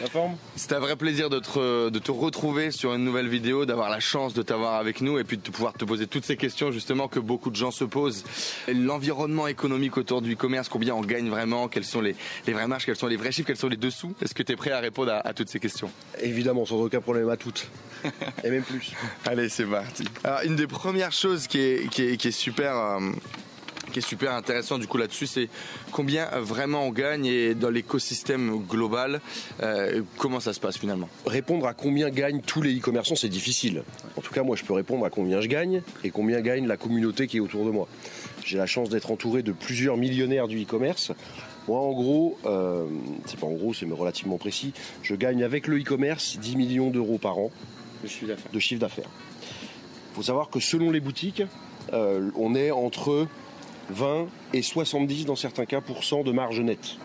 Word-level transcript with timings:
la 0.00 0.08
forme 0.08 0.36
C'est 0.56 0.72
un 0.72 0.78
vrai 0.80 0.96
plaisir 0.96 1.30
de 1.30 1.38
te, 1.38 1.88
de 1.88 1.98
te 1.98 2.10
retrouver 2.10 2.70
sur 2.70 2.94
une 2.94 3.04
nouvelle 3.04 3.28
vidéo, 3.28 3.66
d'avoir 3.66 3.90
la 3.90 4.00
chance 4.00 4.34
de 4.34 4.42
t'avoir 4.42 4.74
avec 4.74 5.00
nous 5.00 5.18
et 5.18 5.24
puis 5.24 5.36
de 5.36 5.42
pouvoir 5.42 5.72
te 5.74 5.84
poser 5.84 6.06
toutes 6.06 6.24
ces 6.24 6.36
questions 6.36 6.72
justement 6.72 7.08
que 7.08 7.20
beaucoup 7.20 7.50
de 7.50 7.56
gens 7.56 7.70
se 7.70 7.84
posent. 7.84 8.24
L'environnement 8.68 9.46
économique 9.46 9.96
autour 9.96 10.22
du 10.22 10.34
e-commerce, 10.34 10.68
combien 10.68 10.94
on 10.94 11.00
gagne 11.02 11.28
vraiment, 11.28 11.68
quelles 11.68 11.84
sont 11.84 12.00
les, 12.00 12.16
les 12.46 12.52
vraies 12.52 12.66
marges, 12.66 12.86
quels 12.86 12.96
sont 12.96 13.06
les 13.06 13.16
vrais 13.16 13.32
chiffres, 13.32 13.46
quels 13.46 13.56
sont 13.56 13.68
les 13.68 13.76
dessous 13.76 14.14
Est-ce 14.22 14.34
que 14.34 14.42
tu 14.42 14.52
es 14.52 14.56
prêt 14.56 14.70
à 14.72 14.80
répondre 14.80 15.12
à, 15.12 15.26
à 15.26 15.32
toutes 15.34 15.48
ces 15.48 15.60
questions? 15.60 15.90
Évidemment, 16.20 16.64
sans 16.64 16.76
aucun 16.76 17.00
problème 17.00 17.28
à 17.28 17.36
toutes. 17.36 17.68
et 18.44 18.50
même 18.50 18.62
plus. 18.62 18.92
Allez, 19.26 19.48
c'est 19.48 19.66
parti. 19.66 20.04
Alors, 20.24 20.40
une 20.44 20.56
des 20.56 20.66
premières 20.66 21.12
choses 21.12 21.46
qui 21.46 21.58
est, 21.58 21.88
qui 21.90 22.02
est, 22.02 22.16
qui 22.16 22.28
est 22.28 22.32
super... 22.32 22.76
euh, 22.76 23.00
qui 23.92 24.00
est 24.00 24.02
super 24.02 24.32
intéressant 24.32 24.78
du 24.78 24.86
coup 24.88 24.98
là-dessus, 24.98 25.26
c'est 25.26 25.48
combien 25.92 26.28
euh, 26.32 26.40
vraiment 26.40 26.86
on 26.86 26.90
gagne 26.90 27.26
et 27.26 27.54
dans 27.54 27.70
l'écosystème 27.70 28.58
global, 28.68 29.20
euh, 29.62 30.02
comment 30.16 30.40
ça 30.40 30.52
se 30.52 30.60
passe 30.60 30.78
finalement? 30.78 31.08
Répondre 31.26 31.66
à 31.66 31.74
combien 31.74 32.10
gagnent 32.10 32.40
tous 32.40 32.62
les 32.62 32.76
e-commerçants, 32.76 33.14
c'est 33.14 33.28
difficile. 33.28 33.84
En 34.16 34.20
tout 34.20 34.32
cas, 34.32 34.42
moi, 34.42 34.56
je 34.56 34.64
peux 34.64 34.72
répondre 34.72 35.04
à 35.04 35.10
combien 35.10 35.40
je 35.40 35.48
gagne 35.48 35.82
et 36.02 36.10
combien 36.10 36.40
gagne 36.40 36.66
la 36.66 36.76
communauté 36.76 37.26
qui 37.26 37.36
est 37.36 37.40
autour 37.40 37.64
de 37.64 37.70
moi. 37.70 37.86
J'ai 38.44 38.58
la 38.58 38.66
chance 38.66 38.88
d'être 38.88 39.10
entouré 39.10 39.42
de 39.42 39.52
plusieurs 39.52 39.96
millionnaires 39.96 40.48
du 40.48 40.62
e-commerce. 40.62 41.12
Moi, 41.68 41.78
en 41.78 41.92
gros, 41.92 42.38
euh, 42.44 42.86
c'est 43.26 43.38
pas 43.38 43.46
en 43.46 43.52
gros, 43.52 43.72
c'est 43.72 43.86
relativement 43.86 44.38
précis, 44.38 44.72
je 45.02 45.14
gagne 45.14 45.44
avec 45.44 45.68
le 45.68 45.78
e-commerce 45.78 46.38
10 46.40 46.56
millions 46.56 46.90
d'euros 46.90 47.18
par 47.18 47.38
an 47.38 47.50
de 48.02 48.58
chiffre 48.58 48.80
d'affaires. 48.80 49.08
Il 50.12 50.16
faut 50.16 50.22
savoir 50.22 50.50
que 50.50 50.58
selon 50.58 50.90
les 50.90 51.00
boutiques, 51.00 51.42
euh, 51.92 52.30
on 52.36 52.54
est 52.54 52.70
entre 52.70 53.26
20 53.90 54.26
et 54.52 54.62
70 54.62 55.26
dans 55.26 55.36
certains 55.36 55.66
cas 55.66 55.80
pour 55.80 56.04
cent 56.04 56.22
de 56.22 56.32
marge 56.32 56.60
nette. 56.60 56.96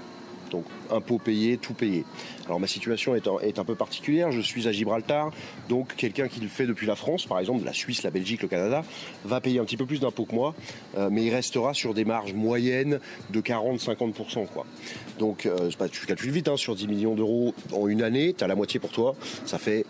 Donc 0.52 0.66
impôts 0.90 1.18
payés, 1.18 1.58
tout 1.58 1.74
payé. 1.74 2.06
Alors 2.46 2.60
ma 2.60 2.68
situation 2.68 3.16
est 3.16 3.60
un, 3.60 3.66
peu 3.66 3.76
particulière, 3.76 4.32
je 4.32 4.40
suis 4.40 4.68
à 4.68 4.72
Gibraltar, 4.72 5.32
donc 5.68 5.96
quelqu'un 5.96 6.28
qui 6.28 6.40
le 6.40 6.48
fait 6.48 6.66
depuis 6.66 6.88
la 6.88 6.96
France, 6.96 7.26
par 7.26 7.40
exemple 7.40 7.66
la 7.66 7.74
Suisse, 7.74 8.04
la 8.04 8.12
Belgique, 8.12 8.42
le 8.42 8.48
Canada, 8.48 8.84
va 9.26 9.42
payer 9.42 9.60
un 9.60 9.66
petit 9.66 9.78
peu 9.78 9.86
plus 9.86 10.00
d'impôts 10.00 10.26
que 10.26 10.34
moi, 10.34 10.56
euh, 10.98 11.10
mais 11.12 11.26
il 11.26 11.34
restera 11.34 11.74
sur 11.74 11.94
des 11.94 12.06
marges 12.06 12.34
moyennes 12.34 13.00
de 13.30 13.42
40-50%. 13.42 14.48
Quoi. 14.48 14.66
Donc 15.20 15.46
euh, 15.46 15.70
tu 15.92 16.06
calcules 16.06 16.32
vite, 16.32 16.48
hein, 16.48 16.58
sur 16.58 16.76
10 16.76 16.88
millions 16.88 17.16
d'euros 17.16 17.54
en 17.74 17.88
une 17.88 18.02
année, 18.02 18.34
tu 18.34 18.44
as 18.44 18.48
la 18.48 18.56
moitié 18.56 18.80
pour 18.80 18.92
toi, 18.92 19.16
ça 19.46 19.58
fait 19.58 19.86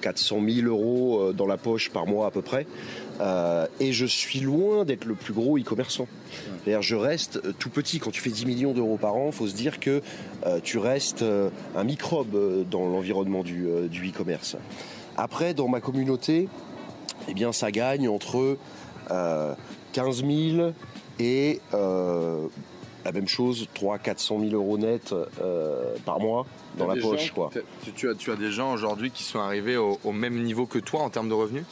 400 0.00 0.40
000 0.48 0.66
euros 0.66 1.20
euh, 1.20 1.32
dans 1.32 1.46
la 1.46 1.56
poche 1.56 1.90
par 1.90 2.06
mois 2.06 2.26
à 2.26 2.30
peu 2.30 2.42
près. 2.42 2.66
Euh, 3.20 3.66
et 3.80 3.92
je 3.92 4.06
suis 4.06 4.40
loin 4.40 4.84
d'être 4.86 5.04
le 5.04 5.14
plus 5.14 5.34
gros 5.34 5.58
e-commerçant. 5.58 6.06
C'est-à-dire, 6.64 6.80
je 6.82 6.96
reste 6.96 7.38
euh, 7.44 7.52
tout 7.58 7.68
petit. 7.68 7.98
Quand 7.98 8.10
tu 8.10 8.20
fais 8.22 8.30
10 8.30 8.46
millions 8.46 8.72
d'euros 8.72 8.96
par 8.96 9.14
an, 9.14 9.26
il 9.26 9.32
faut 9.32 9.46
se 9.46 9.54
dire 9.54 9.78
que 9.78 10.00
euh, 10.46 10.58
tu 10.62 10.78
restes 10.78 11.20
euh, 11.22 11.50
un 11.76 11.84
microbe 11.84 12.64
dans 12.70 12.86
l'environnement 12.88 13.42
du, 13.42 13.66
du 13.90 14.08
e-commerce. 14.08 14.56
Après, 15.18 15.52
dans 15.52 15.68
ma 15.68 15.80
communauté, 15.80 16.48
eh 17.28 17.34
bien, 17.34 17.52
ça 17.52 17.70
gagne 17.70 18.08
entre 18.08 18.56
euh, 19.10 19.54
15 19.92 20.24
000 20.24 20.72
et 21.18 21.60
la 23.04 23.12
même 23.12 23.28
chose, 23.28 23.66
3 23.74 23.98
400 23.98 24.40
000 24.40 24.52
euros 24.54 24.76
net 24.78 25.12
euh, 25.42 25.94
par 26.04 26.20
mois 26.20 26.46
dans 26.76 26.86
la 26.86 26.94
poche. 27.00 27.26
gens- 27.28 27.34
quoi. 27.34 27.50
tu, 27.84 27.92
tu 27.92 28.08
as, 28.10 28.14
tu 28.14 28.30
as 28.30 28.36
des 28.36 28.50
gens 28.50 28.72
aujourd'hui 28.72 29.10
qui 29.10 29.22
sont 29.22 29.38
arrivés 29.40 29.76
au, 29.76 29.98
au 30.04 30.12
même 30.12 30.42
niveau 30.42 30.66
que 30.66 30.78
toi 30.78 31.00
en 31.00 31.10
termes 31.10 31.28
de 31.28 31.34
revenus? 31.34 31.64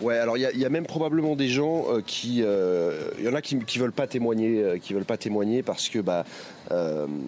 Ouais, 0.00 0.16
alors 0.16 0.38
il 0.38 0.40
y, 0.40 0.46
a- 0.46 0.50
il 0.52 0.58
y 0.58 0.64
a 0.64 0.70
même 0.70 0.86
probablement 0.86 1.36
des 1.36 1.48
gens 1.48 1.84
euh, 1.90 2.00
qui, 2.00 2.42
euh, 2.42 3.10
il 3.18 3.24
y 3.24 3.28
en 3.28 3.34
a 3.34 3.42
qui, 3.42 3.58
qui 3.58 3.78
veulent 3.78 3.92
pas 3.92 4.06
témoigner, 4.06 4.62
euh, 4.62 4.78
qui 4.78 4.94
veulent 4.94 5.04
pas 5.04 5.18
témoigner 5.18 5.62
parce 5.62 5.88
que 5.90 5.98
bah 5.98 6.24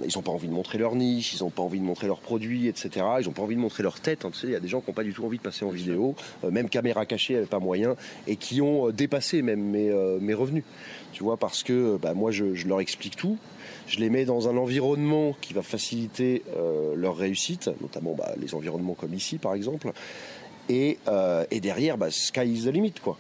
ils 0.06 0.16
ont 0.19 0.22
pas 0.22 0.31
envie 0.31 0.47
de 0.47 0.53
montrer 0.53 0.78
leur 0.78 0.94
niche, 0.94 1.32
ils 1.34 1.43
ont 1.43 1.50
pas 1.50 1.62
envie 1.62 1.81
de 1.81 1.84
montrer 1.84 2.06
leurs 2.06 2.21
produits, 2.21 2.69
etc. 2.69 3.05
Ils 3.21 3.28
ont 3.28 3.32
pas 3.32 3.43
envie 3.43 3.56
de 3.56 3.61
montrer 3.61 3.82
leur 3.82 3.99
tête. 3.99 4.25
hein. 4.25 4.31
tu 4.32 4.38
sais, 4.38 4.47
il 4.47 4.53
y 4.53 4.56
a 4.56 4.61
des 4.61 4.69
gens 4.69 4.81
qui 4.81 4.91
ont 4.91 4.93
pas 4.94 5.03
du 5.03 5.12
tout 5.12 5.25
envie 5.25 5.38
de 5.38 5.43
passer 5.43 5.65
en 5.65 5.71
vidéo, 5.71 6.15
même 6.49 6.69
caméra 6.69 7.06
cachée, 7.06 7.37
avait 7.37 7.47
pas 7.47 7.59
moyen, 7.59 7.97
et 8.28 8.37
qui 8.37 8.61
ont 8.62 8.91
dépassé 8.91 9.43
même 9.43 9.61
mes, 9.61 9.91
mes 10.21 10.34
revenus. 10.34 10.62
Tu 11.12 11.25
vois, 11.25 11.37
parce 11.38 11.65
que 11.65 11.99
bah, 12.00 12.15
moi 12.15 12.31
je, 12.31 12.55
je 12.55 12.69
leur 12.69 12.81
explique 12.81 13.16
tout. 13.16 13.37
Je 13.88 13.99
les 13.99 14.11
mets 14.11 14.25
dans 14.25 14.49
un 14.49 14.56
environnement 14.56 15.37
qui 15.41 15.55
va 15.55 15.62
faciliter 15.62 16.44
leur 16.97 17.16
réussite, 17.16 17.69
notamment 17.81 18.15
bah, 18.16 18.32
les 18.41 18.55
environnements 18.55 18.94
comme 18.94 19.12
ici 19.15 19.38
par 19.38 19.55
exemple. 19.55 19.91
Et, 20.72 20.97
euh, 21.06 21.44
et 21.50 21.60
derrière, 21.60 21.99
bah, 21.99 22.10
sky 22.10 22.47
is 22.47 22.65
the 22.65 22.72
limit, 22.72 22.94
quoi. 23.05 23.19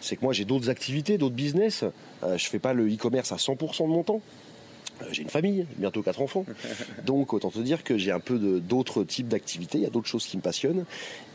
C'est 0.00 0.14
que 0.14 0.22
moi, 0.22 0.32
j'ai 0.32 0.44
d'autres 0.44 0.70
activités, 0.70 1.18
d'autres 1.18 1.34
business. 1.34 1.84
Euh, 2.22 2.38
je 2.38 2.46
fais 2.46 2.60
pas 2.60 2.72
le 2.74 2.86
e-commerce 2.86 3.32
à 3.32 3.36
100% 3.36 3.84
de 3.84 3.88
mon 3.88 4.04
temps. 4.04 4.20
Euh, 5.00 5.06
J'ai 5.10 5.22
une 5.22 5.28
famille, 5.28 5.66
bientôt 5.78 6.02
quatre 6.02 6.22
enfants. 6.22 6.46
Donc, 7.04 7.32
autant 7.32 7.50
te 7.50 7.58
dire 7.58 7.82
que 7.82 7.98
j'ai 7.98 8.12
un 8.12 8.20
peu 8.20 8.38
d'autres 8.60 9.02
types 9.02 9.26
d'activités. 9.26 9.78
Il 9.78 9.84
y 9.84 9.86
a 9.86 9.90
d'autres 9.90 10.06
choses 10.06 10.26
qui 10.26 10.36
me 10.36 10.42
passionnent. 10.42 10.84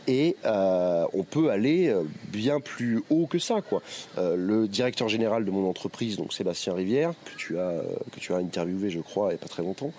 Et 0.06 0.36
euh, 0.46 1.04
on 1.12 1.22
peut 1.22 1.50
aller 1.50 1.94
bien 2.32 2.60
plus 2.60 3.02
haut 3.10 3.26
que 3.26 3.38
ça, 3.38 3.60
quoi. 3.60 3.82
Le 4.16 4.66
directeur 4.66 5.10
général 5.10 5.44
de 5.44 5.50
mon 5.50 5.68
entreprise, 5.68 6.16
donc 6.16 6.32
Sébastien 6.32 6.72
Rivière, 6.72 7.12
que 7.26 7.38
tu 7.38 7.58
as, 7.58 7.82
que 8.12 8.18
tu 8.18 8.32
as 8.32 8.36
interviewé, 8.36 8.88
je 8.88 9.00
crois, 9.00 9.26
il 9.26 9.32
n'y 9.32 9.34
a 9.34 9.42
pas 9.42 9.48
très 9.48 9.62
longtemps, 9.62 9.92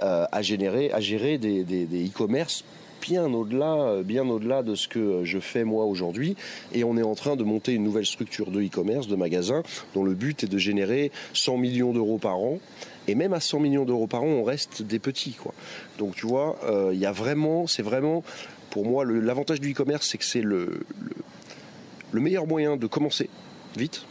a, 0.00 0.42
généré, 0.42 0.90
a 0.90 0.98
géré 0.98 1.38
des 1.38 2.08
e-commerce 2.08 2.64
bien 3.04 3.34
au-delà, 3.34 4.02
bien 4.02 4.26
au-delà 4.26 4.62
de 4.62 4.74
ce 4.74 4.88
que 4.88 5.24
je 5.24 5.38
fais 5.38 5.62
moi 5.62 5.84
aujourd'hui. 5.84 6.36
Et 6.72 6.84
on 6.84 6.96
est 6.96 7.02
en 7.02 7.14
train 7.14 7.36
de 7.36 7.44
monter 7.44 7.72
une 7.72 7.84
nouvelle 7.84 8.06
structure 8.06 8.50
de 8.50 8.62
e-commerce, 8.62 9.08
de 9.08 9.14
magasin, 9.14 9.62
dont 9.94 10.04
le 10.04 10.14
but 10.14 10.44
est 10.44 10.46
de 10.46 10.56
générer 10.56 11.12
100 11.34 11.58
millions 11.58 11.92
d'euros 11.92 12.16
par 12.16 12.38
an. 12.38 12.60
Et 13.06 13.14
même 13.14 13.34
à 13.34 13.40
100 13.40 13.60
millions 13.60 13.84
d'euros 13.84 14.06
par 14.06 14.22
an, 14.22 14.28
on 14.28 14.42
reste 14.42 14.80
des 14.80 14.98
petits, 14.98 15.32
quoi. 15.32 15.52
Donc 15.98 16.14
tu 16.16 16.26
vois, 16.26 16.58
euh, 16.64 16.92
il 16.94 16.98
y 16.98 17.04
a 17.04 17.12
vraiment, 17.12 17.66
c'est 17.66 17.82
vraiment, 17.82 18.24
pour 18.70 18.86
moi, 18.86 19.04
l'avantage 19.04 19.60
du 19.60 19.72
e-commerce, 19.72 20.08
c'est 20.08 20.16
que 20.16 20.24
c'est 20.24 20.40
le 20.40 20.80
meilleur 22.14 22.46
moyen 22.46 22.78
de 22.78 22.86
commencer 22.86 23.28
vite 23.76 24.06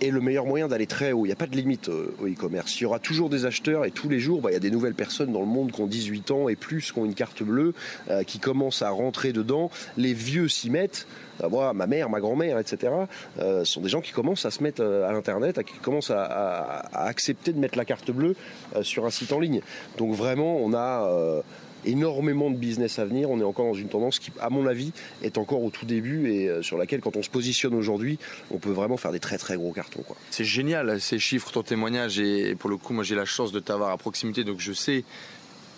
et 0.00 0.10
le 0.10 0.20
meilleur 0.20 0.46
moyen 0.46 0.68
d'aller 0.68 0.86
très 0.86 1.12
haut. 1.12 1.24
Il 1.24 1.28
n'y 1.28 1.32
a 1.32 1.36
pas 1.36 1.46
de 1.46 1.56
limite 1.56 1.88
euh, 1.88 2.14
au 2.20 2.26
e-commerce. 2.26 2.78
Il 2.80 2.84
y 2.84 2.86
aura 2.86 2.98
toujours 2.98 3.30
des 3.30 3.46
acheteurs 3.46 3.84
et 3.84 3.90
tous 3.90 4.08
les 4.08 4.20
jours, 4.20 4.40
bah, 4.40 4.50
il 4.50 4.54
y 4.54 4.56
a 4.56 4.60
des 4.60 4.70
nouvelles 4.70 4.94
personnes 4.94 5.32
dans 5.32 5.40
le 5.40 5.46
monde 5.46 5.72
qui 5.72 5.80
ont 5.80 5.86
18 5.86 6.30
ans 6.30 6.48
et 6.48 6.56
plus, 6.56 6.92
qui 6.92 6.98
ont 6.98 7.04
une 7.04 7.14
carte 7.14 7.42
bleue, 7.42 7.74
euh, 8.10 8.22
qui 8.22 8.38
commencent 8.38 8.82
à 8.82 8.90
rentrer 8.90 9.32
dedans. 9.32 9.70
Les 9.96 10.14
vieux 10.14 10.48
s'y 10.48 10.70
mettent. 10.70 11.06
Moi, 11.50 11.74
ma 11.74 11.86
mère, 11.86 12.08
ma 12.08 12.20
grand-mère, 12.20 12.58
etc. 12.58 12.92
euh, 13.40 13.64
sont 13.64 13.82
des 13.82 13.90
gens 13.90 14.00
qui 14.00 14.12
commencent 14.12 14.46
à 14.46 14.50
se 14.50 14.62
mettre 14.62 14.82
euh, 14.82 15.06
à 15.06 15.12
l'internet, 15.12 15.62
qui 15.64 15.78
commencent 15.78 16.10
à, 16.10 16.86
accepter 16.94 17.52
de 17.52 17.58
mettre 17.58 17.76
la 17.76 17.84
carte 17.84 18.10
bleue 18.10 18.34
sur 18.82 19.04
un 19.04 19.10
site 19.10 19.32
en 19.32 19.40
ligne. 19.40 19.60
Donc 19.98 20.14
vraiment, 20.14 20.56
on 20.56 20.72
a 20.72 21.42
énormément 21.86 22.50
de 22.50 22.56
business 22.56 22.98
à 22.98 23.04
venir. 23.04 23.30
On 23.30 23.40
est 23.40 23.44
encore 23.44 23.66
dans 23.66 23.74
une 23.74 23.88
tendance 23.88 24.18
qui, 24.18 24.32
à 24.40 24.50
mon 24.50 24.66
avis, 24.66 24.92
est 25.22 25.38
encore 25.38 25.62
au 25.62 25.70
tout 25.70 25.86
début 25.86 26.30
et 26.30 26.48
euh, 26.48 26.62
sur 26.62 26.76
laquelle, 26.76 27.00
quand 27.00 27.16
on 27.16 27.22
se 27.22 27.30
positionne 27.30 27.74
aujourd'hui, 27.74 28.18
on 28.50 28.58
peut 28.58 28.70
vraiment 28.70 28.96
faire 28.96 29.12
des 29.12 29.20
très 29.20 29.38
très 29.38 29.56
gros 29.56 29.72
cartons. 29.72 30.04
C'est 30.30 30.44
génial 30.44 31.00
ces 31.00 31.18
chiffres, 31.18 31.50
ton 31.50 31.62
témoignage 31.62 32.18
et 32.18 32.54
pour 32.54 32.70
le 32.70 32.76
coup 32.76 32.92
moi 32.92 33.04
j'ai 33.04 33.14
la 33.14 33.24
chance 33.24 33.52
de 33.52 33.60
t'avoir 33.60 33.90
à 33.90 33.96
proximité 33.96 34.44
donc 34.44 34.60
je 34.60 34.72
sais 34.72 35.04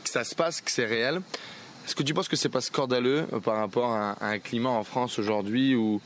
que 0.05 0.11
ça 0.11 0.25
se 0.25 0.35
passe, 0.35 0.61
que 0.61 0.71
c'est 0.71 0.87
réel. 0.87 1.21
Est-ce 1.87 1.95
que 1.95 2.03
tu 2.03 2.13
penses 2.15 2.29
que 2.29 2.37
c'est 2.37 2.49
pas 2.49 2.61
scandaleux 2.61 3.27
euh, 3.33 3.41
par 3.41 3.57
rapport 3.57 3.93
à 3.93 4.17
un 4.21 4.39
climat 4.39 4.71
en 4.71 4.85
France 4.85 5.19
aujourd'hui 5.19 5.75
où 5.75 6.01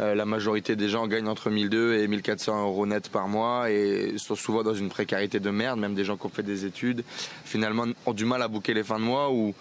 euh, 0.00 0.14
la 0.14 0.24
majorité 0.24 0.76
des 0.76 0.88
gens 0.88 1.06
gagnent 1.06 1.28
entre 1.28 1.50
1200 1.50 2.02
et 2.02 2.08
1400 2.08 2.62
euros 2.64 2.86
net 2.86 3.08
par 3.08 3.28
mois 3.28 3.70
et 3.70 4.14
sont 4.16 4.34
souvent 4.34 4.62
dans 4.62 4.74
une 4.74 4.88
précarité 4.88 5.40
de 5.40 5.50
merde, 5.50 5.78
même 5.78 5.94
des 5.94 6.04
gens 6.04 6.16
qui 6.16 6.26
ont 6.26 6.30
fait 6.30 6.42
des 6.42 6.64
études, 6.64 7.04
finalement 7.44 7.86
ont 8.06 8.12
du 8.12 8.24
mal 8.24 8.42
à 8.42 8.48
bouquer 8.48 8.74
les 8.74 8.82
fins 8.82 8.98
de 8.98 9.04
mois 9.04 9.30
ou 9.30 9.54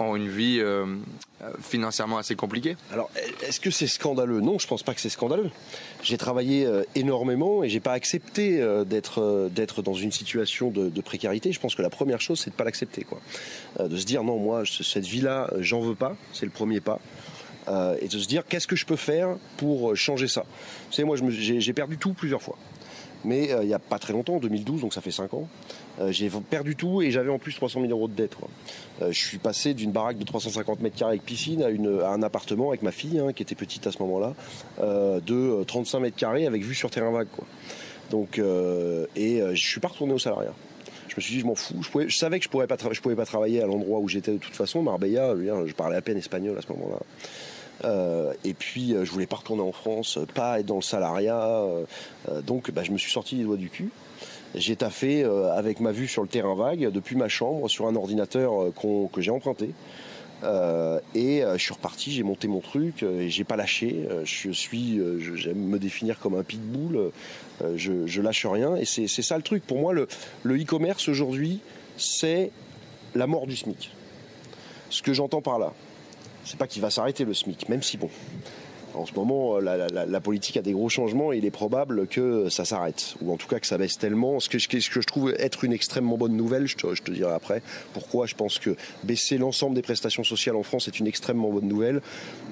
ont 0.00 0.14
une 0.14 0.28
vie 0.28 0.60
euh, 0.60 0.86
financièrement 1.60 2.18
assez 2.18 2.36
compliquée 2.36 2.76
Alors, 2.92 3.10
est-ce 3.42 3.58
que 3.58 3.70
c'est 3.70 3.88
scandaleux? 3.88 4.40
Non, 4.40 4.56
je 4.58 4.68
pense 4.68 4.84
pas 4.84 4.94
que 4.94 5.00
c'est 5.00 5.08
scandaleux. 5.08 5.50
J'ai 6.04 6.16
travaillé 6.18 6.66
euh, 6.66 6.84
énormément 6.94 7.64
et 7.64 7.68
j'ai 7.68 7.80
pas 7.80 7.94
accepté 7.94 8.64
d'être 8.86 9.82
dans 9.82 9.94
une 9.94 10.12
situation 10.12 10.70
de, 10.70 11.00
précarité. 11.00 11.50
Je 11.50 11.58
pense 11.58 11.74
que 11.74 11.82
la 11.82 11.90
première 11.90 12.20
chose, 12.20 12.38
c'est 12.38 12.50
de 12.50 12.54
pas 12.54 12.64
l'accepter, 12.64 13.06
de 13.80 13.96
se 13.96 14.04
dire 14.04 14.22
non, 14.22 14.36
moi, 14.36 14.62
cette 14.66 15.06
vie-là, 15.06 15.50
j'en 15.58 15.80
veux 15.80 15.94
pas. 15.94 16.14
C'est 16.32 16.46
le 16.46 16.52
premier 16.52 16.80
pas. 16.80 17.00
Euh, 17.68 17.96
et 18.00 18.08
de 18.08 18.18
se 18.18 18.26
dire 18.26 18.44
qu'est-ce 18.46 18.66
que 18.66 18.76
je 18.76 18.86
peux 18.86 18.96
faire 18.96 19.36
pour 19.56 19.90
euh, 19.90 19.94
changer 19.94 20.28
ça? 20.28 20.42
Vous 20.88 20.92
savez, 20.92 21.06
moi, 21.06 21.16
j'ai 21.30 21.72
perdu 21.72 21.98
tout 21.98 22.12
plusieurs 22.14 22.42
fois. 22.42 22.56
Mais 23.24 23.50
il 23.62 23.66
n'y 23.66 23.74
a 23.74 23.80
pas 23.80 23.98
très 23.98 24.12
longtemps, 24.12 24.36
en 24.36 24.38
2012, 24.38 24.80
donc 24.80 24.94
ça 24.94 25.00
fait 25.00 25.10
5 25.10 25.34
ans, 25.34 25.48
j'ai 26.10 26.30
perdu 26.48 26.76
tout 26.76 27.02
et 27.02 27.10
j'avais 27.10 27.30
en 27.30 27.40
plus 27.40 27.52
300 27.52 27.80
000 27.80 27.90
euros 27.90 28.06
de 28.06 28.12
dette. 28.12 28.36
je 29.00 29.10
suis 29.10 29.38
passé 29.38 29.74
d'une 29.74 29.90
baraque 29.90 30.18
de 30.18 30.24
350 30.24 30.80
mètres 30.80 30.94
carrés 30.94 31.14
avec 31.14 31.24
piscine 31.24 31.64
à, 31.64 31.68
une, 31.68 32.00
un 32.00 32.22
appartement 32.22 32.68
avec 32.68 32.82
ma 32.82 32.92
fille, 32.92 33.18
hein, 33.18 33.32
qui 33.32 33.42
était 33.42 33.56
petite 33.56 33.88
à 33.88 33.90
ce 33.90 33.98
moment-là, 34.04 34.34
de 34.80 35.64
35 35.64 35.98
mètres 35.98 36.16
carrés 36.16 36.46
avec 36.46 36.62
vue 36.62 36.76
sur 36.76 36.92
terrain 36.92 37.10
vague. 37.10 37.26
Quoi. 37.32 37.44
Donc, 38.12 38.38
et 38.38 39.42
je 39.52 39.66
suis 39.66 39.80
pas 39.80 39.88
retourné 39.88 40.12
au 40.12 40.18
salariat. 40.20 40.54
Je 41.08 41.16
me 41.16 41.20
suis 41.20 41.34
dit, 41.34 41.40
je 41.40 41.46
m'en 41.46 41.54
fous. 41.54 41.82
Je, 41.82 42.16
savais 42.16 42.38
que 42.38 42.44
je 42.44 42.48
ne 42.48 42.52
pouvais 42.52 42.66
pas 43.16 43.26
travailler 43.26 43.62
à 43.62 43.66
l'endroit 43.66 44.00
où 44.00 44.08
j'étais 44.08 44.32
de 44.32 44.38
toute 44.38 44.54
façon. 44.54 44.82
Marbella, 44.82 45.34
je 45.36 45.72
parlais 45.72 45.96
à 45.96 46.02
peine 46.02 46.18
espagnol 46.18 46.56
à 46.58 46.62
ce 46.62 46.72
moment-là. 46.72 46.98
Euh, 47.84 48.32
et 48.44 48.54
puis, 48.54 48.94
euh, 48.94 49.04
je 49.04 49.12
voulais 49.12 49.26
pas 49.26 49.36
retourner 49.36 49.62
en 49.62 49.72
France, 49.72 50.18
pas 50.34 50.60
être 50.60 50.66
dans 50.66 50.76
le 50.76 50.82
salariat. 50.82 51.40
Euh, 51.40 51.84
donc, 52.42 52.70
bah, 52.70 52.82
je 52.82 52.90
me 52.90 52.98
suis 52.98 53.10
sorti 53.10 53.36
les 53.36 53.44
doigts 53.44 53.56
du 53.56 53.70
cul. 53.70 53.90
J'ai 54.54 54.76
taffé 54.76 55.24
avec 55.24 55.78
ma 55.78 55.92
vue 55.92 56.08
sur 56.08 56.22
le 56.22 56.28
terrain 56.28 56.54
vague 56.54 56.90
depuis 56.90 57.16
ma 57.16 57.28
chambre 57.28 57.68
sur 57.68 57.86
un 57.86 57.94
ordinateur 57.94 58.72
que 58.74 59.20
j'ai 59.20 59.30
emprunté. 59.30 59.72
Et 60.42 61.42
je 61.42 61.58
suis 61.58 61.74
reparti, 61.74 62.12
j'ai 62.12 62.22
monté 62.22 62.48
mon 62.48 62.60
truc 62.60 63.02
et 63.02 63.28
j'ai 63.28 63.44
pas 63.44 63.56
lâché. 63.56 64.08
je 64.24 64.50
suis, 64.50 65.00
j'aime 65.34 65.58
me 65.58 65.78
définir 65.78 66.18
comme 66.18 66.34
un 66.36 66.42
pitbull. 66.42 67.10
je, 67.76 68.06
je 68.06 68.22
lâche 68.22 68.46
rien 68.46 68.76
et 68.76 68.84
c'est 68.84 69.08
ça 69.08 69.36
le 69.36 69.42
truc. 69.42 69.66
Pour 69.66 69.78
moi, 69.78 69.92
le 69.92 70.06
e-commerce 70.62 71.08
aujourd'hui, 71.08 71.60
c'est 71.96 72.50
la 73.14 73.26
mort 73.26 73.46
du 73.46 73.56
SMIC. 73.56 73.90
Ce 74.90 75.02
que 75.02 75.12
j'entends 75.12 75.42
par 75.42 75.58
là, 75.58 75.72
c'est 76.44 76.58
pas 76.58 76.66
qu'il 76.66 76.80
va 76.80 76.90
s'arrêter 76.90 77.24
le 77.24 77.34
SMIC, 77.34 77.68
même 77.68 77.82
si 77.82 77.96
bon. 77.96 78.08
En 78.98 79.06
ce 79.06 79.14
moment, 79.14 79.58
la, 79.58 80.20
politique 80.20 80.56
a 80.56 80.62
des 80.62 80.72
gros 80.72 80.88
changements 80.88 81.32
et 81.32 81.38
il 81.38 81.44
est 81.44 81.50
probable 81.50 82.08
que 82.08 82.48
ça 82.48 82.64
s'arrête, 82.64 83.14
ou 83.22 83.32
en 83.32 83.36
tout 83.36 83.46
cas 83.46 83.60
que 83.60 83.66
ça 83.66 83.78
baisse 83.78 83.96
tellement. 83.96 84.40
Ce 84.40 84.48
que, 84.48 84.58
je 84.58 85.06
trouve 85.06 85.34
être 85.38 85.64
une 85.64 85.72
extrêmement 85.72 86.18
bonne 86.18 86.36
nouvelle, 86.36 86.66
je 86.66 86.76
te, 86.76 87.10
dirai 87.10 87.32
après 87.32 87.62
pourquoi 87.92 88.26
je 88.26 88.34
pense 88.34 88.58
que 88.58 88.76
baisser 89.04 89.38
l'ensemble 89.38 89.74
des 89.74 89.82
prestations 89.82 90.24
sociales 90.24 90.56
en 90.56 90.62
France 90.62 90.88
est 90.88 90.98
une 90.98 91.06
extrêmement 91.06 91.50
bonne 91.50 91.68
nouvelle. 91.68 92.02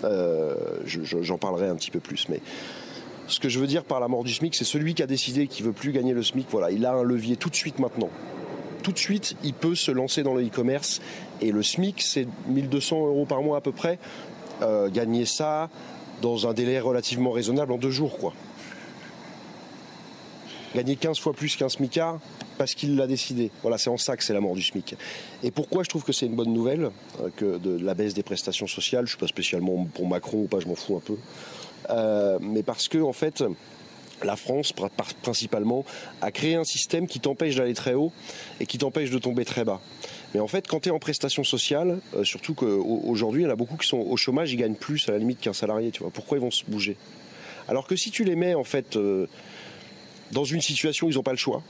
Euh, 0.04 0.54
j'en 0.84 1.38
parlerai 1.38 1.66
un 1.66 1.74
petit 1.74 1.90
peu 1.90 2.00
plus, 2.00 2.28
mais 2.28 2.40
ce 3.26 3.40
que 3.40 3.48
je 3.48 3.58
veux 3.58 3.66
dire 3.66 3.84
par 3.84 3.98
la 3.98 4.06
mort 4.06 4.22
du 4.22 4.32
SMIC, 4.32 4.54
c'est 4.54 4.64
celui 4.64 4.94
qui 4.94 5.02
a 5.02 5.06
décidé 5.06 5.48
qu'il 5.48 5.64
veut 5.66 5.72
plus 5.72 5.90
gagner 5.90 6.14
le 6.14 6.22
SMIC. 6.22 6.46
Voilà, 6.50 6.70
il 6.70 6.86
a 6.86 6.92
un 6.92 7.02
levier 7.02 7.36
tout 7.36 7.50
de 7.50 7.56
suite 7.56 7.78
maintenant 7.78 8.10
tout 8.82 8.92
de 8.92 8.98
suite, 8.98 9.34
il 9.42 9.52
peut 9.52 9.74
se 9.74 9.90
lancer 9.90 10.22
dans 10.22 10.32
le 10.32 10.46
e-commerce. 10.46 11.00
Et 11.40 11.50
le 11.50 11.64
SMIC, 11.64 12.00
c'est 12.02 12.28
1200 12.46 13.04
euros 13.08 13.26
par 13.26 13.42
mois 13.42 13.56
à 13.56 13.60
peu 13.60 13.72
près. 13.72 13.98
Euh, 14.62 14.88
gagner 14.88 15.26
ça 15.26 15.68
dans 16.22 16.46
un 16.46 16.54
délai 16.54 16.80
relativement 16.80 17.30
raisonnable 17.30 17.72
en 17.72 17.78
deux 17.78 17.90
jours, 17.90 18.18
quoi. 18.18 18.32
Gagner 20.74 20.96
15 20.96 21.18
fois 21.18 21.32
plus 21.32 21.56
qu'un 21.56 21.70
SMICard 21.70 22.18
parce 22.58 22.74
qu'il 22.74 22.96
l'a 22.96 23.06
décidé. 23.06 23.50
Voilà, 23.62 23.78
c'est 23.78 23.90
en 23.90 23.96
ça 23.96 24.16
que 24.16 24.24
c'est 24.24 24.34
la 24.34 24.40
mort 24.40 24.54
du 24.54 24.62
SMIC. 24.62 24.94
Et 25.42 25.50
pourquoi 25.50 25.82
je 25.84 25.88
trouve 25.88 26.04
que 26.04 26.12
c'est 26.12 26.26
une 26.26 26.34
bonne 26.34 26.52
nouvelle 26.52 26.90
euh, 27.20 27.30
que 27.34 27.58
de 27.58 27.78
la 27.82 27.94
baisse 27.94 28.14
des 28.14 28.22
prestations 28.22 28.66
sociales 28.66 29.06
Je 29.06 29.10
suis 29.10 29.18
pas 29.18 29.26
spécialement 29.26 29.84
pour 29.94 30.06
Macron 30.06 30.42
ou 30.42 30.46
pas, 30.46 30.60
je 30.60 30.66
m'en 30.66 30.74
fous 30.74 30.96
un 30.96 31.00
peu. 31.00 31.16
Euh, 31.90 32.38
mais 32.40 32.62
parce 32.62 32.88
que 32.88 32.98
en 32.98 33.12
fait, 33.12 33.42
la 34.22 34.36
France, 34.36 34.72
principalement, 35.22 35.84
a 36.20 36.30
créé 36.30 36.56
un 36.56 36.64
système 36.64 37.06
qui 37.06 37.20
t'empêche 37.20 37.56
d'aller 37.56 37.74
très 37.74 37.94
haut 37.94 38.12
et 38.60 38.66
qui 38.66 38.78
t'empêche 38.78 39.10
de 39.10 39.18
tomber 39.18 39.44
très 39.44 39.64
bas. 39.64 39.80
Mais 40.36 40.42
en 40.42 40.48
fait, 40.48 40.68
quand 40.68 40.80
tu 40.80 40.90
es 40.90 40.92
en 40.92 40.98
prestation 40.98 41.44
sociale, 41.44 41.98
euh, 42.14 42.22
surtout 42.22 42.52
qu'aujourd'hui, 42.52 43.40
il 43.40 43.44
y 43.46 43.48
en 43.48 43.52
a 43.52 43.56
beaucoup 43.56 43.78
qui 43.78 43.88
sont 43.88 43.96
au 43.96 44.18
chômage, 44.18 44.52
ils 44.52 44.58
gagnent 44.58 44.74
plus 44.74 45.08
à 45.08 45.12
la 45.12 45.18
limite 45.18 45.40
qu'un 45.40 45.54
salarié. 45.54 45.90
Tu. 45.90 46.02
Pourquoi 46.12 46.36
ils 46.36 46.42
vont 46.42 46.50
se 46.50 46.62
bouger? 46.68 46.98
Alors 47.68 47.86
que 47.86 47.96
si 47.96 48.10
tu 48.10 48.22
les 48.22 48.36
mets 48.36 48.54
en 48.54 48.62
fait 48.62 48.96
euh, 48.96 49.28
dans 50.32 50.44
une 50.44 50.60
situation 50.60 51.06
où 51.06 51.10
ils 51.10 51.14
n'ont 51.14 51.22
pas 51.22 51.30
le 51.30 51.38
choix, 51.38 51.62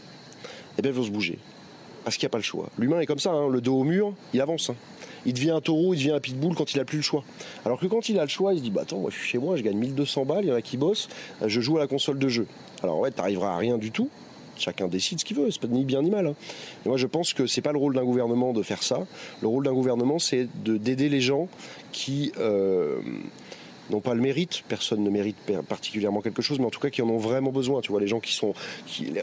eh 0.77 0.83
bien, 0.83 0.91
ils 0.91 0.97
vont 0.97 1.05
se 1.05 1.13
bouger. 1.13 1.39
Parce 2.03 2.17
qu'il 2.17 2.27
n'y 2.27 2.31
a 2.31 2.35
pas 2.35 2.39
le 2.39 2.43
choix. 2.43 2.69
L'humain 2.77 2.99
est 2.99 3.07
comme 3.07 3.21
ça, 3.21 3.31
hein. 3.31 3.49
le 3.49 3.61
dos 3.61 3.79
au 3.79 3.85
mur, 3.85 4.15
il 4.35 4.41
avance. 4.41 4.71
Hein 4.71 4.77
il 5.27 5.35
devient 5.35 5.51
un 5.51 5.61
taureau, 5.61 5.95
il 5.95 5.99
devient 5.99 6.11
un 6.11 6.21
pitbull 6.21 6.57
quand 6.57 6.75
il 6.75 6.81
a 6.81 6.85
plus 6.85 6.99
le 6.99 7.05
choix. 7.05 7.23
Alors 7.65 7.79
que 7.79 7.87
quand 7.87 8.09
il 8.09 8.19
a 8.19 8.23
le 8.23 8.29
choix, 8.29 8.53
il 8.53 8.59
se 8.59 8.63
dit 8.65 8.71
bah 8.73 8.83
attends, 8.83 9.05
je 9.09 9.17
suis 9.17 9.29
chez 9.29 9.39
moi, 9.39 9.57
je 9.57 9.63
gagne 9.63 9.77
1200 9.77 10.25
balles, 10.25 10.45
il 10.45 10.49
y 10.49 10.53
en 10.53 10.57
a 10.57 10.63
qui 10.63 10.77
bossent, 10.77 11.09
je 11.45 11.61
joue 11.61 11.77
à 11.77 11.81
la 11.81 11.87
console 11.87 12.19
de 12.19 12.29
jeu. 12.29 12.49
Alors 12.83 12.99
ouais, 12.99 13.13
t'arriveras 13.13 13.55
à 13.55 13.59
rien 13.59 13.79
du 13.79 13.93
tout. 13.93 14.11
Chacun 14.58 14.88
décide 14.88 15.20
ce 15.20 15.25
qu'il 15.25 15.37
veut, 15.37 15.50
c'est 15.50 15.61
pas 15.61 15.69
ni 15.69 15.85
bien 15.85 16.03
ni 16.03 16.11
mal. 16.11 16.26
Hein. 16.26 16.35
moi, 16.85 16.97
je 16.97 17.06
pense 17.06 17.32
que 17.32 17.47
c'est 17.47 17.61
pas 17.61 17.73
le 17.73 17.79
rôle 17.79 17.94
d'un 17.94 18.05
gouvernement 18.05 18.53
de 18.53 18.62
faire 18.62 18.82
ça. 18.82 19.06
Le 19.43 19.49
rôle 19.49 19.64
d'un 19.64 19.73
gouvernement, 19.73 20.19
c'est 20.19 20.49
d'aider 20.64 21.08
les 21.08 21.20
gens 21.20 21.49
qui 21.93 22.32
euh, 22.38 23.00
n'ont 23.91 24.00
pas 24.00 24.15
le 24.15 24.21
mérite, 24.21 24.62
personne 24.69 25.03
ne 25.03 25.11
mérite 25.11 25.37
particulièrement 25.69 26.21
quelque 26.21 26.43
chose, 26.43 26.59
mais 26.59 26.67
en 26.67 26.71
tout 26.71 26.81
cas 26.81 26.91
qui 26.91 27.03
en 27.03 27.09
ont 27.09 27.19
vraiment 27.19 27.53
besoin. 27.53 27.81
Tu 27.81 27.91
vois, 27.91 28.00
les 28.00 28.09
gens 28.09 28.21
qui 28.21 28.33
sont 28.33 28.55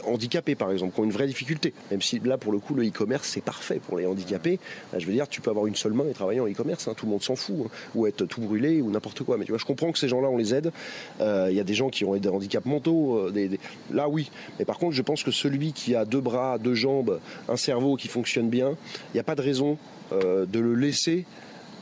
handicapés, 0.06 0.54
par 0.54 0.70
exemple, 0.70 0.94
qui 0.94 1.00
ont 1.00 1.04
une 1.04 1.12
vraie 1.12 1.26
difficulté. 1.26 1.72
Même 1.90 2.02
si 2.02 2.20
là, 2.20 2.38
pour 2.38 2.52
le 2.52 2.58
coup, 2.58 2.74
le 2.74 2.86
e-commerce, 2.86 3.28
c'est 3.28 3.42
parfait 3.42 3.80
pour 3.86 3.98
les 3.98 4.06
handicapés. 4.06 4.58
Je 4.96 5.06
veux 5.06 5.12
dire, 5.12 5.28
tu 5.28 5.40
peux 5.40 5.50
avoir 5.50 5.66
une 5.66 5.76
seule 5.76 5.92
main 5.92 6.04
et 6.08 6.12
travailler 6.12 6.40
en 6.40 6.46
e-commerce, 6.46 6.88
hein. 6.88 6.94
tout 6.96 7.06
le 7.06 7.12
monde 7.12 7.22
s'en 7.22 7.36
fout, 7.36 7.56
hein. 7.64 7.70
ou 7.94 8.06
être 8.06 8.24
tout 8.26 8.40
brûlé, 8.40 8.80
ou 8.80 8.90
n'importe 8.90 9.22
quoi. 9.22 9.36
Mais 9.36 9.44
tu 9.44 9.52
vois, 9.52 9.58
je 9.58 9.64
comprends 9.64 9.92
que 9.92 9.98
ces 9.98 10.08
gens-là, 10.08 10.28
on 10.28 10.36
les 10.36 10.54
aide. 10.54 10.72
Euh, 11.20 11.48
il 11.50 11.56
y 11.56 11.60
a 11.60 11.64
des 11.64 11.74
gens 11.74 11.90
qui 11.90 12.04
ont 12.04 12.16
des 12.16 12.28
handicaps 12.28 12.66
mentaux, 12.66 13.18
euh, 13.18 13.48
là, 13.92 14.08
oui. 14.08 14.30
Mais 14.58 14.64
par 14.64 14.78
contre, 14.78 14.94
je 14.94 15.02
pense 15.02 15.22
que 15.22 15.30
celui 15.30 15.72
qui 15.72 15.94
a 15.94 16.04
deux 16.04 16.20
bras, 16.20 16.58
deux 16.58 16.74
jambes, 16.74 17.20
un 17.48 17.56
cerveau 17.56 17.96
qui 17.96 18.08
fonctionne 18.08 18.48
bien, 18.48 18.76
il 19.12 19.16
n'y 19.16 19.20
a 19.20 19.24
pas 19.24 19.34
de 19.34 19.42
raison 19.42 19.78
euh, 20.12 20.46
de 20.46 20.60
le 20.60 20.74
laisser 20.74 21.24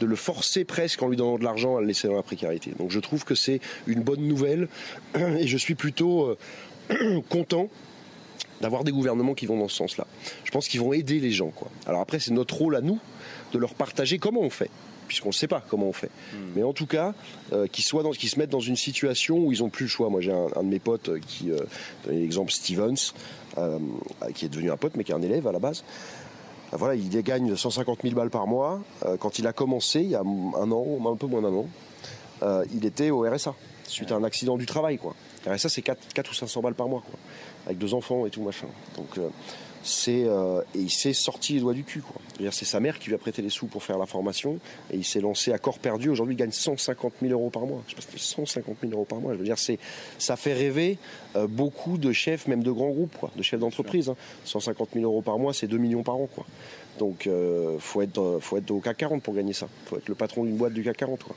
de 0.03 0.07
le 0.07 0.17
forcer 0.17 0.65
presque 0.65 1.01
en 1.03 1.09
lui 1.09 1.17
donnant 1.17 1.39
de 1.39 1.45
l'argent 1.45 1.77
à 1.77 1.81
le 1.81 1.87
laisser 1.87 2.09
dans 2.09 2.17
la 2.17 2.23
précarité. 2.23 2.73
Donc 2.79 2.91
je 2.91 2.99
trouve 2.99 3.25
que 3.25 3.37
c'est 3.37 3.61
une 3.87 4.03
bonne 4.03 4.27
nouvelle 4.27 4.69
et 5.15 5.47
je 5.47 5.57
suis 5.57 5.77
plutôt 5.77 6.37
euh, 6.91 7.21
content 7.29 7.69
d'avoir 8.61 8.83
des 8.83 8.93
gouvernements 8.93 9.35
qui 9.35 9.47
vont 9.47 9.57
dans 9.57 9.69
ce 9.69 9.77
sens-là. 9.77 10.07
Je 10.45 10.51
pense 10.51 10.69
qu'ils 10.69 10.81
vont 10.81 10.93
aider 10.93 11.21
les 11.21 11.31
gens. 11.31 11.51
Quoi. 11.51 11.71
Alors 11.87 12.01
après, 12.01 12.19
c'est 12.19 12.33
notre 12.33 12.57
rôle 12.57 12.75
à 12.77 12.81
nous 12.81 12.99
de 13.53 13.59
leur 13.59 13.75
partager 13.75 14.19
comment 14.19 14.41
on 14.41 14.51
fait 14.51 14.71
puisqu'on 15.07 15.29
ne 15.29 15.35
sait 15.35 15.49
pas 15.49 15.63
comment 15.69 15.89
on 15.89 15.93
fait. 15.93 16.11
Hmm. 16.33 16.53
Mais 16.57 16.63
en 16.63 16.73
tout 16.73 16.87
cas, 16.87 17.13
euh, 17.53 17.67
qu'ils 17.67 17.85
se 17.85 18.39
mettent 18.39 18.49
dans 18.49 18.61
une 18.61 18.77
situation 18.77 19.37
où 19.39 19.53
ils 19.53 19.59
n'ont 19.59 19.69
plus 19.69 19.85
le 19.85 19.91
choix. 19.91 20.09
Moi, 20.09 20.23
j'ai 20.23 20.33
un, 20.33 20.63
de 20.63 20.69
mes 20.69 20.79
potes 20.79 21.11
qui, 21.21 21.51
euh, 21.51 21.59
l'exemple 22.09 22.51
Stevens, 22.51 23.13
euh, 23.59 23.79
qui 24.35 24.47
est 24.47 24.49
devenu 24.49 24.71
un 24.71 24.79
pote, 24.79 24.97
mais 24.97 25.05
qui 25.05 25.13
est 25.13 25.15
un 25.15 25.21
élève 25.21 25.47
à 25.47 25.53
la 25.53 25.59
base. 25.59 25.85
Ah, 26.73 26.77
voilà, 26.79 26.95
il 26.95 27.11
gagne 27.23 27.55
150 27.55 28.01
000 28.03 28.15
balles 28.15 28.31
par 28.31 28.47
mois. 28.47 28.81
Euh, 29.05 29.19
quand 29.19 29.39
il 29.39 29.47
a 29.47 29.53
commencé, 29.53 30.01
il 30.01 30.09
y 30.09 30.15
a 30.15 30.21
un 30.21 30.73
an, 30.73 31.13
un 31.13 31.17
peu 31.17 31.27
moins 31.27 31.43
d'un 31.43 31.53
an, 31.53 31.67
euh, 32.43 32.65
il 32.73 32.87
était 32.87 33.11
au 33.11 33.29
RSA, 33.29 33.55
suite 33.87 34.11
à 34.11 34.17
un 34.17 34.25
accident 34.25 34.57
du 34.57 34.65
travail. 34.65 34.97
Quoi. 34.97 35.15
RSA, 35.47 35.69
c'est 35.69 35.83
4, 35.83 36.15
4, 36.15 36.31
ou 36.31 36.35
500 36.35 36.63
balles 36.63 36.75
par 36.75 36.89
mois, 36.89 37.03
avec 37.67 37.77
deux 37.77 37.93
enfants 37.93 38.25
et 38.25 38.31
tout, 38.31 38.43
machin. 38.43 38.69
Euh, 39.19 39.29
c'est 39.83 40.25
euh, 40.27 40.61
et 40.75 40.79
il 40.79 40.91
s'est 40.91 41.13
sorti 41.13 41.55
les 41.55 41.61
doigts 41.61 41.75
du 41.75 41.85
cul. 41.85 42.03
C'est 42.51 42.65
sa 42.65 42.81
mère 42.81 42.99
qui 42.99 43.09
lui 43.09 43.15
a 43.15 43.19
prêté 43.19 43.43
les 43.43 43.51
sous 43.51 43.67
pour 43.67 43.83
faire 43.83 43.99
la 43.99 44.07
formation 44.07 44.59
et 44.93 44.97
il 44.97 45.05
s'est 45.05 45.21
lancé 45.21 45.53
à 45.53 45.59
corps 45.59 45.79
perdu. 45.79 46.09
Aujourd'hui, 46.09 46.35
il 46.35 46.39
gagne 46.39 46.53
150 46.53 47.15
000 47.21 47.33
euros 47.33 47.51
par 47.51 47.67
mois. 47.67 47.83
Je 47.87 47.95
sais 47.95 47.97
pas, 47.97 48.17
150 48.17 48.77
000 48.83 48.93
euros 48.93 49.05
par 49.05 49.21
mois. 49.21 49.33
Je 49.33 49.39
veux 49.39 49.45
dire, 49.45 49.59
c'est 49.59 49.79
ça 50.19 50.37
fait 50.37 50.53
rêver 50.53 50.99
euh, 51.37 51.47
beaucoup 51.47 51.99
de 51.99 52.13
chefs, 52.13 52.47
même 52.47 52.63
de 52.63 52.71
grands 52.71 52.91
groupes, 52.91 53.17
quoi, 53.19 53.31
de 53.37 53.43
chefs 53.43 53.61
d'entreprise. 53.61 54.13
150 54.45 54.89
hein. 54.89 54.91
000 54.95 55.05
euros 55.05 55.23
par 55.23 55.39
mois, 55.39 55.53
c'est 55.53 55.67
2 55.67 55.79
millions 55.79 56.03
par 56.03 56.17
an, 56.17 56.29
quoi. 56.33 56.47
Donc, 56.99 57.27
euh, 57.27 57.79
faut 57.79 58.03
être 58.03 58.39
faut 58.41 58.57
être 58.59 58.71
au 58.71 58.81
CAC 58.81 58.99
40 58.99 59.23
pour 59.23 59.35
gagner 59.35 59.53
ça. 59.53 59.69
Faut 59.87 59.97
être 59.97 60.09
le 60.09 60.15
patron 60.15 60.45
d'une 60.45 60.57
boîte 60.57 60.75
du 60.75 60.85
CAC 60.85 60.97
40, 60.99 61.25
quoi. 61.25 61.37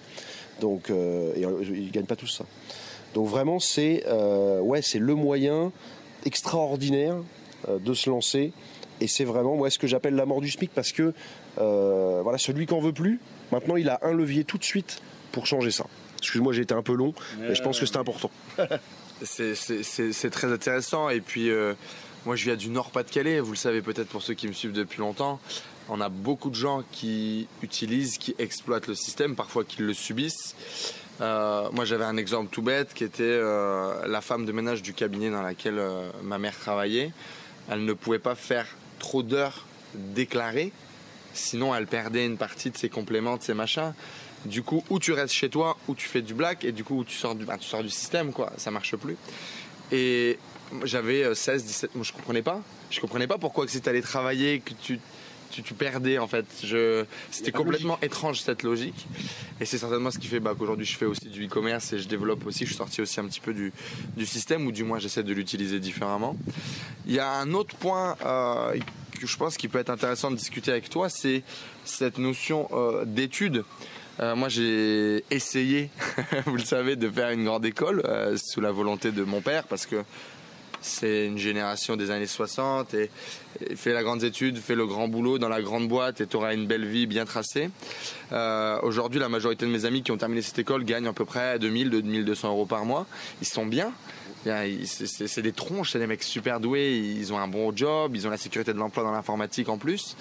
Donc, 0.62 0.89
et 0.89 1.41
ils 1.41 1.91
gagnent 1.91 2.05
pas 2.05 2.15
tous 2.15 2.27
ça. 2.27 2.46
Donc 3.13 3.27
vraiment, 3.27 3.60
c'est 3.60 4.05
ouais, 4.62 4.81
c'est 4.81 5.00
le 5.00 5.15
moyen 5.15 5.72
extraordinaire 6.25 7.15
euh, 7.15 7.22
de 7.67 7.93
se 7.93 8.10
lancer. 8.10 8.53
Et 9.01 9.07
c'est 9.07 9.25
vraiment 9.25 9.55
moi 9.55 9.69
ce 9.69 9.79
que 9.79 9.88
j'appelle 9.88 10.15
la 10.15 10.25
mort 10.25 10.41
du 10.41 10.50
SMIC 10.50 10.72
parce 10.74 10.91
que 10.91 11.13
euh, 11.57 12.22
voilà, 12.24 12.38
celui 12.38 12.65
qu'on 12.65 12.81
veut 12.81 12.93
plus, 12.93 13.19
maintenant 13.51 13.75
il 13.75 13.89
a 13.89 14.00
un 14.03 14.13
levier 14.13 14.43
tout 14.43 14.57
de 14.57 14.63
suite 14.63 15.01
pour 15.31 15.48
changer 15.48 15.72
ça. 15.72 15.86
Excuse-moi, 16.17 16.53
j'ai 16.53 16.62
été 16.62 16.74
un 16.74 16.81
peu 16.81 16.93
long, 16.93 17.13
mais, 17.39 17.53
je 17.53 17.62
pense 17.62 17.79
que 17.79 17.86
c'est 17.86 17.98
important. 17.98 18.31
c'est 19.22 20.29
très 20.31 20.51
intéressant. 20.51 21.10
Et 21.10 21.22
puis, 21.22 21.51
euh, 21.51 21.74
moi, 22.25 22.36
je 22.36 22.45
viens 22.45 22.55
du 22.55 22.69
Nord-Pas-de-Calais. 22.69 23.41
Vous 23.41 23.51
le 23.51 23.57
savez 23.57 23.81
peut-être 23.81 24.07
pour 24.07 24.24
ceux 24.24 24.34
qui 24.34 24.48
me 24.48 24.53
suivent 24.53 24.72
depuis 24.72 25.01
longtemps. 25.01 25.39
On 25.88 26.01
a 26.01 26.10
beaucoup 26.10 26.50
de 26.50 26.55
gens 26.55 26.84
qui 26.91 27.48
utilisent, 27.62 28.17
qui 28.17 28.34
exploitent 28.39 28.88
le 28.88 28.95
système, 28.95 29.36
parfois 29.36 29.65
qui 29.65 29.81
le 29.81 29.93
subissent. 29.93 30.55
moi, 31.19 31.84
j'avais 31.84 32.05
un 32.05 32.17
exemple 32.17 32.50
tout 32.50 32.63
bête 32.63 32.93
qui 32.95 33.03
était 33.03 33.39
la 33.39 34.22
femme 34.22 34.45
de 34.45 34.51
ménage 34.51 34.81
du 34.81 34.93
cabinet 34.93 35.29
dans 35.29 35.43
lequel 35.43 35.79
ma 36.24 36.39
mère 36.39 36.57
travaillait 36.57 37.12
elle 37.69 37.86
ne 37.86 37.93
pouvait 37.93 38.19
pas 38.19 38.36
faire 38.36 38.67
trop 39.00 39.24
d'heures 39.24 39.65
déclarées, 39.93 40.72
sinon 41.34 41.74
elle 41.75 41.88
perdait 41.88 42.25
une 42.25 42.38
partie 42.38 42.69
de 42.69 42.77
ses 42.77 42.89
compléments, 42.89 43.38
de 43.38 43.43
ses 43.43 43.53
machins. 43.53 43.93
Du 44.45 44.62
coup, 44.62 44.84
ou 44.89 45.00
tu 45.00 45.12
restes 45.12 45.34
chez 45.34 45.50
toi, 45.50 45.75
ou 45.88 45.95
tu 45.95 46.07
fais 46.07 46.22
du 46.22 46.36
black, 46.36 46.63
et 46.65 46.72
du 46.72 46.84
coup, 46.84 47.03
tu 47.03 47.15
sors 47.15 47.34
du, 47.34 47.45
bah, 47.45 47.57
tu 47.60 47.67
sors 47.67 47.81
du 47.81 47.89
système, 47.89 48.31
quoi. 48.31 48.53
Ça 48.57 48.69
marche 48.69 48.95
plus. 48.95 49.17
Et 49.91 50.38
j'avais 50.84 51.34
16, 51.34 51.62
euh, 51.62 51.65
17, 51.65 51.95
moi 51.95 52.03
je 52.03 52.13
comprenais 52.13 52.41
pas. 52.41 52.62
Je 52.91 53.00
comprenais 53.00 53.27
pas 53.27 53.38
pourquoi 53.38 53.65
que 53.65 53.72
si 53.72 53.81
tu 53.81 53.89
allais 53.89 54.01
travailler, 54.01 54.60
que 54.60 54.74
tu, 54.74 55.00
tu, 55.62 55.74
perdais 55.74 56.17
en 56.17 56.27
fait. 56.27 56.45
C'était 57.31 57.51
complètement 57.51 58.00
étrange 58.01 58.41
cette 58.41 58.63
logique. 58.63 59.07
Et 59.59 59.65
c'est 59.65 59.77
certainement 59.77 60.12
ce 60.12 60.19
qui 60.19 60.27
fait 60.27 60.39
bah, 60.39 60.53
qu'aujourd'hui 60.57 60.85
je 60.85 60.97
fais 60.97 61.05
aussi 61.05 61.27
du 61.27 61.45
e-commerce 61.45 61.93
et 61.93 62.00
je 62.00 62.07
développe 62.07 62.45
aussi. 62.45 62.59
Je 62.59 62.69
suis 62.69 62.75
sorti 62.75 63.01
aussi 63.01 63.19
un 63.19 63.25
petit 63.25 63.39
peu 63.39 63.53
du, 63.53 63.71
système 64.25 64.65
ou 64.65 64.71
du 64.71 64.83
moins 64.83 65.00
j'essaie 65.00 65.24
de 65.24 65.33
l'utiliser 65.33 65.79
différemment. 65.79 66.35
Il 67.07 67.13
y 67.13 67.19
a 67.19 67.31
un 67.31 67.53
autre 67.53 67.75
point 67.75 68.15
euh, 68.25 68.77
que 69.19 69.27
je 69.27 69.38
pense 69.38 69.57
qui 69.57 69.67
peut 69.67 69.79
être 69.79 69.89
intéressant 69.89 70.31
de 70.31 70.35
discuter 70.35 70.71
avec 70.71 70.89
toi, 70.89 71.09
c'est 71.09 71.43
cette 71.83 72.17
notion 72.17 72.67
euh, 72.71 73.05
d'étude. 73.05 73.63
Euh, 74.21 74.35
moi, 74.35 74.47
j'ai 74.47 75.25
essayé, 75.29 75.89
vous 76.45 76.55
le 76.55 76.63
savez, 76.63 76.95
de 76.95 77.09
faire 77.09 77.31
une 77.31 77.43
grande 77.43 77.65
école 77.65 78.01
sous 78.38 78.62
la 78.62 78.71
volonté 78.71 79.12
de 79.12 79.24
mon 79.24 79.41
père 79.41 79.65
parce 79.65 79.85
que 79.85 80.03
c'est 80.86 81.25
une 81.25 81.38
génération 81.38 81.96
des 81.96 82.12
années 82.12 82.27
60 82.27 82.94
et, 82.94 83.10
fais 83.75 83.94
la 83.94 84.04
grande 84.04 84.24
étude, 84.24 84.58
fais 84.58 84.75
le 84.75 84.86
grand 84.86 85.08
boulot 85.08 85.39
dans 85.39 85.50
la 85.50 85.62
grande 85.62 85.88
boîte 85.88 86.22
et 86.22 86.27
tu 86.27 86.36
auras 86.36 86.54
une 86.54 86.68
belle 86.68 86.86
vie 86.86 87.08
bien 87.08 87.25
tracée. 87.25 87.70
Euh, 88.32 88.80
aujourd'hui, 88.84 89.20
la 89.20 89.30
majorité 89.30 89.65
de 89.65 89.72
mes 89.72 89.86
amis 89.86 90.04
qui 90.04 90.12
ont 90.12 90.18
terminé 90.18 90.42
cette 90.42 90.60
école 90.60 90.84
gagnent 90.84 91.08
à 91.08 91.13
peu 91.13 91.25
près 91.25 91.58
2000, 91.58 91.89
2200 91.89 92.50
euros 92.50 92.65
par 92.65 92.86
mois. 92.86 93.08
Ils 93.42 93.48
sont 93.48 93.65
bien. 93.65 93.92
C'est 94.44 95.42
des 95.42 95.54
tronches, 95.54 95.94
c'est 95.94 96.00
des 96.00 96.06
mecs 96.06 96.22
super 96.22 96.60
doués, 96.60 96.98
ils 96.98 97.34
ont 97.34 97.39
un 97.39 97.48
bon 97.48 97.75
job, 97.75 98.15
ils 98.15 98.27
ont 98.27 98.30
la 98.30 98.38
sécurité 98.38 98.74
de 98.74 98.77
l'emploi 98.77 99.04
dans 99.04 99.12
l'informatique 99.12 99.70
en 99.70 99.80
plus. 99.80 100.15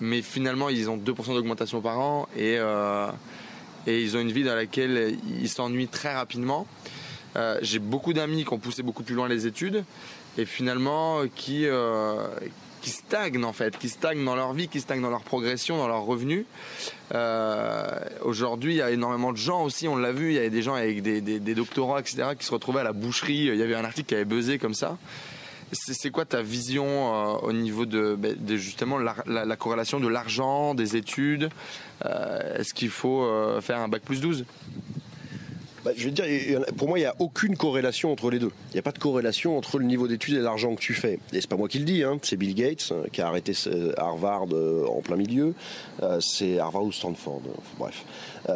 Mais 0.00 0.20
finalement, 0.20 0.68
ils 0.68 0.90
ont 0.90 0.98
2% 0.98 1.32
d'augmentation 1.32 1.80
par 1.80 1.98
an 1.98 2.28
et, 2.36 2.56
euh, 2.58 3.06
et 3.86 4.02
ils 4.02 4.16
ont 4.18 4.20
une 4.20 4.32
vie 4.32 4.44
dans 4.44 4.54
laquelle 4.54 5.16
ils 5.40 5.48
s'ennuient 5.48 5.88
très 5.88 6.12
rapidement. 6.12 6.66
Euh, 7.36 7.58
j'ai 7.62 7.78
beaucoup 7.78 8.12
d'amis 8.12 8.44
qui 8.44 8.52
ont 8.52 8.58
poussé 8.58 8.82
beaucoup 8.82 9.02
plus 9.02 9.14
loin 9.14 9.28
les 9.28 9.46
études 9.46 9.84
et 10.38 10.44
finalement 10.44 11.22
qui, 11.34 11.66
euh, 11.66 12.26
qui 12.80 12.90
stagnent 12.90 13.44
en 13.44 13.52
fait, 13.52 13.76
qui 13.76 13.88
stagnent 13.88 14.24
dans 14.24 14.36
leur 14.36 14.52
vie, 14.52 14.68
qui 14.68 14.80
stagnent 14.80 15.02
dans 15.02 15.10
leur 15.10 15.22
progression, 15.22 15.76
dans 15.76 15.88
leurs 15.88 16.04
revenus. 16.04 16.44
Euh, 17.14 17.90
aujourd'hui, 18.22 18.74
il 18.74 18.76
y 18.76 18.82
a 18.82 18.90
énormément 18.90 19.32
de 19.32 19.36
gens 19.36 19.64
aussi, 19.64 19.88
on 19.88 19.96
l'a 19.96 20.12
vu, 20.12 20.30
il 20.30 20.34
y 20.34 20.38
avait 20.38 20.50
des 20.50 20.62
gens 20.62 20.74
avec 20.74 21.02
des, 21.02 21.54
doctorats, 21.54 22.00
etc., 22.00 22.28
qui 22.38 22.46
se 22.46 22.52
retrouvaient 22.52 22.80
à 22.80 22.84
la 22.84 22.92
boucherie. 22.92 23.46
Il 23.46 23.56
y 23.56 23.62
avait 23.62 23.74
un 23.74 23.84
article 23.84 24.08
qui 24.08 24.14
avait 24.14 24.24
buzzé 24.24 24.58
comme 24.58 24.74
ça. 24.74 24.96
C'est 25.72 26.10
quoi 26.10 26.24
ta 26.24 26.40
vision 26.40 27.42
au 27.42 27.52
niveau 27.52 27.84
de, 27.84 28.14
ben, 28.16 28.36
justement 28.56 28.96
la, 28.98 29.56
corrélation 29.56 29.98
de 29.98 30.06
l'argent, 30.06 30.74
des 30.74 30.94
études? 30.94 31.48
Est-ce 32.04 32.74
qu'il 32.74 32.90
faut 32.90 33.28
faire 33.60 33.78
un 33.78 33.88
bac 33.88 34.02
plus 34.02 34.20
12 34.20 34.44
bah, 35.84 35.90
je 35.94 36.06
veux 36.06 36.10
dire, 36.10 36.24
pour 36.78 36.88
moi, 36.88 36.98
il 36.98 37.02
n'y 37.02 37.06
a 37.06 37.14
aucune 37.18 37.56
corrélation 37.58 38.10
entre 38.10 38.30
les 38.30 38.38
deux. 38.38 38.52
Il 38.70 38.74
n'y 38.74 38.78
a 38.78 38.82
pas 38.82 38.92
de 38.92 38.98
corrélation 38.98 39.58
entre 39.58 39.78
le 39.78 39.84
niveau 39.84 40.08
d'études 40.08 40.36
et 40.36 40.40
l'argent 40.40 40.74
que 40.74 40.80
tu 40.80 40.94
fais. 40.94 41.18
Et 41.32 41.42
c'est 41.42 41.46
pas 41.46 41.58
moi 41.58 41.68
qui 41.68 41.78
le 41.78 41.84
dis, 41.84 42.02
hein. 42.02 42.18
c'est 42.22 42.36
Bill 42.36 42.54
Gates 42.54 42.88
euh, 42.90 43.04
qui 43.12 43.20
a 43.20 43.28
arrêté 43.28 43.52
Harvard 43.98 44.46
euh, 44.52 44.86
en 44.86 45.02
plein 45.02 45.16
milieu. 45.16 45.54
Euh, 46.02 46.20
c'est 46.20 46.58
Harvard 46.58 46.84
ou 46.84 46.92
Stanford, 46.92 47.42
bref. 47.78 48.04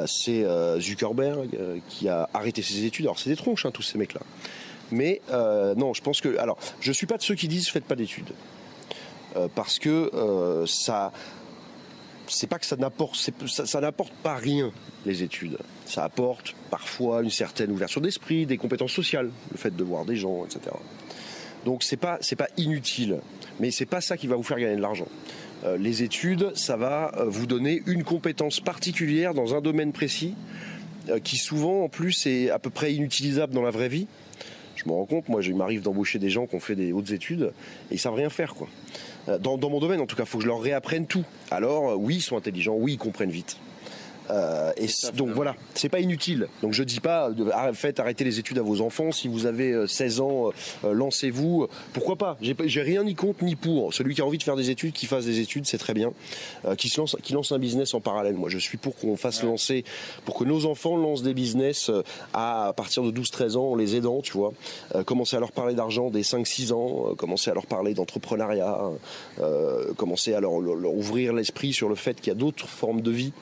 c'est 0.06 0.44
Zuckerberg 0.80 1.50
qui 1.88 2.08
a 2.08 2.30
arrêté 2.32 2.62
ses 2.62 2.84
études. 2.84 3.04
Alors 3.04 3.18
c'est 3.18 3.30
des 3.30 3.36
tronches, 3.36 3.66
hein, 3.66 3.70
tous 3.72 3.82
ces 3.82 3.98
mecs-là. 3.98 4.20
Mais 4.90 5.20
non, 5.30 5.92
je 5.92 6.00
pense 6.00 6.22
que. 6.22 6.38
Alors, 6.38 6.58
je 6.80 6.92
suis 6.92 7.06
pas 7.06 7.18
de 7.18 7.22
ceux 7.22 7.34
qui 7.34 7.48
disent 7.48 7.68
faites 7.68 7.84
pas 7.84 7.94
d'études. 7.94 8.32
parce 9.54 9.78
que 9.78 10.64
ça 10.66 11.12
c'est 12.30 12.46
pas 12.46 12.58
que 12.58 12.66
ça 12.66 12.76
n'apporte, 12.76 13.16
ça, 13.46 13.80
n'apporte 13.80 14.12
pas 14.22 14.34
rien 14.36 14.70
les 15.06 15.22
études. 15.22 15.58
Ça 15.84 16.04
apporte 16.04 16.54
parfois 16.70 17.22
une 17.22 17.30
certaine 17.30 17.70
ouverture 17.70 18.00
d'esprit, 18.00 18.46
des 18.46 18.56
compétences 18.56 18.92
sociales, 18.92 19.30
le 19.50 19.56
fait 19.56 19.74
de 19.74 19.84
voir 19.84 20.04
des 20.04 20.16
gens, 20.16 20.44
etc. 20.44 20.74
Donc 21.64 21.82
c'est 21.82 21.96
pas 21.96 22.18
pas 22.36 22.48
inutile, 22.56 23.20
mais 23.60 23.70
c'est 23.70 23.86
pas 23.86 24.00
ça 24.00 24.16
qui 24.16 24.26
va 24.26 24.36
vous 24.36 24.42
faire 24.42 24.58
gagner 24.58 24.76
de 24.76 24.80
l'argent. 24.80 25.08
Euh, 25.64 25.76
les 25.76 26.02
études, 26.02 26.52
ça 26.54 26.76
va 26.76 27.12
euh, 27.16 27.24
vous 27.24 27.46
donner 27.46 27.82
une 27.86 28.04
compétence 28.04 28.60
particulière 28.60 29.34
dans 29.34 29.54
un 29.54 29.60
domaine 29.60 29.92
précis, 29.92 30.34
euh, 31.08 31.18
qui 31.18 31.36
souvent 31.36 31.84
en 31.84 31.88
plus 31.88 32.26
est 32.26 32.50
à 32.50 32.58
peu 32.58 32.70
près 32.70 32.94
inutilisable 32.94 33.54
dans 33.54 33.62
la 33.62 33.70
vraie 33.70 33.88
vie. 33.88 34.06
Je 34.76 34.84
me 34.86 34.92
rends 34.92 35.06
compte, 35.06 35.28
moi, 35.28 35.40
il 35.42 35.56
m'arrive 35.56 35.82
d'embaucher 35.82 36.20
des 36.20 36.30
gens 36.30 36.46
qui 36.46 36.54
ont 36.54 36.60
fait 36.60 36.76
des 36.76 36.92
hautes 36.92 37.10
études 37.10 37.52
et 37.90 37.94
ils 37.94 37.98
savent 37.98 38.14
rien 38.14 38.30
faire, 38.30 38.54
quoi. 38.54 38.68
Euh, 39.28 39.38
dans, 39.38 39.58
mon 39.70 39.80
domaine, 39.80 40.00
en 40.00 40.06
tout 40.06 40.16
cas, 40.16 40.24
il 40.24 40.28
faut 40.28 40.38
que 40.38 40.44
je 40.44 40.48
leur 40.48 40.60
réapprenne 40.60 41.06
tout. 41.06 41.24
Alors, 41.50 41.90
euh, 41.90 41.94
oui, 41.94 42.16
ils 42.16 42.20
sont 42.20 42.36
intelligents, 42.36 42.74
oui, 42.76 42.94
ils 42.94 42.98
comprennent 42.98 43.30
vite. 43.30 43.58
Euh, 44.30 44.72
et 44.76 44.86
donc 45.14 45.30
voilà, 45.30 45.56
c'est 45.74 45.88
pas 45.88 46.00
inutile. 46.00 46.48
Donc 46.62 46.72
je 46.72 46.82
dis 46.82 47.00
pas, 47.00 47.30
faites 47.72 48.00
arrêter 48.00 48.24
les 48.24 48.38
études 48.38 48.58
à 48.58 48.62
vos 48.62 48.80
enfants. 48.80 49.12
Si 49.12 49.28
vous 49.28 49.46
avez 49.46 49.86
16 49.86 50.20
ans, 50.20 50.50
lancez-vous. 50.84 51.68
Pourquoi 51.92 52.16
pas? 52.16 52.36
J'ai 52.40 52.82
rien 52.82 53.04
ni 53.04 53.14
contre 53.14 53.44
ni 53.44 53.56
pour. 53.56 53.94
Celui 53.94 54.14
qui 54.14 54.20
a 54.20 54.26
envie 54.26 54.38
de 54.38 54.42
faire 54.42 54.56
des 54.56 54.70
études, 54.70 54.92
qui 54.92 55.06
fasse 55.06 55.24
des 55.24 55.40
études, 55.40 55.66
c'est 55.66 55.78
très 55.78 55.94
bien. 55.94 56.12
qui 56.76 56.88
se 56.88 57.00
lance, 57.00 57.16
qui 57.22 57.32
lance 57.32 57.52
un 57.52 57.58
business 57.58 57.94
en 57.94 58.00
parallèle. 58.00 58.34
Moi, 58.34 58.48
je 58.48 58.58
suis 58.58 58.78
pour 58.78 58.96
qu'on 58.96 59.16
fasse 59.16 59.42
lancer, 59.42 59.84
pour 60.24 60.36
que 60.36 60.44
nos 60.44 60.66
enfants 60.66 60.96
lancent 60.96 61.22
des 61.22 61.34
business 61.34 61.90
à, 62.34 62.72
partir 62.76 63.02
de 63.02 63.10
12-13 63.10 63.56
ans, 63.56 63.72
en 63.72 63.76
les 63.76 63.96
aidant, 63.96 64.20
tu 64.20 64.32
vois. 64.32 64.52
commencer 65.06 65.36
à 65.36 65.40
leur 65.40 65.52
parler 65.52 65.74
d'argent 65.74 66.10
dès 66.10 66.22
5-6 66.22 66.72
ans, 66.72 67.14
commencer 67.16 67.50
à 67.50 67.54
leur 67.54 67.66
parler 67.66 67.94
d'entrepreneuriat, 67.94 68.78
commencer 69.96 70.34
à 70.34 70.40
leur 70.40 70.54
ouvrir 70.54 71.32
l'esprit 71.32 71.72
sur 71.72 71.88
le 71.88 71.94
fait 71.94 72.20
qu'il 72.20 72.28
y 72.28 72.36
a 72.36 72.38
d'autres 72.38 72.68
formes 72.68 73.00
de 73.00 73.10
vie. 73.10 73.32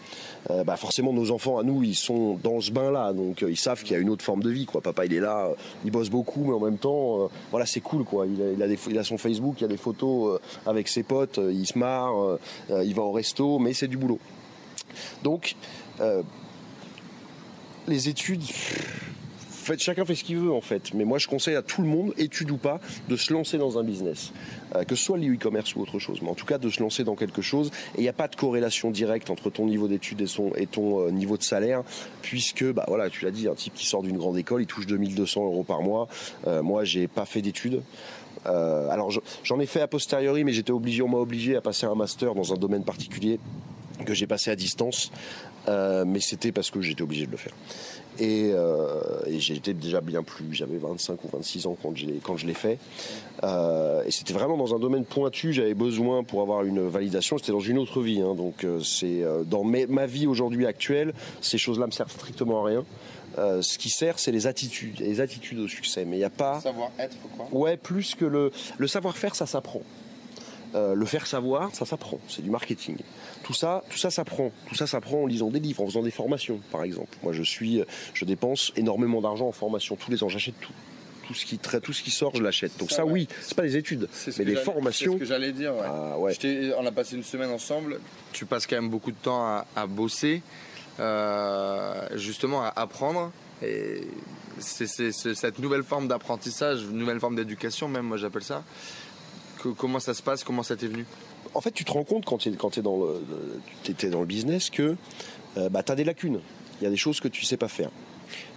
Euh, 0.50 0.62
bah 0.62 0.76
forcément 0.76 1.12
nos 1.12 1.32
enfants 1.32 1.58
à 1.58 1.64
nous 1.64 1.82
ils 1.82 1.96
sont 1.96 2.38
dans 2.40 2.60
ce 2.60 2.70
bain 2.70 2.92
là 2.92 3.12
donc 3.12 3.42
euh, 3.42 3.50
ils 3.50 3.56
savent 3.56 3.82
qu'il 3.82 3.92
y 3.92 3.94
a 3.96 3.98
une 3.98 4.10
autre 4.10 4.24
forme 4.24 4.44
de 4.44 4.50
vie 4.50 4.64
quoi. 4.64 4.80
Papa 4.80 5.04
il 5.04 5.12
est 5.12 5.20
là 5.20 5.46
euh, 5.46 5.54
il 5.84 5.90
bosse 5.90 6.08
beaucoup 6.08 6.44
mais 6.44 6.52
en 6.52 6.60
même 6.60 6.78
temps 6.78 7.28
voilà 7.50 7.66
c'est 7.66 7.80
cool 7.80 8.04
quoi. 8.04 8.26
Il 8.26 8.40
a, 8.40 8.52
il 8.52 8.62
a, 8.62 8.76
il 8.88 8.98
a 8.98 9.02
son 9.02 9.18
Facebook 9.18 9.60
il 9.60 9.64
a 9.64 9.68
des 9.68 9.76
photos 9.76 10.38
avec 10.64 10.86
ses 10.86 11.02
potes 11.02 11.40
il 11.42 11.66
se 11.66 11.76
marre 11.76 12.38
il 12.70 12.94
va 12.94 13.02
au 13.02 13.12
resto 13.12 13.58
mais 13.58 13.72
c'est 13.72 13.88
du 13.88 13.96
boulot. 13.96 14.20
Donc 15.24 15.56
les 17.88 18.08
études 18.08 18.42
chacun 19.78 20.04
fait 20.04 20.14
ce 20.14 20.24
qu'il 20.24 20.38
veut 20.38 20.52
en 20.52 20.60
fait. 20.60 20.94
Mais 20.94 21.04
moi 21.04 21.18
je 21.18 21.26
conseille 21.28 21.56
à 21.56 21.62
tout 21.62 21.82
le 21.82 21.88
monde, 21.88 22.12
étude 22.16 22.50
ou 22.50 22.56
pas, 22.56 22.80
de 23.08 23.16
se 23.16 23.32
lancer 23.32 23.58
dans 23.58 23.78
un 23.78 23.84
business. 23.84 24.32
Euh, 24.74 24.84
que 24.84 24.94
ce 24.94 25.04
soit 25.04 25.18
le 25.18 25.34
e-commerce 25.34 25.74
ou 25.76 25.80
autre 25.80 25.98
chose. 25.98 26.20
Mais 26.22 26.28
en 26.28 26.34
tout 26.34 26.46
cas 26.46 26.58
de 26.58 26.68
se 26.68 26.80
lancer 26.80 27.04
dans 27.04 27.16
quelque 27.16 27.42
chose. 27.42 27.70
Et 27.96 27.98
il 27.98 28.02
n'y 28.02 28.08
a 28.08 28.12
pas 28.12 28.28
de 28.28 28.36
corrélation 28.36 28.90
directe 28.90 29.30
entre 29.30 29.50
ton 29.50 29.66
niveau 29.66 29.88
d'études 29.88 30.22
et, 30.22 30.62
et 30.62 30.66
ton 30.66 31.06
euh, 31.06 31.10
niveau 31.10 31.36
de 31.36 31.42
salaire. 31.42 31.82
Puisque, 32.22 32.64
bah 32.64 32.84
voilà, 32.88 33.10
tu 33.10 33.24
l'as 33.24 33.30
dit, 33.30 33.48
un 33.48 33.54
type 33.54 33.74
qui 33.74 33.86
sort 33.86 34.02
d'une 34.02 34.18
grande 34.18 34.38
école, 34.38 34.62
il 34.62 34.66
touche 34.66 34.86
2200 34.86 35.44
euros 35.44 35.62
par 35.62 35.82
mois. 35.82 36.08
Euh, 36.46 36.62
moi 36.62 36.84
j'ai 36.84 37.08
pas 37.08 37.26
fait 37.26 37.42
d'études. 37.42 37.82
alors 38.44 39.10
j'en 39.42 39.58
ai 39.60 39.66
fait 39.66 39.80
a 39.80 39.88
posteriori, 39.88 40.44
mais 40.44 40.52
j'étais 40.52 40.72
obligé, 40.72 41.02
on 41.02 41.08
m'a 41.08 41.18
obligé 41.18 41.56
à 41.56 41.60
passer 41.60 41.86
un 41.86 41.94
master 41.94 42.34
dans 42.34 42.52
un 42.52 42.56
domaine 42.56 42.84
particulier 42.84 43.40
que 44.04 44.14
j'ai 44.14 44.26
passé 44.26 44.50
à 44.50 44.56
distance. 44.56 45.10
mais 45.68 46.20
c'était 46.20 46.52
parce 46.52 46.70
que 46.70 46.80
j'étais 46.80 47.02
obligé 47.02 47.26
de 47.26 47.32
le 47.32 47.36
faire. 47.36 47.54
Euh, 48.20 49.20
et, 49.26 49.40
j'étais 49.40 49.74
déjà 49.74 50.00
bien 50.00 50.22
plus, 50.22 50.52
j'avais 50.52 50.78
25 50.78 51.24
ou 51.24 51.28
26 51.32 51.66
ans 51.66 51.76
quand, 51.80 51.92
quand 52.22 52.36
je 52.36 52.46
l'ai 52.46 52.54
fait. 52.54 52.78
Euh, 53.44 54.02
et 54.04 54.10
c'était 54.10 54.32
vraiment 54.32 54.56
dans 54.56 54.74
un 54.74 54.78
domaine 54.78 55.04
pointu, 55.04 55.52
j'avais 55.52 55.74
besoin 55.74 56.24
pour 56.24 56.40
avoir 56.40 56.64
une 56.64 56.86
validation, 56.86 57.38
c'était 57.38 57.52
dans 57.52 57.60
une 57.60 57.78
autre 57.78 58.00
vie. 58.00 58.20
Hein. 58.20 58.34
donc 58.34 58.64
euh, 58.64 58.80
c'est 58.80 59.22
dans 59.46 59.64
ma 59.64 60.06
vie 60.06 60.26
aujourd'hui 60.26 60.66
actuelle, 60.66 61.12
ces 61.40 61.58
choses-là 61.58 61.86
me 61.86 61.92
servent 61.92 62.12
strictement 62.12 62.64
à 62.64 62.68
rien. 62.68 62.84
ce 63.36 63.78
qui 63.78 63.90
sert, 63.90 64.18
c'est 64.18 64.32
les 64.32 64.46
attitudes, 64.46 65.00
les 65.00 65.20
attitudes 65.20 65.58
au 65.58 65.68
succès. 65.68 66.04
Mais 66.04 66.16
il 66.16 66.20
n'y 66.20 66.24
a 66.24 66.30
pas. 66.30 66.60
Savoir-être, 66.60 67.16
quoi? 67.36 67.48
Ouais, 67.52 67.76
plus 67.76 68.14
que 68.14 68.24
le, 68.24 68.50
le 68.78 68.86
savoir-faire, 68.86 69.34
ça 69.34 69.46
s'apprend. 69.46 69.82
le 70.74 71.06
faire 71.06 71.26
savoir, 71.26 71.74
ça 71.74 71.84
s'apprend. 71.84 72.18
C'est 72.28 72.42
du 72.42 72.50
marketing. 72.50 72.96
Tout 73.46 73.54
ça, 73.54 73.84
tout 73.88 73.96
ça 73.96 74.10
s'apprend. 74.10 74.50
Tout 74.68 74.74
ça 74.74 74.88
s'apprend 74.88 75.22
en 75.22 75.26
lisant 75.26 75.50
des 75.50 75.60
livres, 75.60 75.80
en 75.80 75.86
faisant 75.86 76.02
des 76.02 76.10
formations, 76.10 76.60
par 76.72 76.82
exemple. 76.82 77.16
Moi, 77.22 77.32
je 77.32 77.44
suis, 77.44 77.80
je 78.12 78.24
dépense 78.24 78.72
énormément 78.74 79.20
d'argent 79.20 79.46
en 79.46 79.52
formation 79.52 79.94
tous 79.94 80.10
les 80.10 80.24
ans. 80.24 80.28
J'achète 80.28 80.58
tout. 80.60 80.72
Tout 81.28 81.34
ce 81.34 81.46
qui 81.46 81.58
tout 81.58 81.92
ce 81.92 82.02
qui 82.02 82.10
sort, 82.10 82.34
je 82.34 82.42
l'achète. 82.42 82.76
Donc 82.78 82.90
ça, 82.90 83.06
oui, 83.06 83.28
c'est 83.40 83.54
pas 83.54 83.62
des 83.62 83.76
études, 83.76 84.08
mais 84.38 84.44
des 84.44 84.56
formations. 84.56 85.12
C'est 85.12 85.18
ce 85.18 85.20
que 85.20 85.28
j'allais 85.28 85.52
dire. 85.52 85.74
Ah, 85.80 86.16
on 86.18 86.86
a 86.86 86.92
passé 86.92 87.14
une 87.14 87.22
semaine 87.22 87.50
ensemble. 87.50 88.00
Tu 88.32 88.46
passes 88.46 88.66
quand 88.66 88.76
même 88.76 88.90
beaucoup 88.90 89.12
de 89.12 89.16
temps 89.16 89.64
à, 89.74 89.86
bosser, 89.86 90.42
euh, 90.98 92.08
justement 92.16 92.62
à 92.62 92.72
apprendre. 92.76 93.30
Et 93.62 94.02
c'est 94.58 94.86
cette 95.12 95.58
nouvelle 95.60 95.84
forme 95.84 96.08
d'apprentissage, 96.08 96.84
nouvelle 96.84 97.20
forme 97.20 97.36
d'éducation, 97.36 97.88
même 97.88 98.06
moi 98.06 98.16
j'appelle 98.16 98.44
ça. 98.44 98.64
comment 99.76 100.00
ça 100.00 100.14
se 100.14 100.22
passe? 100.22 100.42
Comment 100.42 100.62
ça 100.64 100.76
t'est 100.76 100.88
venu? 100.88 101.06
En 101.56 101.60
fait, 101.60 101.70
tu 101.70 101.84
te 101.84 101.92
rends 101.92 102.04
compte 102.04 102.24
quand 102.26 102.38
tu 102.38 102.50
es, 102.50 102.82
dans, 102.82 102.98
le, 102.98 104.24
business 104.26 104.68
que 104.68 104.96
euh, 105.56 105.68
bah, 105.70 105.82
tu 105.82 105.90
as 105.90 105.94
des 105.94 106.04
lacunes. 106.04 106.40
Il 106.80 106.84
y 106.84 106.86
a 106.86 106.90
des 106.90 106.96
choses 106.96 107.18
que 107.20 107.28
tu 107.28 107.44
sais 107.44 107.56
pas 107.56 107.68
faire. 107.68 107.90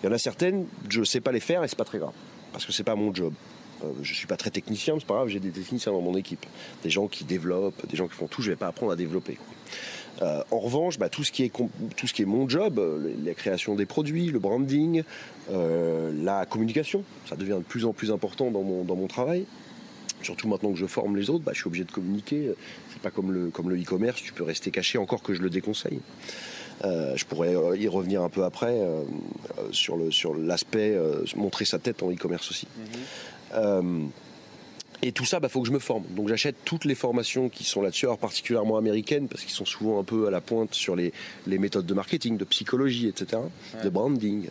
Il 0.02 0.08
y 0.08 0.10
en 0.10 0.12
a 0.12 0.18
certaines, 0.18 0.66
je 0.90 1.00
ne 1.00 1.06
sais 1.06 1.22
pas 1.22 1.32
les 1.32 1.40
faire 1.40 1.64
et 1.64 1.68
c'est 1.70 1.78
pas 1.78 1.86
très 1.86 2.00
grave. 2.00 2.14
Parce 2.52 2.66
que 2.66 2.74
c'est 2.74 2.84
pas 2.84 2.96
mon 2.96 3.14
job. 3.14 3.34
Je 3.82 3.86
euh, 3.86 3.92
je 4.04 4.14
suis 4.14 4.28
pas 4.28 4.36
très 4.36 4.50
technicien, 4.50 4.96
mais 4.96 5.00
c'est 5.00 5.08
pas 5.08 5.14
grave, 5.14 5.30
j'ai 5.30 5.40
des 5.40 5.52
techniciens 5.52 5.94
dans 5.94 6.02
mon 6.02 6.18
équipe. 6.18 6.46
Des 6.84 6.90
gens 6.90 7.08
qui 7.08 7.24
développent, 7.24 7.88
des 7.88 7.96
gens 7.96 8.08
qui 8.08 8.16
font 8.16 8.28
tout, 8.28 8.42
je 8.42 8.50
vais 8.50 8.58
pas 8.58 8.68
apprendre 8.68 8.92
à 8.92 8.98
développer. 8.98 9.38
Euh, 10.22 10.44
en 10.52 10.60
revanche, 10.60 11.00
bah, 11.00 11.08
tout, 11.08 11.24
ce 11.24 11.32
qui 11.32 11.44
est 11.44 12.26
mon 12.26 12.50
job, 12.50 12.82
la 13.24 13.34
création 13.34 13.76
des 13.76 13.86
produits, 13.86 14.26
le 14.26 14.40
branding, 14.40 15.04
la 15.50 16.46
communication, 16.46 17.06
ça 17.30 17.38
devient 17.38 17.60
de 17.60 17.64
plus 17.64 17.86
en 17.86 17.94
plus 17.94 18.12
important 18.12 18.52
dans 18.52 18.62
mon 18.64 19.08
travail. 19.08 19.46
Surtout 20.22 20.48
maintenant 20.48 20.72
que 20.72 20.78
je 20.78 20.86
forme 20.86 21.16
les 21.16 21.30
autres, 21.30 21.44
bah, 21.44 21.52
je 21.54 21.60
suis 21.60 21.68
obligé 21.68 21.86
de 21.86 21.92
communiquer. 21.92 22.52
C'est 22.92 23.02
pas 23.02 23.12
comme 23.12 23.32
le 23.32 23.50
comme 23.50 23.70
le 23.70 23.82
e-commerce, 23.82 24.22
tu 24.22 24.34
peux 24.34 24.44
rester 24.44 24.72
caché 24.72 24.98
encore 24.98 25.22
que 25.22 25.34
je 25.34 25.42
le 25.42 25.50
déconseille. 25.50 26.00
Euh, 26.86 27.16
je 27.16 27.26
pourrais 27.26 27.56
euh, 27.56 27.76
y 27.76 27.88
revenir 27.88 28.22
un 28.22 28.30
peu 28.30 28.46
après 28.46 28.80
euh, 28.80 29.04
sur 29.72 29.98
le 29.98 30.12
sur 30.12 30.34
l'aspect 30.34 30.98
montrer 31.36 31.66
sa 31.66 31.80
tête 31.80 32.04
en 32.04 32.12
e-commerce 32.12 32.50
aussi. 32.50 32.68
Mhm. 33.54 34.10
Et 35.02 35.14
tout 35.14 35.24
ça, 35.24 35.38
il 35.38 35.40
bah, 35.40 35.48
faut 35.48 35.62
que 35.62 35.68
je 35.68 35.72
me 35.72 35.80
forme. 35.80 36.04
Donc 36.10 36.28
j'achète 36.28 36.58
toutes 36.66 36.84
les 36.84 36.96
formations 36.96 37.48
qui 37.48 37.64
sont 37.64 37.82
là-dessus, 37.82 38.06
alors 38.06 38.18
particulièrement 38.18 38.76
américaines, 38.76 39.30
parce 39.30 39.44
qu'ils 39.44 39.54
sont 39.54 39.66
souvent 39.66 39.98
un 39.98 40.04
peu 40.04 40.28
à 40.28 40.30
la 40.30 40.42
pointe 40.42 40.74
sur 40.74 40.98
les, 40.98 41.14
les 41.48 41.58
méthodes 41.58 41.86
de 41.86 41.94
marketing, 41.94 42.36
de 42.36 42.44
psychologie, 42.44 43.08
etc., 43.08 43.42
de 43.82 43.90
branding 43.90 44.50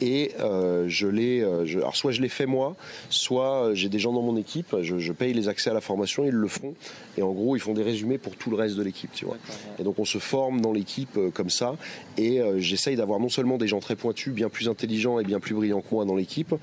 et 0.00 0.32
euh, 0.40 0.86
je 0.88 1.06
les, 1.06 1.42
euh, 1.42 1.64
alors 1.76 1.96
soit 1.96 2.12
je 2.12 2.20
les 2.20 2.28
fais 2.28 2.46
moi, 2.46 2.74
soit 3.08 3.66
euh, 3.66 3.74
j'ai 3.74 3.88
des 3.88 3.98
gens 3.98 4.12
dans 4.12 4.22
mon 4.22 4.36
équipe, 4.36 4.74
je, 4.80 5.12
paye 5.12 5.32
les 5.32 5.48
accès 5.48 5.70
à 5.70 5.74
la 5.74 5.80
formation, 5.80 6.24
ils 6.24 6.30
le 6.30 6.48
font, 6.48 6.74
et 7.16 7.22
en 7.22 7.32
gros 7.32 7.54
ils 7.56 7.60
font 7.60 7.74
des 7.74 7.82
résumés 7.82 8.18
pour 8.18 8.36
tout 8.36 8.50
le 8.50 8.56
reste 8.56 8.76
de 8.76 8.82
l'équipe, 8.82 9.10
tu 9.12 9.24
vois. 9.24 9.36
Et 9.78 9.84
donc 9.84 9.98
on 9.98 10.04
se 10.04 10.18
forme 10.18 10.60
dans 10.60 10.72
l'équipe 10.72 11.18
comme 11.34 11.50
ça, 11.50 11.76
et 12.16 12.40
j'essaye 12.56 12.96
d'avoir 12.96 13.20
non 13.20 13.28
seulement 13.28 13.58
des 13.58 13.68
gens 13.68 13.80
très 13.80 13.96
pointus, 13.96 14.32
bien 14.32 14.48
plus 14.48 14.68
intelligents 14.68 15.18
et 15.18 15.24
bien 15.24 15.38
plus 15.38 15.54
brillants 15.54 15.82
que 15.82 15.94
moi 15.94 16.04
dans 16.04 16.16
l'équipe, 16.16 16.54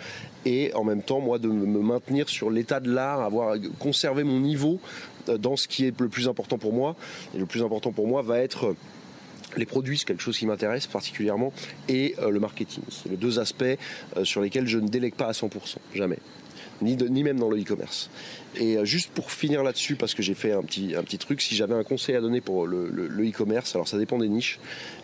et 0.46 0.74
en 0.74 0.84
même 0.84 1.04
temps 1.04 1.20
moi 1.20 1.40
de 1.40 1.48
me 1.48 1.80
maintenir 1.80 2.28
sur 2.28 2.50
l'état 2.50 2.80
de 2.80 2.92
l'art, 2.92 3.22
avoir 3.22 3.56
conservé 3.78 4.24
mon 4.24 4.40
niveau 4.40 4.80
dans 5.28 5.56
ce 5.56 5.68
qui 5.68 5.86
est 5.86 6.00
le 6.00 6.10
plus 6.10 6.28
important 6.28 6.58
pour 6.58 6.74
moi, 6.74 6.96
et 7.36 7.38
le 7.38 7.46
plus 7.46 7.62
important 7.62 7.92
pour 7.92 8.08
moi 8.08 8.22
va 8.22 8.40
être 8.40 8.76
les 9.58 9.66
produits, 9.66 9.98
c'est 9.98 10.06
quelque 10.06 10.22
chose 10.22 10.38
qui 10.38 10.46
m'intéresse 10.46 10.88
particulièrement, 10.88 11.54
et 11.88 12.16
euh, 12.20 12.30
le 12.30 12.40
marketing. 12.40 12.84
C'est 12.90 13.10
les 13.10 13.18
deux 13.18 13.40
aspects 13.40 13.64
euh, 13.64 14.24
sur 14.24 14.42
lesquels 14.42 14.68
je 14.68 14.80
ne 14.80 14.88
délègue 14.88 15.16
pas 15.16 15.28
à 15.28 15.32
100%, 15.32 15.78
jamais. 15.94 16.20
Ni, 16.82 16.96
ni 16.96 17.24
même 17.24 17.38
dans 17.38 17.50
le 17.50 17.62
e-commerce. 17.62 18.10
Et 18.56 18.78
euh, 18.78 18.86
juste 18.86 19.12
pour 19.12 19.32
finir 19.32 19.64
là-dessus, 19.64 19.96
parce 19.96 20.14
que 20.14 20.24
j'ai 20.24 20.34
fait 20.34 20.54
un 20.54 20.62
petit, 20.62 20.96
un 20.96 21.04
petit 21.04 21.18
truc, 21.18 21.42
si 21.42 21.56
j'avais 21.56 21.76
un 21.76 21.84
conseil 21.84 22.16
à 22.16 22.22
donner 22.22 22.42
pour 22.42 22.68
le 22.68 23.28
e-commerce, 23.28 23.76
alors 23.76 23.88
ça 23.88 23.98
dépend 23.98 24.18
des 24.18 24.30
niches, 24.30 24.60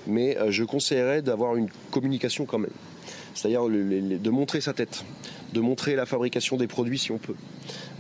mais 0.07 0.37
je 0.49 0.63
conseillerais 0.63 1.21
d'avoir 1.21 1.55
une 1.55 1.69
communication 1.91 2.45
quand 2.45 2.59
même. 2.59 2.71
C'est-à-dire 3.35 3.67
de 3.67 4.29
montrer 4.29 4.61
sa 4.61 4.73
tête, 4.73 5.05
de 5.53 5.59
montrer 5.59 5.95
la 5.95 6.05
fabrication 6.05 6.57
des 6.57 6.67
produits 6.67 6.97
si 6.97 7.11
on 7.11 7.17
peut, 7.17 7.35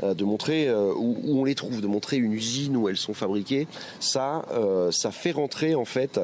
euh, 0.03 0.13
de 0.13 0.23
montrer 0.23 0.67
euh, 0.67 0.93
où, 0.95 1.39
on 1.39 1.43
les 1.43 1.55
trouve, 1.55 1.81
de 1.81 1.87
montrer 1.87 2.17
une 2.17 2.33
usine 2.33 2.75
où 2.77 2.89
elles 2.89 2.97
sont 2.97 3.13
fabriquées. 3.13 3.67
Ça, 3.99 4.45
euh, 4.51 4.91
ça 4.91 5.11
fait 5.11 5.31
rentrer 5.31 5.75
en 5.75 5.85
fait, 5.85 6.19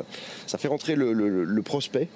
ça 0.47 0.57
fait 0.57 0.69
rentrer 0.69 0.95
le 0.95 1.61
prospect 1.61 2.07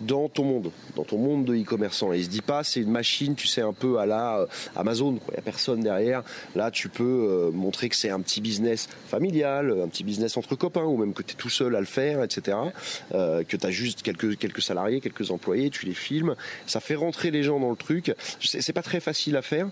dans 0.00 0.28
ton 0.28 0.44
monde, 0.44 0.70
dans 0.96 1.04
ton 1.04 1.18
monde 1.18 1.44
de 1.44 1.54
e-commerçant. 1.54 2.12
Et 2.12 2.18
il 2.18 2.24
se 2.24 2.30
dit 2.30 2.40
pas, 2.40 2.64
c'est 2.64 2.80
une 2.80 2.90
machine, 2.90 3.34
tu 3.34 3.46
sais, 3.46 3.60
un 3.60 3.72
peu 3.72 3.98
à 3.98 4.06
la 4.06 4.40
euh, 4.40 4.46
Amazon, 4.76 5.18
il 5.28 5.32
n'y 5.32 5.38
a 5.38 5.42
personne 5.42 5.80
derrière. 5.80 6.22
Là, 6.54 6.70
tu 6.70 6.88
peux 6.88 7.04
euh, 7.04 7.50
montrer 7.50 7.88
que 7.88 7.96
c'est 7.96 8.10
un 8.10 8.20
petit 8.20 8.40
business 8.40 8.88
familial, 9.08 9.74
un 9.82 9.88
petit 9.88 10.04
business 10.04 10.36
entre 10.36 10.56
copains, 10.56 10.84
ou 10.84 10.96
même 10.96 11.12
que 11.12 11.22
tu 11.22 11.32
es 11.32 11.36
tout 11.36 11.50
seul 11.50 11.76
à 11.76 11.80
le 11.80 11.86
faire, 11.86 12.22
etc. 12.22 12.56
Euh, 13.14 13.44
que 13.44 13.56
tu 13.56 13.66
as 13.66 13.70
juste 13.70 14.02
quelques, 14.02 14.38
quelques 14.38 14.62
salariés, 14.62 15.00
quelques 15.00 15.30
employés, 15.30 15.70
tu 15.70 15.86
les 15.86 15.94
filmes. 15.94 16.34
Ça 16.66 16.80
fait 16.80 16.94
rentrer 16.94 17.30
les 17.30 17.42
gens 17.42 17.60
dans 17.60 17.70
le 17.70 17.76
truc. 17.76 18.14
C'est 18.40 18.72
pas 18.72 18.82
très 18.82 19.00
facile 19.00 19.36
à 19.36 19.42
faire, 19.42 19.68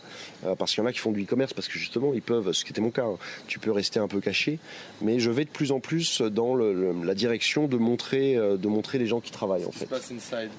parce 0.58 0.74
qu'il 0.74 0.82
y 0.82 0.86
en 0.86 0.88
a 0.88 0.92
qui 0.92 0.98
font 0.98 1.12
du 1.12 1.22
e-commerce, 1.22 1.52
parce 1.54 1.68
que 1.68 1.78
justement, 1.78 2.12
ils 2.14 2.22
peuvent, 2.22 2.52
ce 2.52 2.64
qui 2.64 2.72
était 2.72 2.80
mon 2.80 2.90
cas, 2.90 3.04
hein, 3.04 3.16
tu 3.46 3.58
peux 3.58 3.72
rester 3.72 4.00
un 4.00 4.08
peu 4.08 4.20
caché. 4.20 4.58
Mais 5.00 5.18
je 5.18 5.30
vais 5.30 5.44
de 5.44 5.50
plus 5.50 5.72
en 5.72 5.80
plus 5.80 6.20
dans 6.20 6.54
la 6.54 7.14
direction 7.14 7.66
de 7.66 7.76
montrer, 7.76 8.34
de 8.34 8.68
montrer 8.68 8.98
les 8.98 9.06
gens 9.06 9.20
qui 9.20 9.30
travaillent, 9.30 9.66
en 9.66 9.72
fait. 9.72 9.88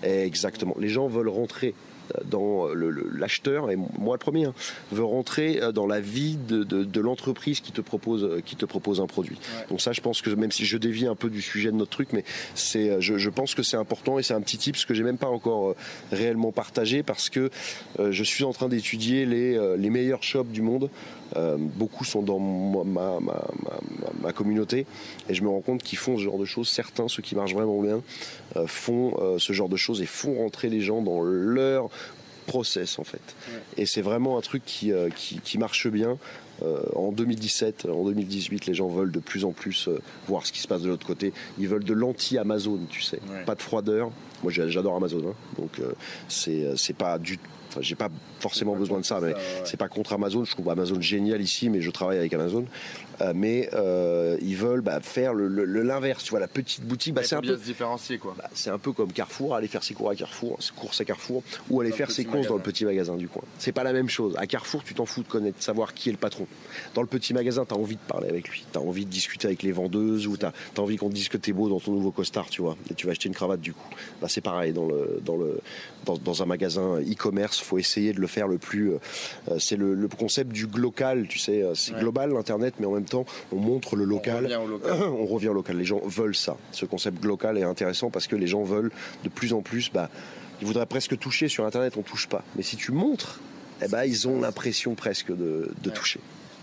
Exactement. 0.03 0.75
Les 0.79 0.89
gens 0.89 1.07
veulent 1.07 1.29
rentrer 1.29 1.73
dans 2.25 2.67
l'acheteur, 3.13 3.71
et 3.71 3.75
moi 3.75 4.15
le 4.15 4.19
premier, 4.19 4.45
hein, 4.45 4.53
veut 4.91 5.03
rentrer 5.03 5.59
euh, 5.61 5.71
dans 5.71 5.87
la 5.87 5.99
vie 5.99 6.37
de, 6.37 6.99
l'entreprise 6.99 7.61
qui 7.61 7.71
te 7.71 7.81
propose 7.81 8.23
euh, 8.23 8.41
qui 8.45 8.55
te 8.55 8.65
propose 8.65 8.99
un 8.99 9.07
produit. 9.07 9.37
Donc 9.69 9.79
ça, 9.81 9.93
je 9.93 10.01
pense 10.01 10.21
que 10.21 10.29
même 10.31 10.51
si 10.51 10.65
je 10.65 10.77
dévie 10.77 11.07
un 11.07 11.15
peu 11.15 11.29
du 11.29 11.41
sujet 11.41 11.71
de 11.71 11.77
notre 11.77 11.91
truc, 11.91 12.09
mais 12.11 12.23
c'est, 12.55 12.89
euh, 12.89 12.97
je, 12.99 13.29
pense 13.29 13.55
que 13.55 13.63
c'est 13.63 13.77
important 13.77 14.19
et 14.19 14.23
c'est 14.23 14.33
un 14.33 14.41
petit 14.41 14.57
tip 14.57 14.75
que 14.85 14.93
j'ai 14.93 15.03
même 15.03 15.17
pas 15.17 15.27
encore 15.27 15.75
réellement 16.11 16.51
partagé 16.51 17.03
parce 17.03 17.29
que 17.29 17.49
je 17.99 18.23
suis 18.23 18.43
en 18.43 18.53
train 18.53 18.69
d'étudier 18.69 19.25
les, 19.25 19.75
les 19.77 19.89
meilleurs 19.89 20.23
shops 20.23 20.49
du 20.51 20.61
monde. 20.61 20.89
beaucoup 21.57 22.05
sont 22.05 22.21
dans 22.21 22.39
ma, 22.39 23.19
ma, 23.19 23.41
ma, 24.21 24.31
communauté 24.31 24.85
et 25.27 25.33
je 25.33 25.43
me 25.43 25.49
rends 25.49 25.61
compte 25.61 25.83
qu'ils 25.83 25.97
font 25.97 26.17
ce 26.17 26.23
genre 26.23 26.37
de 26.37 26.45
choses. 26.45 26.69
Certains, 26.69 27.07
ceux 27.07 27.21
qui 27.21 27.35
marchent 27.35 27.53
vraiment 27.53 27.81
bien, 27.81 28.01
font 28.65 29.37
ce 29.37 29.53
genre 29.53 29.69
de 29.69 29.75
choses 29.75 30.01
et 30.01 30.05
font 30.05 30.35
rentrer 30.35 30.69
les 30.69 30.81
gens 30.81 31.01
dans 31.01 31.21
leur 31.21 31.89
process 32.49 32.99
en 32.99 33.03
fait. 33.03 33.21
Et 33.77 33.85
c'est 33.85 34.01
vraiment 34.01 34.37
un 34.37 34.41
truc 34.41 34.63
qui, 34.65 34.91
euh, 34.91 35.09
qui, 35.09 35.57
marche 35.57 35.87
bien. 35.87 36.17
Euh, 36.61 36.81
en 36.93 37.11
2017, 37.11 37.85
en 37.85 38.03
2018, 38.03 38.65
les 38.65 38.73
gens 38.73 38.87
veulent 38.87 39.11
de 39.11 39.19
plus 39.19 39.45
en 39.45 39.51
plus 39.51 39.87
euh, 39.87 40.01
voir 40.27 40.45
ce 40.45 40.51
qui 40.51 40.59
se 40.59 40.67
passe 40.67 40.81
de 40.81 40.89
l'autre 40.89 41.05
côté. 41.05 41.31
Ils 41.57 41.67
veulent 41.67 41.85
de 41.85 41.93
l'anti-Amazon, 41.93 42.79
tu 42.89 43.01
sais. 43.01 43.19
Pas 43.45 43.55
de 43.55 43.61
froideur. 43.61 44.11
Moi, 44.43 44.51
j'adore 44.51 44.95
Amazon, 44.95 45.29
hein. 45.29 45.35
donc 45.57 45.81
c'est 46.27 46.95
pas 46.97 47.19
du 47.19 47.39
Enfin, 47.69 47.81
j'ai 47.81 47.93
pas 47.93 48.09
forcément 48.39 48.75
besoin 48.75 48.99
de 48.99 49.05
ça, 49.05 49.19
mais 49.21 49.35
c'est 49.63 49.77
pas 49.77 49.87
contre 49.87 50.13
Amazon. 50.13 50.43
Je 50.43 50.51
trouve 50.53 50.67
Amazon 50.69 50.99
génial 50.99 51.39
ici, 51.39 51.69
mais 51.69 51.81
je 51.81 51.91
travaille 51.91 52.17
avec 52.17 52.33
Amazon. 52.33 52.65
Euh, 53.21 53.33
mais 53.35 53.69
euh, 53.73 54.37
ils 54.41 54.55
veulent 54.55 54.81
bah, 54.81 54.99
faire 55.01 55.33
le, 55.33 55.47
l'inverse. 55.47 56.23
Tu 56.23 56.31
vois, 56.31 56.39
la 56.39 56.47
petite 56.47 56.83
boutique, 56.83 57.13
bah, 57.13 57.23
c'est 57.23 57.35
un 57.35 57.41
peu 57.41 57.57
se 57.57 57.63
différencier 57.63 58.17
quoi. 58.17 58.35
Bah, 58.37 58.49
c'est 58.53 58.69
un 58.69 58.77
peu 58.77 58.91
comme 58.91 59.11
Carrefour, 59.11 59.55
aller 59.55 59.67
faire 59.67 59.83
ses 59.83 59.93
cours 59.93 60.09
à 60.09 60.15
Carrefour, 60.15 60.57
ses 60.61 60.71
courses 60.73 61.01
à 61.01 61.05
Carrefour, 61.05 61.43
ou 61.69 61.81
aller 61.81 61.91
faire 61.91 62.11
ses 62.11 62.25
courses 62.25 62.47
dans 62.47 62.55
le 62.55 62.61
petit 62.61 62.85
magasin 62.85 63.15
du 63.15 63.27
coin. 63.27 63.43
C'est 63.57 63.71
pas 63.71 63.83
la 63.83 63.93
même 63.93 64.09
chose. 64.09 64.35
À 64.37 64.47
Carrefour, 64.47 64.83
tu 64.83 64.93
t'en 64.93 65.05
fous 65.05 65.23
de 65.23 65.27
connaître, 65.27 65.57
de 65.57 65.63
savoir 65.63 65.93
qui 65.93 66.09
est 66.09 66.13
le 66.13 66.17
patron. 66.17 66.47
Dans 66.93 67.01
le 67.01 67.07
petit 67.07 67.33
magasin, 67.33 67.65
tu 67.65 67.73
as 67.73 67.77
envie 67.77 67.95
de 67.95 68.01
parler 68.07 68.29
avec 68.29 68.47
lui, 68.47 68.65
tu 68.71 68.77
as 68.77 68.81
envie 68.81 69.05
de 69.05 69.11
discuter 69.11 69.47
avec 69.47 69.63
les 69.63 69.71
vendeuses, 69.71 70.27
ou 70.27 70.37
tu 70.37 70.45
as, 70.45 70.53
envie 70.77 70.97
qu'on 70.97 71.09
te 71.09 71.15
dise 71.15 71.29
que 71.29 71.37
t'es 71.37 71.51
beau 71.51 71.69
dans 71.69 71.79
ton 71.79 71.91
nouveau 71.91 72.11
costard, 72.11 72.49
tu 72.49 72.61
vois, 72.61 72.77
et 72.89 72.93
tu 72.93 73.05
vas 73.05 73.11
acheter 73.11 73.27
une 73.27 73.35
cravate 73.35 73.61
du 73.61 73.73
coup. 73.73 73.89
Bah, 74.21 74.27
c'est 74.29 74.41
pareil 74.41 74.73
dans 74.73 74.85
le 74.85 75.21
dans 75.23 75.35
le 75.35 75.59
dans, 76.05 76.41
un 76.41 76.45
magasin 76.45 76.99
e-commerce, 77.01 77.59
faut 77.59 77.77
essayer 77.77 78.13
de 78.13 78.21
le 78.21 78.25
faire 78.25 78.47
le 78.47 78.57
plus. 78.57 78.93
Euh, 78.93 79.59
c'est 79.59 79.75
le, 79.75 79.93
le, 79.93 80.07
concept 80.07 80.51
du 80.51 80.65
local, 80.65 81.27
tu 81.27 81.37
sais, 81.37 81.63
c'est 81.75 81.93
global 81.99 82.31
l'internet, 82.31 82.75
mais 82.79 82.87
en 82.87 82.91
même 82.91 83.05
temps, 83.09 83.25
on 83.51 83.57
montre 83.57 83.95
le 83.95 84.05
local. 84.05 84.47
On 84.89 85.25
revient 85.25 85.49
au 85.49 85.53
local. 85.53 85.77
Les 85.77 85.85
gens 85.85 86.01
veulent 86.05 86.35
ça. 86.35 86.57
Ce 86.71 86.85
concept 86.85 87.23
local 87.23 87.57
est 87.57 87.63
intéressant 87.63 88.09
parce 88.09 88.27
que 88.27 88.35
les 88.35 88.47
gens 88.47 88.63
veulent 88.63 88.91
de 89.23 89.29
plus 89.29 89.53
en 89.53 89.61
plus. 89.61 89.91
Bah, 89.91 90.09
ils 90.61 90.67
voudraient 90.67 90.85
presque 90.85 91.17
toucher 91.17 91.47
sur 91.47 91.65
Internet, 91.65 91.95
on 91.97 92.01
touche 92.01 92.27
pas. 92.27 92.43
Mais 92.55 92.63
si 92.63 92.75
tu 92.75 92.91
montres, 92.91 93.39
eh 93.81 93.87
ben, 93.87 94.03
ils 94.03 94.27
ont 94.27 94.41
l'impression 94.41 94.95
presque 94.95 95.35
de, 95.35 95.71
toucher. 95.93 96.19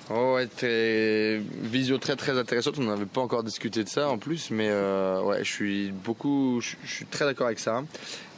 Oh 0.08 0.34
ouais, 0.36 1.40
visio 1.62 1.98
très 1.98 2.14
très 2.14 2.38
intéressante. 2.38 2.78
On 2.78 2.84
n'avait 2.84 3.06
pas 3.06 3.20
encore 3.20 3.42
discuté 3.42 3.82
de 3.82 3.88
ça 3.88 4.08
en 4.08 4.18
plus, 4.18 4.52
mais 4.52 4.68
euh, 4.70 5.20
ouais, 5.22 5.42
je 5.42 5.50
suis 5.50 5.90
beaucoup, 5.90 6.60
je, 6.60 6.76
suis 6.86 7.06
très 7.06 7.24
d'accord 7.24 7.48
avec 7.48 7.58
ça. 7.58 7.82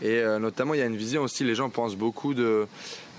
Et 0.00 0.12
euh, 0.20 0.38
notamment, 0.38 0.72
il 0.72 0.81
y 0.81 0.83
a 0.83 0.87
une 0.87 0.96
vision 0.96 1.20
aussi. 1.22 1.44
Les 1.44 1.54
gens 1.54 1.68
pensent 1.68 1.96
beaucoup 1.96 2.33
de 2.33 2.66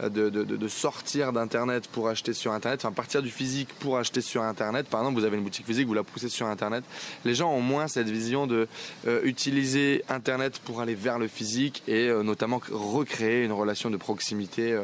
de, 0.01 0.29
de, 0.29 0.67
sortir 0.69 1.33
d'Internet 1.33 1.89
pour 1.89 2.07
acheter 2.07 2.31
sur 2.31 2.53
Internet, 2.53 2.79
enfin 2.85 2.93
partir 2.93 3.21
du 3.21 3.29
physique 3.29 3.67
pour 3.79 3.97
acheter 3.97 4.21
sur 4.21 4.41
Internet. 4.41 4.88
Par 4.88 5.01
exemple, 5.01 5.19
vous 5.19 5.25
avez 5.25 5.35
une 5.35 5.43
boutique 5.43 5.65
physique, 5.65 5.88
vous 5.88 5.93
la 5.93 6.05
poussez 6.05 6.29
sur 6.29 6.47
Internet. 6.47 6.85
Les 7.25 7.35
gens 7.35 7.51
ont 7.51 7.59
moins 7.59 7.89
cette 7.89 8.07
vision 8.07 8.47
de 8.47 8.69
euh, 9.07 9.19
utiliser 9.25 10.05
Internet 10.07 10.59
pour 10.63 10.79
aller 10.79 10.95
vers 10.95 11.19
le 11.19 11.27
physique 11.27 11.83
et 11.85 12.07
notamment 12.23 12.62
recréer 12.71 13.43
une 13.43 13.51
relation 13.51 13.89
de 13.89 13.97
proximité 13.97 14.79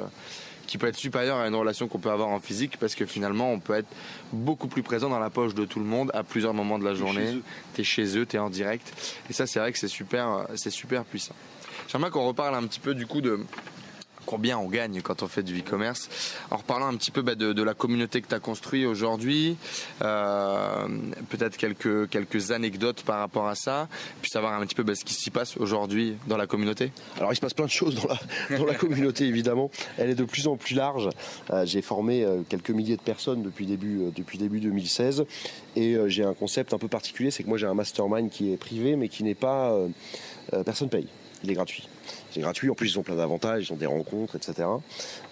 qui 0.67 0.78
peut 0.78 0.88
être 0.88 0.97
supérieur 0.97 1.38
à 1.38 1.47
une 1.47 1.56
relation 1.56 1.88
qu'on 1.88 1.99
peut 1.99 2.12
avoir 2.12 2.30
en 2.30 2.39
physique 2.39 2.78
parce 2.78 2.95
que 2.95 3.06
finalement 3.06 3.51
on 3.51 3.60
peut 3.60 3.75
être 3.75 3.88
beaucoup 4.32 4.67
plus 4.67 4.84
présent 4.84 5.10
dans 5.10 5.19
la 5.19 5.30
poche 5.30 5.54
de 5.54 5.65
tout 5.65 5.80
le 5.80 5.86
monde 5.86 6.12
à 6.13 6.23
plusieurs 6.23 6.54
moments 6.54 6.80
de 6.80 6.86
la 6.86 6.93
journée. 6.93 7.39
Tu 7.73 7.82
es 7.82 7.84
chez 7.84 8.17
eux, 8.17 8.25
tu 8.25 8.36
es 8.36 8.39
en 8.39 8.49
direct. 8.49 8.91
Et 9.30 9.34
ça 9.34 9.47
c'est 9.47 9.60
vrai 9.60 9.71
que 9.71 9.78
c'est 9.78 9.88
super, 9.88 10.47
c'est 10.56 10.71
super 10.71 11.04
puissant. 11.04 11.36
J'aimerais 11.88 12.10
qu'on 12.10 12.28
reparle 12.28 12.56
un 12.56 12.63
petit 12.63 12.80
peu 12.80 12.95
du 12.95 13.06
coup 13.06 13.21
de 13.21 13.39
combien 14.25 14.57
on 14.57 14.67
gagne 14.67 15.01
quand 15.01 15.23
on 15.23 15.27
fait 15.27 15.43
du 15.43 15.59
e-commerce. 15.59 16.09
En 16.51 16.57
reparlant 16.57 16.88
un 16.88 16.95
petit 16.95 17.11
peu 17.11 17.21
bah, 17.21 17.35
de, 17.35 17.63
la 17.63 17.73
communauté 17.73 18.21
que 18.21 18.27
tu 18.27 18.35
as 18.35 18.39
construite 18.39 18.85
aujourd'hui, 18.85 19.57
euh, 20.01 20.88
peut-être 21.29 21.57
quelques, 21.57 22.51
anecdotes 22.51 23.03
par 23.03 23.19
rapport 23.19 23.47
à 23.47 23.55
ça, 23.55 23.88
puis 24.21 24.29
savoir 24.29 24.53
un 24.53 24.65
petit 24.65 24.75
peu 24.75 24.83
bah, 24.83 24.95
ce 24.95 25.05
qui 25.05 25.13
s'y 25.13 25.31
passe 25.31 25.57
aujourd'hui 25.57 26.17
dans 26.27 26.38
la 26.38 26.47
communauté. 26.47 26.91
Alors 27.17 27.31
il 27.31 27.35
se 27.35 27.41
passe 27.41 27.53
plein 27.53 27.65
de 27.65 27.71
choses 27.71 27.95
dans 27.95 28.07
la, 28.07 28.57
dans 28.57 28.65
la 28.65 28.75
communauté 28.75 29.25
évidemment. 29.27 29.71
Elle 29.97 30.09
est 30.09 30.15
de 30.15 30.23
plus 30.23 30.47
en 30.47 30.57
plus 30.57 30.75
large. 30.75 31.09
Euh, 31.51 31.65
j'ai 31.65 31.81
formé 31.81 32.23
euh, 32.23 32.41
quelques 32.47 32.71
milliers 32.71 32.97
de 32.97 33.01
personnes 33.01 33.41
depuis 33.41 33.65
début, 33.65 34.11
depuis 34.15 34.38
début 34.38 34.59
2016 34.59 35.25
et 35.75 35.97
j'ai 36.07 36.23
un 36.23 36.33
concept 36.33 36.73
un 36.73 36.77
peu 36.77 36.88
particulier, 36.88 37.31
c'est 37.31 37.43
que 37.43 37.49
moi 37.49 37.57
j'ai 37.57 37.67
un 37.67 37.73
mastermind 37.73 38.29
qui 38.29 38.53
est 38.53 38.57
privé 38.57 38.95
mais 38.95 39.09
qui 39.09 39.23
n'est 39.23 39.35
pas... 39.35 39.77
personne 40.65 40.89
paye, 40.89 41.07
il 41.43 41.51
est 41.51 41.53
gratuit. 41.53 41.88
C'est 42.36 42.41
gratuit. 42.41 42.69
En 42.69 42.76
plus, 42.76 42.91
ils 42.91 43.00
ont 43.00 43.04
plein 43.04 43.15
d'avantages. 43.15 43.67
Ils 43.69 43.74
ont 43.74 43.78
des 43.78 43.86
rencontres, 43.86 44.36
etc. 44.36 44.67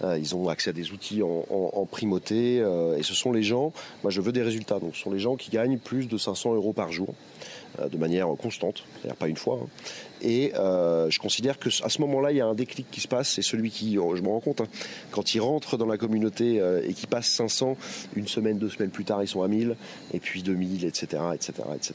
Euh, 0.04 0.18
ils 0.18 0.36
ont 0.38 0.48
accès 0.48 0.70
à 0.70 0.74
des 0.74 0.92
outils 0.92 1.22
en, 1.22 1.86
primauté. 1.92 2.62
Euh, 2.62 2.98
et 2.98 3.04
ce 3.04 3.14
sont 3.14 3.34
les 3.34 3.44
gens. 3.44 3.74
Moi, 4.04 4.10
je 4.10 4.22
veux 4.22 4.32
des 4.32 4.42
résultats. 4.42 4.80
Donc, 4.80 4.96
ce 4.96 5.02
sont 5.02 5.12
les 5.12 5.20
gens 5.20 5.36
qui 5.36 5.52
gagnent 5.52 5.78
plus 5.78 6.08
de 6.08 6.18
500 6.18 6.54
euros 6.54 6.72
par 6.72 6.94
jour. 6.94 7.14
De 7.90 7.98
manière 7.98 8.28
constante, 8.40 8.84
c'est-à-dire 8.96 9.16
pas 9.16 9.28
une 9.28 9.38
fois. 9.38 9.60
Hein. 9.64 9.68
Et 10.24 10.54
euh, 10.56 11.10
je 11.10 11.20
considère 11.20 11.60
que 11.60 11.70
à 11.84 11.90
ce 11.90 12.00
moment-là, 12.02 12.32
il 12.32 12.38
y 12.38 12.42
a 12.42 12.48
un 12.48 12.54
déclic 12.54 12.90
qui 12.90 13.02
se 13.02 13.10
passe. 13.10 13.30
C'est 13.30 13.42
celui 13.42 13.70
qui, 13.70 13.96
je 13.96 14.22
me 14.22 14.30
rends 14.30 14.40
compte, 14.40 14.62
hein, 14.62 14.68
quand 15.12 15.36
il 15.36 15.42
rentre 15.42 15.78
dans 15.78 15.86
la 15.86 15.98
communauté 15.98 16.62
euh, 16.62 16.82
et 16.88 16.94
qui 16.94 17.08
passe 17.08 17.28
500, 17.28 17.76
une 18.16 18.28
semaine, 18.28 18.58
deux 18.58 18.70
semaines 18.70 18.90
plus 18.90 19.04
tard, 19.04 19.22
ils 19.22 19.28
sont 19.28 19.42
à 19.42 19.50
1000, 19.50 19.76
et 20.14 20.20
puis 20.20 20.42
2000, 20.42 20.86
etc., 20.86 21.22
etc., 21.34 21.54
etc. 21.76 21.94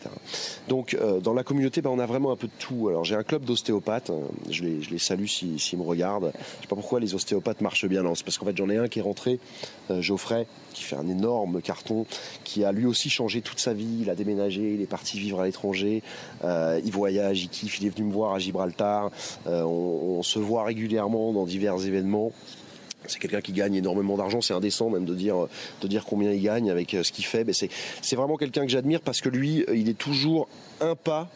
Donc, 0.69 0.95
euh, 0.95 1.21
dans 1.21 1.33
la 1.33 1.43
communauté, 1.43 1.81
ben, 1.81 1.91
on 1.91 1.99
a 1.99 2.07
vraiment 2.07 2.31
un 2.31 2.37
peu 2.37 2.49
de 2.49 2.53
tout. 2.59 2.89
Alors, 2.89 3.05
j'ai 3.05 3.15
un 3.15 3.23
club 3.23 3.45
d'ostéopathes. 3.45 4.11
Hein. 4.11 4.21
je, 4.51 4.63
les, 4.63 4.83
je 4.83 4.91
les 4.91 4.99
salue 4.99 5.27
s'ils 5.27 5.79
me 5.79 5.85
regardent. 5.85 6.33
Je 6.35 6.63
sais 6.63 6.69
pas 6.69 6.77
pourquoi 6.77 7.01
les 7.01 7.15
ostéopathes 7.15 7.63
marchent 7.63 7.87
bien. 7.87 8.03
Non, 8.03 8.15
c'est 8.15 8.25
parce 8.25 8.37
qu'en 8.37 8.47
fait, 8.47 8.57
j'en 8.57 8.69
ai 8.69 8.77
un 8.77 8.89
qui 8.89 8.99
est 8.99 9.03
rentré, 9.03 9.41
Geoffrey, 10.01 10.47
qui 10.75 10.85
fait 10.85 10.97
un 10.97 11.09
énorme 11.09 11.63
carton, 11.63 12.05
qui 12.45 12.65
a 12.65 12.73
lui 12.73 12.85
aussi 12.85 13.09
changé 13.09 13.41
toute 13.41 13.59
sa 13.59 13.73
vie. 13.73 14.01
Il 14.03 14.11
a 14.11 14.15
déménagé, 14.15 14.75
il 14.75 14.83
est 14.83 14.87
parti 14.87 15.19
vivre 15.19 15.41
à 15.41 15.47
l'étranger, 15.47 15.68
il 15.75 16.91
voyage, 16.93 17.43
il 17.43 17.49
kiffe, 17.49 17.81
il 17.81 17.87
est 17.87 17.91
venu 17.91 18.09
me 18.09 18.13
à 18.27 18.39
Gibraltar. 18.39 19.11
Euh, 19.47 19.63
on, 19.63 20.23
se 20.23 20.39
voit 20.39 20.65
régulièrement 20.65 21.33
dans 21.33 21.47
divers 21.47 21.85
événements. 21.87 22.33
C'est 23.07 23.19
quelqu'un 23.19 23.41
qui 23.41 23.53
gagne 23.53 23.75
énormément 23.75 24.17
d'argent. 24.17 24.41
C'est 24.41 24.55
indécent 24.55 24.91
même 24.91 25.05
de 25.05 25.15
dire, 25.15 26.05
combien 26.07 26.33
il 26.33 26.43
gagne 26.43 26.71
avec 26.71 26.95
euh, 26.95 27.03
ce 27.03 27.13
qu'il 27.13 27.25
fait. 27.25 27.47
C'est 28.03 28.17
vraiment 28.17 28.37
quelqu'un 28.37 28.63
que 28.63 28.71
j'admire 28.71 29.01
parce 29.01 29.21
que 29.21 29.29
lui, 29.29 29.65
euh, 29.69 29.77
il 29.77 29.89
est 29.89 29.99
toujours 29.99 30.49
un 30.81 30.95
pas 30.95 31.29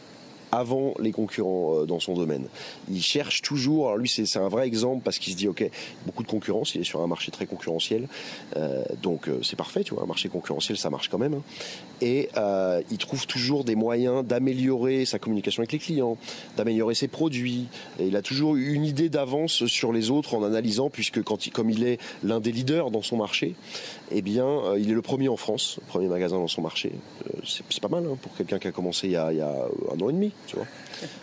avant 0.52 0.94
les 1.00 1.12
concurrents 1.12 1.80
euh, 1.80 1.86
dans 1.86 1.98
son 1.98 2.14
domaine. 2.14 2.44
Il 2.90 3.02
cherche 3.02 3.40
toujours, 3.42 3.86
alors 3.86 3.98
lui 3.98 4.08
c'est 4.08 4.36
un 4.36 4.48
vrai 4.48 4.66
exemple 4.66 5.02
parce 5.02 5.18
qu'il 5.18 5.32
se 5.32 5.38
dit 5.38 5.48
ok, 5.48 5.68
beaucoup 6.06 6.22
de 6.22 6.28
concurrence, 6.28 6.74
il 6.74 6.82
est 6.82 6.84
sur 6.84 7.00
un 7.00 7.06
marché 7.06 7.32
très 7.32 7.46
concurrentiel, 7.46 8.06
euh, 8.56 8.84
donc 9.02 9.28
euh, 9.28 9.40
c'est 9.42 9.56
parfait, 9.56 9.82
tu 9.82 9.94
vois, 9.94 10.02
un 10.04 10.06
marché 10.06 10.28
concurrentiel 10.28 10.76
ça 10.76 10.90
marche 10.90 11.08
quand 11.08 11.18
même, 11.18 11.34
hein. 11.34 11.42
et 12.02 12.28
il 12.90 12.98
trouve 12.98 13.26
toujours 13.26 13.64
des 13.64 13.74
moyens 13.74 14.24
d'améliorer 14.24 15.06
sa 15.06 15.18
communication 15.18 15.60
avec 15.60 15.72
les 15.72 15.78
clients, 15.78 16.18
d'améliorer 16.56 16.94
ses 16.94 17.08
produits, 17.08 17.68
et 17.98 18.06
il 18.06 18.16
a 18.16 18.22
toujours 18.22 18.56
une 18.56 18.84
idée 18.84 19.08
d'avance 19.08 19.64
sur 19.66 19.92
les 19.92 20.10
autres 20.10 20.34
en 20.34 20.42
analysant, 20.42 20.90
puisque 20.90 21.22
comme 21.22 21.70
il 21.70 21.84
est 21.84 21.98
l'un 22.22 22.40
des 22.40 22.52
leaders 22.52 22.90
dans 22.90 23.02
son 23.02 23.16
marché, 23.16 23.54
eh 24.14 24.22
bien 24.22 24.74
il 24.76 24.90
est 24.90 24.94
le 24.94 25.02
premier 25.02 25.28
en 25.28 25.36
France, 25.36 25.78
le 25.80 25.86
premier 25.86 26.08
magasin 26.08 26.36
dans 26.36 26.48
son 26.48 26.62
marché, 26.62 26.92
c'est 27.44 27.80
pas 27.80 27.88
mal 27.88 28.04
hein, 28.06 28.16
pour 28.20 28.34
quelqu'un 28.36 28.58
qui 28.58 28.68
a 28.68 28.72
commencé 28.72 29.08
il 29.08 29.12
y 29.12 29.16
a, 29.16 29.26
un 29.26 30.00
an 30.00 30.08
et 30.08 30.12
demi 30.12 30.32
tu 30.46 30.56
vois. 30.56 30.66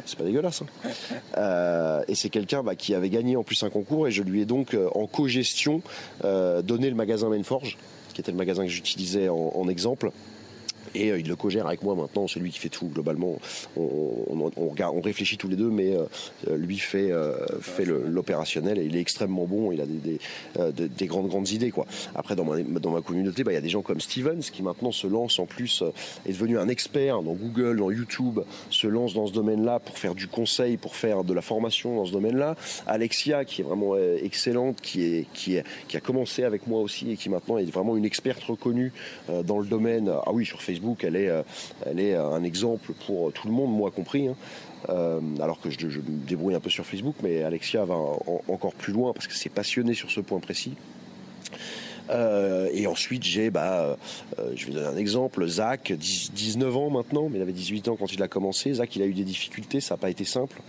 C'est 0.05 0.17
pas 0.17 0.23
dégueulasse. 0.23 0.61
Hein. 0.61 0.89
Euh, 1.37 2.03
et 2.07 2.15
c'est 2.15 2.29
quelqu'un 2.29 2.63
bah, 2.63 2.75
qui 2.75 2.93
avait 2.93 3.09
gagné 3.09 3.35
en 3.35 3.43
plus 3.43 3.63
un 3.63 3.69
concours 3.69 4.07
et 4.07 4.11
je 4.11 4.23
lui 4.23 4.41
ai 4.41 4.45
donc 4.45 4.73
euh, 4.73 4.89
en 4.95 5.07
co-gestion 5.07 5.81
euh, 6.23 6.61
donné 6.61 6.89
le 6.89 6.95
magasin 6.95 7.29
Mainforge, 7.29 7.77
qui 8.13 8.21
était 8.21 8.31
le 8.31 8.37
magasin 8.37 8.63
que 8.63 8.69
j'utilisais 8.69 9.29
en 9.29 9.67
exemple. 9.69 10.11
Et 10.95 11.11
euh, 11.11 11.19
il 11.19 11.27
le 11.27 11.35
co-gère 11.35 11.67
avec 11.67 11.83
moi 11.83 11.95
maintenant, 11.95 12.27
c'est 12.27 12.39
lui 12.39 12.51
qui 12.51 12.59
fait 12.59 12.69
tout 12.69 12.87
globalement. 12.87 13.37
On, 13.77 15.01
réfléchit 15.03 15.37
tous 15.37 15.47
les 15.47 15.55
deux, 15.55 15.69
mais 15.69 15.95
euh, 15.95 16.57
lui 16.57 16.77
fait, 16.77 17.11
euh, 17.11 17.35
fait 17.61 17.85
l'opérationnel 17.85 18.79
et 18.79 18.85
il 18.85 18.95
est 18.95 18.99
extrêmement 18.99 19.45
bon. 19.45 19.71
Il 19.71 19.81
a 19.81 19.85
des, 19.85 20.19
des, 20.87 21.07
grandes 21.07 21.29
grandes 21.29 21.49
idées. 21.49 21.71
Après 22.15 22.35
dans 22.35 22.43
ma, 22.43 22.61
dans 22.61 22.91
ma 22.91 23.01
communauté, 23.01 23.43
bah, 23.43 23.51
il 23.51 23.55
y 23.55 23.57
a 23.57 23.61
des 23.61 23.69
gens 23.69 23.81
comme 23.81 24.01
Stevens 24.01 24.41
qui 24.41 24.63
maintenant 24.63 24.91
se 24.91 25.07
lance 25.07 25.39
en 25.39 25.45
plus, 25.45 25.83
est 26.25 26.33
devenu 26.33 26.57
un 26.57 26.67
expert 26.67 27.21
dans 27.21 27.33
Google, 27.33 27.77
dans 27.77 27.91
YouTube, 27.91 28.39
se 28.69 28.87
lance 28.87 29.13
dans 29.13 29.27
ce 29.27 29.33
domaine-là 29.33 29.79
pour 29.79 29.97
faire 29.97 30.15
du 30.15 30.27
conseil, 30.27 30.77
pour 30.77 30.95
faire 30.95 31.23
de 31.23 31.33
la 31.33 31.41
formation 31.41 31.95
dans 31.95 32.05
ce 32.05 32.11
domaine-là. 32.11 32.55
Alexia 32.87 33.45
qui 33.45 33.61
est 33.61 33.63
vraiment 33.63 33.95
excellente, 33.97 34.81
qui 34.81 35.03
est 35.03 35.27
qui 35.33 35.55
est 35.55 35.63
qui 35.87 35.97
a 35.97 36.01
commencé 36.01 36.43
avec 36.43 36.67
moi 36.67 36.81
aussi 36.81 37.11
et 37.11 37.17
qui 37.17 37.29
maintenant 37.29 37.57
est 37.57 37.65
vraiment 37.65 37.95
une 37.95 38.05
experte 38.05 38.43
reconnue 38.43 38.91
dans 39.45 39.59
le 39.59 39.65
domaine. 39.65 40.11
Ah 40.25 40.31
oui 40.31 40.45
sur 40.45 40.61
Facebook 40.61 40.78
elle 41.03 41.15
est, 41.15 41.29
euh, 41.29 41.43
elle 41.85 41.99
est 41.99 42.15
un 42.15 42.43
exemple 42.43 42.93
pour 43.05 43.31
tout 43.33 43.47
le 43.47 43.53
monde, 43.53 43.71
moi 43.75 43.91
compris. 43.91 44.27
Hein. 44.27 44.35
Euh, 44.89 45.19
alors 45.41 45.59
que 45.59 45.69
je, 45.69 45.85
me 45.87 46.25
débrouille 46.27 46.55
un 46.55 46.59
peu 46.59 46.69
sur 46.69 46.85
Facebook, 46.85 47.15
mais 47.21 47.43
Alexia 47.43 47.83
va 47.85 47.95
encore 48.47 48.73
plus 48.73 48.93
loin 48.93 49.13
parce 49.13 49.27
que 49.27 49.33
c'est 49.33 49.49
passionné 49.49 49.93
sur 49.93 50.09
ce 50.09 50.21
point 50.21 50.39
précis. 50.39 50.73
Euh, 52.09 52.69
et 52.73 52.87
ensuite, 52.87 53.23
j'ai, 53.23 53.49
bah, 53.51 53.97
je 54.55 54.65
vais 54.65 54.73
donner 54.73 54.87
un 54.87 54.97
exemple, 54.97 55.45
Zach, 55.47 55.91
19 55.91 56.75
ans 56.75 56.89
maintenant, 56.89 57.29
mais 57.29 57.37
il 57.37 57.41
avait 57.41 57.51
18 57.51 57.89
ans 57.89 57.97
quand 57.99 58.13
il 58.13 58.23
a 58.23 58.27
commencé. 58.27 58.73
Zach, 58.73 58.95
il 58.95 59.01
a 59.01 59.05
eu 59.05 59.13
des 59.13 59.23
difficultés, 59.23 59.79
ça 59.79 59.95
n'a 59.95 59.99
pas 59.99 60.09
été 60.09 60.23
simple. 60.23 60.61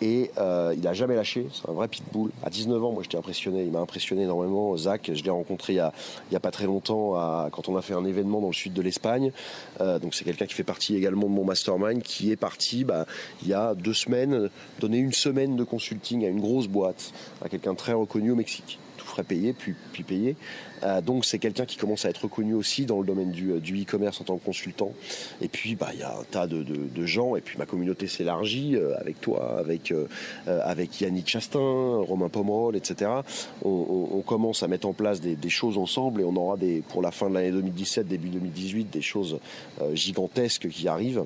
Et 0.00 0.30
euh, 0.38 0.72
il 0.76 0.82
n'a 0.82 0.92
jamais 0.92 1.16
lâché, 1.16 1.46
c'est 1.52 1.68
un 1.68 1.72
vrai 1.72 1.88
pitbull. 1.88 2.30
À 2.44 2.50
19 2.50 2.84
ans, 2.84 2.92
moi 2.92 3.02
j'étais 3.02 3.18
impressionné, 3.18 3.62
il 3.64 3.72
m'a 3.72 3.80
impressionné 3.80 4.22
énormément. 4.22 4.76
Zach, 4.76 5.10
je 5.12 5.22
l'ai 5.24 5.30
rencontré 5.30 5.72
il 5.72 5.76
y, 5.76 5.80
a, 5.80 5.92
a 6.32 6.40
pas 6.40 6.50
très 6.50 6.66
longtemps 6.66 7.14
à, 7.14 7.48
quand 7.50 7.68
on 7.68 7.76
a 7.76 7.82
fait 7.82 7.94
un 7.94 8.04
événement 8.04 8.40
dans 8.40 8.48
le 8.48 8.52
sud 8.52 8.72
de 8.72 8.82
l'Espagne. 8.82 9.32
Euh, 9.80 9.98
donc 9.98 10.14
c'est 10.14 10.24
quelqu'un 10.24 10.46
qui 10.46 10.54
fait 10.54 10.64
partie 10.64 10.94
également 10.94 11.24
de 11.24 11.32
mon 11.32 11.44
mastermind, 11.44 12.02
qui 12.02 12.30
est 12.30 12.36
parti 12.36 12.84
bah, 12.84 13.06
il 13.42 13.48
y 13.48 13.54
a 13.54 13.74
deux 13.74 13.94
semaines, 13.94 14.50
donner 14.80 14.98
une 14.98 15.12
semaine 15.12 15.56
de 15.56 15.64
consulting 15.64 16.24
à 16.24 16.28
une 16.28 16.40
grosse 16.40 16.68
boîte, 16.68 17.12
à 17.42 17.48
quelqu'un 17.48 17.74
très 17.74 17.92
reconnu 17.92 18.30
au 18.30 18.36
Mexique 18.36 18.78
frais 19.18 19.24
payés, 19.24 19.52
puis, 19.52 19.74
puis. 19.92 20.36
Euh, 20.84 21.00
donc 21.00 21.24
c'est 21.24 21.38
quelqu'un 21.38 21.64
qui 21.64 21.76
commence 21.76 22.04
à 22.04 22.10
être 22.10 22.22
reconnu 22.24 22.54
aussi 22.54 22.86
dans 22.86 23.00
le 23.00 23.06
domaine 23.06 23.32
du, 23.32 23.50
euh, 23.50 23.58
e-commerce 23.58 24.20
en 24.20 24.24
tant 24.24 24.38
que 24.38 24.44
consultant. 24.44 24.92
Et 25.40 25.48
puis 25.48 25.74
bah 25.74 25.90
il 25.92 26.00
y 26.00 26.02
a 26.02 26.16
un 26.16 26.24
tas 26.30 26.46
de, 26.46 26.64
gens 27.04 27.36
et 27.36 27.40
puis 27.40 27.58
ma 27.58 27.66
communauté 27.66 28.06
s'élargit 28.06 28.76
euh, 28.76 28.94
avec 28.98 29.20
toi, 29.20 29.58
avec 29.58 29.92
avec 30.46 31.00
Yannick 31.00 31.28
Chastain, 31.28 31.58
Romain 31.58 32.28
Pomerol, 32.28 32.76
etc. 32.76 33.10
On, 33.64 34.22
commence 34.26 34.62
à 34.62 34.68
mettre 34.68 34.86
en 34.86 34.92
place 34.92 35.20
des, 35.20 35.48
choses 35.48 35.78
ensemble 35.78 36.20
et 36.20 36.24
on 36.24 36.36
aura 36.36 36.56
des 36.56 36.82
pour 36.88 37.02
la 37.02 37.10
fin 37.10 37.30
de 37.30 37.34
l'année 37.34 37.50
2017, 37.50 38.06
début 38.06 38.28
2018, 38.28 38.90
des 38.90 39.00
choses 39.00 39.38
gigantesques 39.94 40.68
qui 40.68 40.86
arrivent. 40.86 41.24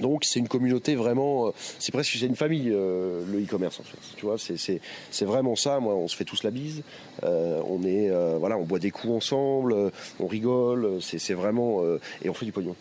Donc 0.00 0.24
c'est 0.24 0.38
une 0.38 0.48
communauté 0.48 0.94
vraiment, 0.94 1.48
euh, 1.48 1.50
c'est 1.78 1.92
presque 1.92 2.16
c'est 2.18 2.26
une 2.26 2.36
famille 2.36 2.70
euh, 2.70 3.24
le 3.30 3.42
e-commerce 3.42 3.80
en 3.80 3.82
fait. 3.82 3.98
Tu 4.16 4.26
vois, 4.26 4.36
c'est 4.38 5.24
vraiment 5.24 5.56
ça. 5.56 5.80
Moi, 5.80 5.94
on 5.94 6.08
se 6.08 6.16
fait 6.16 6.24
tous 6.24 6.42
la 6.42 6.50
bise. 6.50 6.82
Euh, 7.24 7.60
on 7.68 7.82
est 7.82 8.10
voilà, 8.38 8.58
on 8.58 8.64
boit 8.64 8.78
des 8.78 8.90
coups 8.90 9.12
ensemble, 9.12 9.74
on 10.20 10.26
rigole. 10.26 10.98
C'est 11.00 11.34
vraiment 11.34 11.82
et 12.22 12.28
on 12.28 12.34
fait 12.34 12.46
du 12.46 12.52
pognon. 12.52 12.76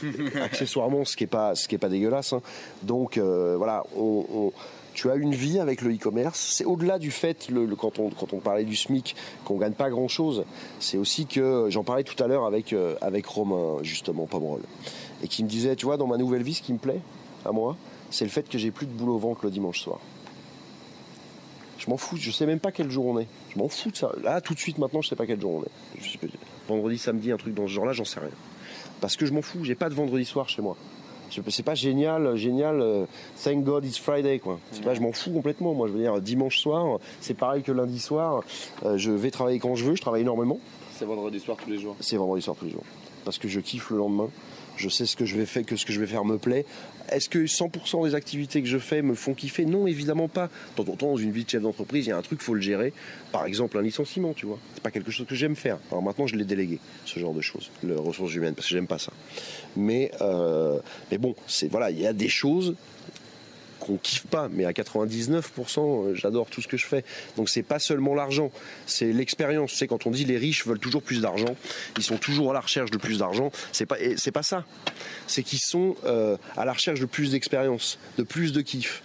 Accessoirement, 0.40 1.04
ce 1.04 1.16
qui 1.16 1.24
est 1.24 1.28
pas 1.28 1.54
ce 1.54 1.66
qui 1.66 1.74
est 1.74 1.78
pas 1.78 1.88
dégueulasse. 1.88 2.32
Hein. 2.32 2.42
Donc 2.82 3.18
voilà, 3.18 3.84
tu 4.94 5.10
as 5.10 5.14
une 5.14 5.34
vie 5.34 5.60
avec 5.60 5.82
le 5.82 5.94
e-commerce. 5.94 6.54
C'est 6.56 6.64
au-delà 6.64 6.98
du 6.98 7.10
fait, 7.10 7.48
le, 7.50 7.66
quand, 7.76 7.98
on, 7.98 8.10
quand 8.10 8.32
on 8.32 8.38
parlait 8.38 8.64
du 8.64 8.74
SMIC, 8.74 9.14
qu'on 9.44 9.56
gagne 9.56 9.72
pas 9.72 9.90
grand-chose. 9.90 10.44
C'est 10.80 10.98
aussi 10.98 11.26
que, 11.26 11.66
j'en 11.68 11.84
parlais 11.84 12.04
tout 12.04 12.20
à 12.22 12.26
l'heure 12.26 12.46
avec, 12.46 12.74
avec 13.00 13.26
Romain, 13.26 13.82
justement, 13.82 14.26
Pomerol 14.26 14.60
et 15.22 15.28
qui 15.28 15.42
me 15.44 15.48
disait, 15.48 15.76
tu 15.76 15.86
vois, 15.86 15.96
dans 15.96 16.06
ma 16.06 16.16
nouvelle 16.16 16.42
vie, 16.42 16.54
ce 16.54 16.62
qui 16.62 16.72
me 16.72 16.78
plaît 16.78 17.00
à 17.44 17.52
moi, 17.52 17.76
c'est 18.10 18.24
le 18.24 18.30
fait 18.30 18.48
que 18.48 18.58
j'ai 18.58 18.70
plus 18.70 18.86
de 18.86 18.92
boulot 18.92 19.16
au 19.16 19.18
ventre 19.18 19.44
le 19.44 19.50
dimanche 19.50 19.80
soir. 19.80 19.98
Je 21.78 21.88
m'en 21.90 21.96
fous, 21.96 22.16
je 22.16 22.30
sais 22.30 22.46
même 22.46 22.58
pas 22.58 22.72
quel 22.72 22.90
jour 22.90 23.06
on 23.06 23.18
est. 23.20 23.28
Je 23.50 23.58
m'en 23.58 23.68
fous 23.68 23.90
de 23.90 23.96
ça. 23.96 24.10
Là, 24.22 24.40
tout 24.40 24.54
de 24.54 24.58
suite, 24.58 24.78
maintenant, 24.78 25.00
je 25.00 25.08
sais 25.08 25.16
pas 25.16 25.26
quel 25.26 25.40
jour 25.40 25.62
on 25.62 25.62
est. 25.62 26.30
vendredi, 26.68 26.98
samedi, 26.98 27.30
un 27.30 27.36
truc 27.36 27.54
dans 27.54 27.66
ce 27.66 27.72
genre-là, 27.72 27.92
j'en 27.92 28.04
sais 28.04 28.20
rien. 28.20 28.30
Parce 29.00 29.16
que 29.16 29.26
je 29.26 29.32
m'en 29.32 29.42
fous, 29.42 29.64
j'ai 29.64 29.76
pas 29.76 29.88
de 29.88 29.94
vendredi 29.94 30.24
soir 30.24 30.48
chez 30.48 30.60
moi. 30.60 30.76
C'est 31.48 31.62
pas 31.62 31.74
génial, 31.74 32.36
génial. 32.36 32.80
Euh, 32.80 33.04
thank 33.44 33.62
God 33.62 33.84
it's 33.84 33.98
Friday, 33.98 34.38
quoi. 34.38 34.58
Pas, 34.82 34.94
je 34.94 35.00
m'en 35.00 35.12
fous 35.12 35.30
complètement. 35.30 35.74
Moi, 35.74 35.86
je 35.86 35.92
veux 35.92 36.00
dire, 36.00 36.20
dimanche 36.20 36.58
soir, 36.58 36.98
c'est 37.20 37.34
pareil 37.34 37.62
que 37.62 37.70
lundi 37.70 38.00
soir. 38.00 38.42
Euh, 38.84 38.96
je 38.96 39.10
vais 39.10 39.30
travailler 39.30 39.58
quand 39.58 39.74
je 39.74 39.84
veux. 39.84 39.94
Je 39.94 40.00
travaille 40.00 40.22
énormément. 40.22 40.58
C'est 40.94 41.04
vendredi 41.04 41.38
soir 41.38 41.56
tous 41.62 41.70
les 41.70 41.78
jours. 41.78 41.96
C'est 42.00 42.16
vendredi 42.16 42.42
soir 42.42 42.56
tous 42.58 42.64
les 42.64 42.72
jours. 42.72 42.84
Parce 43.24 43.38
que 43.38 43.46
je 43.46 43.60
kiffe 43.60 43.90
le 43.90 43.98
lendemain 43.98 44.30
je 44.78 44.88
sais 44.88 45.06
ce 45.06 45.16
que 45.16 45.24
je 45.24 45.36
vais 45.36 45.46
faire, 45.46 45.64
que 45.64 45.76
ce 45.76 45.84
que 45.84 45.92
je 45.92 46.00
vais 46.00 46.06
faire 46.06 46.24
me 46.24 46.38
plaît. 46.38 46.64
Est-ce 47.10 47.28
que 47.28 47.46
100% 47.46 48.06
des 48.06 48.14
activités 48.14 48.62
que 48.62 48.68
je 48.68 48.78
fais 48.78 49.02
me 49.02 49.14
font 49.14 49.34
kiffer? 49.34 49.64
Non, 49.64 49.86
évidemment 49.86 50.28
pas. 50.28 50.50
Temps, 50.76 50.84
dans 50.84 51.16
une 51.16 51.32
vie 51.32 51.44
de 51.44 51.50
chef 51.50 51.62
d'entreprise, 51.62 52.06
il 52.06 52.10
y 52.10 52.12
a 52.12 52.16
un 52.16 52.22
truc, 52.22 52.40
faut 52.40 52.54
le 52.54 52.60
gérer. 52.60 52.92
Par 53.32 53.46
exemple, 53.46 53.78
un 53.78 53.82
licenciement, 53.82 54.32
tu 54.34 54.46
vois. 54.46 54.58
C'est 54.74 54.82
pas 54.82 54.90
quelque 54.90 55.10
chose 55.10 55.26
que 55.26 55.34
j'aime 55.34 55.56
faire. 55.56 55.78
Alors 55.90 56.02
maintenant, 56.02 56.26
je 56.26 56.36
l'ai 56.36 56.44
délégué, 56.44 56.78
ce 57.04 57.18
genre 57.18 57.34
de 57.34 57.40
choses, 57.40 57.70
les 57.82 57.94
ressources 57.94 58.34
humaines, 58.34 58.54
parce 58.54 58.68
que 58.68 58.74
j'aime 58.74 58.86
pas 58.86 58.98
ça. 58.98 59.12
Mais, 59.76 60.10
euh, 60.20 60.78
mais 61.10 61.18
bon, 61.18 61.34
c'est 61.46 61.68
voilà, 61.68 61.90
il 61.90 62.00
y 62.00 62.06
a 62.06 62.12
des 62.12 62.28
choses 62.28 62.74
qu'on 63.88 63.96
kiffe 63.96 64.26
pas, 64.26 64.48
mais 64.52 64.66
à 64.66 64.72
99%, 64.72 65.80
euh, 65.80 66.14
j'adore 66.14 66.50
tout 66.50 66.60
ce 66.60 66.68
que 66.68 66.76
je 66.76 66.86
fais. 66.86 67.04
Donc 67.36 67.48
c'est 67.48 67.62
pas 67.62 67.78
seulement 67.78 68.14
l'argent, 68.14 68.52
c'est 68.86 69.12
l'expérience. 69.12 69.72
C'est 69.72 69.86
quand 69.86 70.06
on 70.06 70.10
dit 70.10 70.24
les 70.24 70.36
riches 70.36 70.66
veulent 70.66 70.78
toujours 70.78 71.02
plus 71.02 71.22
d'argent, 71.22 71.56
ils 71.96 72.02
sont 72.02 72.18
toujours 72.18 72.50
à 72.50 72.54
la 72.54 72.60
recherche 72.60 72.90
de 72.90 72.98
plus 72.98 73.18
d'argent. 73.18 73.50
C'est 73.72 73.86
pas, 73.86 73.96
c'est 74.16 74.32
pas 74.32 74.42
ça. 74.42 74.64
C'est 75.26 75.42
qu'ils 75.42 75.60
sont 75.60 75.96
euh, 76.04 76.36
à 76.56 76.64
la 76.64 76.72
recherche 76.72 77.00
de 77.00 77.06
plus 77.06 77.30
d'expérience, 77.32 77.98
de 78.18 78.22
plus 78.22 78.52
de 78.52 78.60
kiff. 78.60 79.02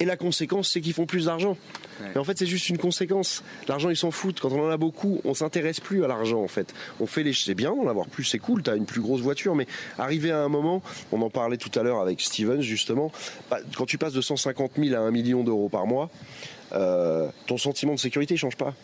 Et 0.00 0.04
la 0.04 0.16
conséquence, 0.16 0.70
c'est 0.70 0.80
qu'ils 0.80 0.92
font 0.92 1.06
plus 1.06 1.26
d'argent. 1.26 1.56
Mais 2.00 2.18
en 2.18 2.24
fait, 2.24 2.38
c'est 2.38 2.46
juste 2.46 2.68
une 2.68 2.76
conséquence. 2.76 3.42
L'argent, 3.68 3.88
ils 3.88 3.96
s'en 3.96 4.10
foutent. 4.10 4.40
Quand 4.40 4.52
on 4.52 4.66
en 4.66 4.70
a 4.70 4.76
beaucoup, 4.76 5.20
on 5.24 5.32
s'intéresse 5.32 5.80
plus 5.80 6.04
à 6.04 6.08
l'argent, 6.08 6.42
en 6.42 6.48
fait. 6.48 6.74
On 7.00 7.06
fait 7.06 7.22
les, 7.22 7.32
c'est 7.32 7.54
bien 7.54 7.74
d'en 7.74 7.88
avoir 7.88 8.06
plus, 8.06 8.24
c'est 8.24 8.38
cool. 8.38 8.62
T'as 8.62 8.76
une 8.76 8.84
plus 8.84 9.00
grosse 9.00 9.22
voiture, 9.22 9.54
mais 9.54 9.66
arrivé 9.98 10.30
à 10.30 10.40
un 10.40 10.48
moment, 10.48 10.82
on 11.12 11.22
en 11.22 11.30
parlait 11.30 11.56
tout 11.56 11.70
à 11.78 11.82
l'heure 11.82 12.00
avec 12.00 12.20
Stevens 12.20 12.60
justement. 12.60 13.10
Bah, 13.50 13.60
quand 13.76 13.86
tu 13.86 13.96
passes 13.96 14.12
de 14.12 14.20
150 14.20 14.72
000 14.76 14.94
à 14.94 14.98
1 15.06 15.10
million 15.10 15.42
d'euros 15.42 15.70
par 15.70 15.86
mois, 15.86 16.10
euh, 16.72 17.28
ton 17.46 17.56
sentiment 17.56 17.94
de 17.94 17.98
sécurité 17.98 18.34
ne 18.34 18.38
change 18.38 18.56
pas. 18.56 18.74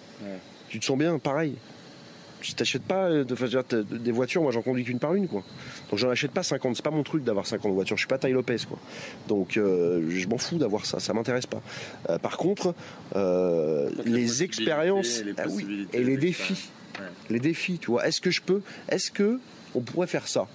Tu 0.68 0.81
te 0.81 0.87
sens 0.87 0.96
bien, 0.96 1.18
pareil. 1.18 1.57
Tu 2.46 2.55
t'achètes 2.55 2.83
pas 2.83 3.09
euh, 3.09 3.24
de, 3.24 3.83
des 3.83 4.12
voitures, 4.12 4.42
moi 4.42 4.52
j'en 4.52 4.62
conduis 4.62 4.85
qu'une 4.85 4.98
par 4.98 5.14
une 5.14 5.28
quoi. 5.28 5.42
Donc 5.90 5.98
j'en 5.98 6.11
achète 6.11 6.33
pas 6.33 6.42
50, 6.42 6.76
c'est 6.76 6.85
pas 6.85 6.90
mon 6.90 7.02
truc 7.02 7.24
d'avoir 7.24 7.46
50 7.46 7.72
voitures, 7.72 7.96
je 7.96 8.02
suis 8.02 8.09
pas 8.09 8.18
taille 8.18 8.33
Lopez 8.33 8.59
quoi. 8.68 8.78
Donc 9.28 9.57
euh, 9.57 10.05
je 10.11 10.28
m'en 10.28 10.38
fous 10.38 10.59
d'avoir 10.59 10.87
ça, 10.87 11.00
ça 11.00 11.12
m'intéresse 11.12 11.46
pas. 11.46 11.62
Euh, 12.11 12.18
par 12.18 12.37
contre, 12.37 12.74
les, 14.05 14.42
expériences 14.42 15.22
ah 15.38 15.44
et 15.92 16.02
les 16.02 16.16
défis, 16.16 16.70
les 17.31 17.40
défis, 17.40 17.78
tu 17.78 17.90
vois, 17.90 18.07
est-ce 18.07 18.20
que 18.20 18.31
je 18.31 18.40
peux, 18.40 18.62
est-ce 18.88 19.11
que 19.11 19.40
on 19.74 19.81
pourrait 19.81 20.07
faire 20.07 20.28
ça? 20.28 20.46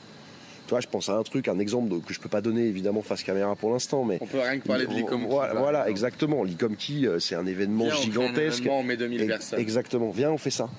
Tu 0.65 0.71
vois, 0.71 0.82
je 0.82 0.88
pense 0.88 1.08
à 1.08 1.13
un 1.13 1.23
truc, 1.23 1.47
un 1.47 1.60
exemple 1.60 2.02
que 2.02 2.13
je 2.13 2.19
peux 2.19 2.28
pas 2.28 2.41
donner 2.41 2.65
évidemment 2.65 3.02
face 3.02 3.23
caméra 3.23 3.56
pour 3.56 3.71
l'instant, 3.71 4.04
mais 4.04 4.17
on 4.19 4.26
peut 4.26 4.41
rien 4.41 4.60
que 4.60 4.67
parler 4.67 4.86
de 4.86 4.93
l'ICOM. 4.93 5.28
Voilà, 5.28 5.89
exactement. 5.89 6.43
L'ICOM 6.43 6.76
qui, 6.76 7.08
c'est 7.19 7.36
un 7.36 7.45
événement 7.45 7.89
gigantesque. 7.89 8.63
On, 8.69 8.84
met 8.84 8.97
2000 8.97 9.28
personnes. 9.28 9.60
Exactement. 9.60 10.10
Viens, 10.10 10.32
on 10.32 10.38
fait 10.38 10.52
ça. 10.52 10.69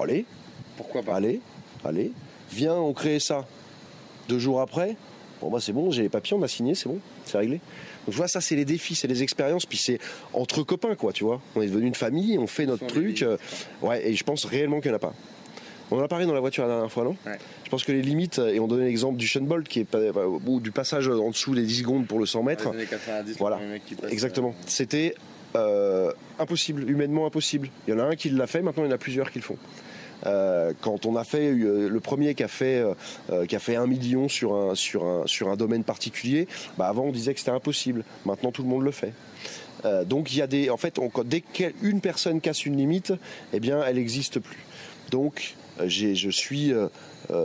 Allez. 0.00 0.24
Pourquoi 0.76 1.02
pas 1.02 1.16
Allez, 1.16 1.40
allez. 1.84 2.12
Viens, 2.52 2.74
on 2.74 2.92
crée 2.92 3.20
ça. 3.20 3.46
Deux 4.28 4.38
jours 4.38 4.60
après, 4.60 4.96
bon 5.40 5.50
bah 5.50 5.58
c'est 5.60 5.72
bon, 5.72 5.90
j'ai 5.90 6.02
les 6.02 6.08
papiers, 6.08 6.34
on 6.36 6.42
a 6.42 6.48
signé, 6.48 6.74
c'est 6.74 6.88
bon, 6.88 6.98
c'est 7.26 7.36
réglé. 7.36 7.56
Donc 8.06 8.10
tu 8.10 8.16
vois, 8.16 8.28
ça 8.28 8.40
c'est 8.40 8.56
les 8.56 8.64
défis, 8.64 8.94
c'est 8.94 9.06
les 9.08 9.22
expériences, 9.22 9.66
puis 9.66 9.76
c'est 9.76 9.98
entre 10.32 10.62
copains 10.62 10.94
quoi, 10.94 11.12
tu 11.12 11.24
vois. 11.24 11.42
On 11.56 11.62
est 11.62 11.66
devenu 11.66 11.86
une 11.86 11.94
famille, 11.94 12.38
on 12.38 12.46
fait 12.46 12.64
notre 12.66 12.86
truc. 12.86 13.22
Euh, 13.22 13.36
ouais, 13.82 14.08
et 14.08 14.14
je 14.14 14.24
pense 14.24 14.46
réellement 14.46 14.80
qu'il 14.80 14.90
n'y 14.90 14.94
en 14.94 14.96
a 14.96 15.00
pas. 15.00 15.14
On 15.90 15.98
en 15.98 16.02
a 16.02 16.08
parlé 16.08 16.24
dans 16.24 16.32
la 16.32 16.40
voiture 16.40 16.64
la 16.66 16.70
dernière 16.70 16.90
fois, 16.90 17.04
non? 17.04 17.16
Je 17.64 17.68
pense 17.70 17.84
que 17.84 17.92
les 17.92 18.00
limites, 18.00 18.38
et 18.38 18.58
on 18.58 18.66
donnait 18.66 18.86
l'exemple 18.86 19.18
du 19.18 19.26
Shunbolt, 19.26 19.68
qui 19.68 19.80
est 19.80 19.86
ou 20.46 20.60
du 20.60 20.72
passage 20.72 21.08
en 21.08 21.28
dessous 21.28 21.54
des 21.54 21.62
10 21.62 21.80
secondes 21.80 22.06
pour 22.06 22.18
le 22.18 22.24
100 22.26 22.42
mètres. 22.42 22.72
voilà, 23.38 23.60
exactement. 24.08 24.54
C'était 24.66 25.14
euh, 25.56 26.12
impossible, 26.38 26.88
humainement 26.90 27.26
impossible. 27.26 27.68
Il 27.86 27.94
y 27.94 27.96
en 27.96 28.00
a 28.00 28.04
un 28.04 28.16
qui 28.16 28.30
l'a 28.30 28.46
fait, 28.46 28.60
maintenant 28.60 28.84
il 28.84 28.88
y 28.88 28.92
en 28.92 28.94
a 28.94 28.98
plusieurs 28.98 29.30
qui 29.30 29.38
le 29.38 29.44
font. 29.44 29.58
Euh, 30.26 30.72
quand 30.80 31.06
on 31.06 31.16
a 31.16 31.24
fait 31.24 31.52
euh, 31.52 31.88
le 31.88 32.00
premier 32.00 32.34
qui 32.34 32.42
a 32.42 32.48
fait 32.48 33.76
un 33.76 33.86
million 33.86 34.28
sur 34.28 34.54
un 34.54 35.56
domaine 35.56 35.84
particulier, 35.84 36.48
bah 36.78 36.88
avant 36.88 37.04
on 37.04 37.12
disait 37.12 37.34
que 37.34 37.40
c'était 37.40 37.52
impossible. 37.52 38.04
Maintenant 38.24 38.50
tout 38.50 38.62
le 38.62 38.68
monde 38.68 38.82
le 38.82 38.90
fait. 38.90 39.12
donc 40.06 40.32
il 40.32 40.38
y 40.38 40.42
a 40.42 40.46
des 40.46 40.70
en 40.70 40.76
fait 40.76 40.98
dès 41.24 41.40
qu'une 41.40 42.00
personne 42.00 42.40
casse 42.40 42.66
une 42.66 42.76
limite, 42.76 43.12
eh 43.52 43.60
bien 43.60 43.82
elle 43.84 43.96
n'existe 43.96 44.40
plus. 44.40 44.64
Donc 45.10 45.54
je 45.86 46.30
suis 46.30 46.72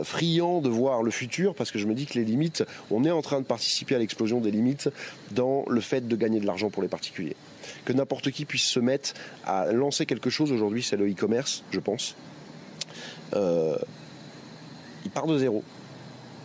friand 0.02 0.60
de 0.60 0.68
voir 0.68 1.02
le 1.02 1.10
futur 1.10 1.54
parce 1.54 1.70
que 1.70 1.78
je 1.78 1.86
me 1.86 1.94
dis 1.94 2.06
que 2.06 2.14
les 2.14 2.24
limites, 2.24 2.64
on 2.90 3.04
est 3.04 3.10
en 3.10 3.22
train 3.22 3.40
de 3.40 3.46
participer 3.46 3.94
à 3.94 3.98
l'explosion 3.98 4.40
des 4.40 4.50
limites 4.50 4.90
dans 5.30 5.64
le 5.68 5.80
fait 5.80 6.06
de 6.06 6.16
gagner 6.16 6.40
de 6.40 6.46
l'argent 6.46 6.70
pour 6.70 6.82
les 6.82 6.88
particuliers 6.88 7.36
que 7.84 7.92
n'importe 7.92 8.30
qui 8.30 8.44
puisse 8.44 8.66
se 8.66 8.80
mettre 8.80 9.14
à 9.44 9.72
lancer 9.72 10.06
quelque 10.06 10.30
chose. 10.30 10.52
Aujourd'hui, 10.52 10.82
c'est 10.82 10.96
le 10.96 11.10
e-commerce, 11.10 11.64
je 11.70 11.80
pense. 11.80 12.16
Euh, 13.34 13.76
il 15.04 15.10
part 15.10 15.26
de 15.26 15.38
zéro. 15.38 15.62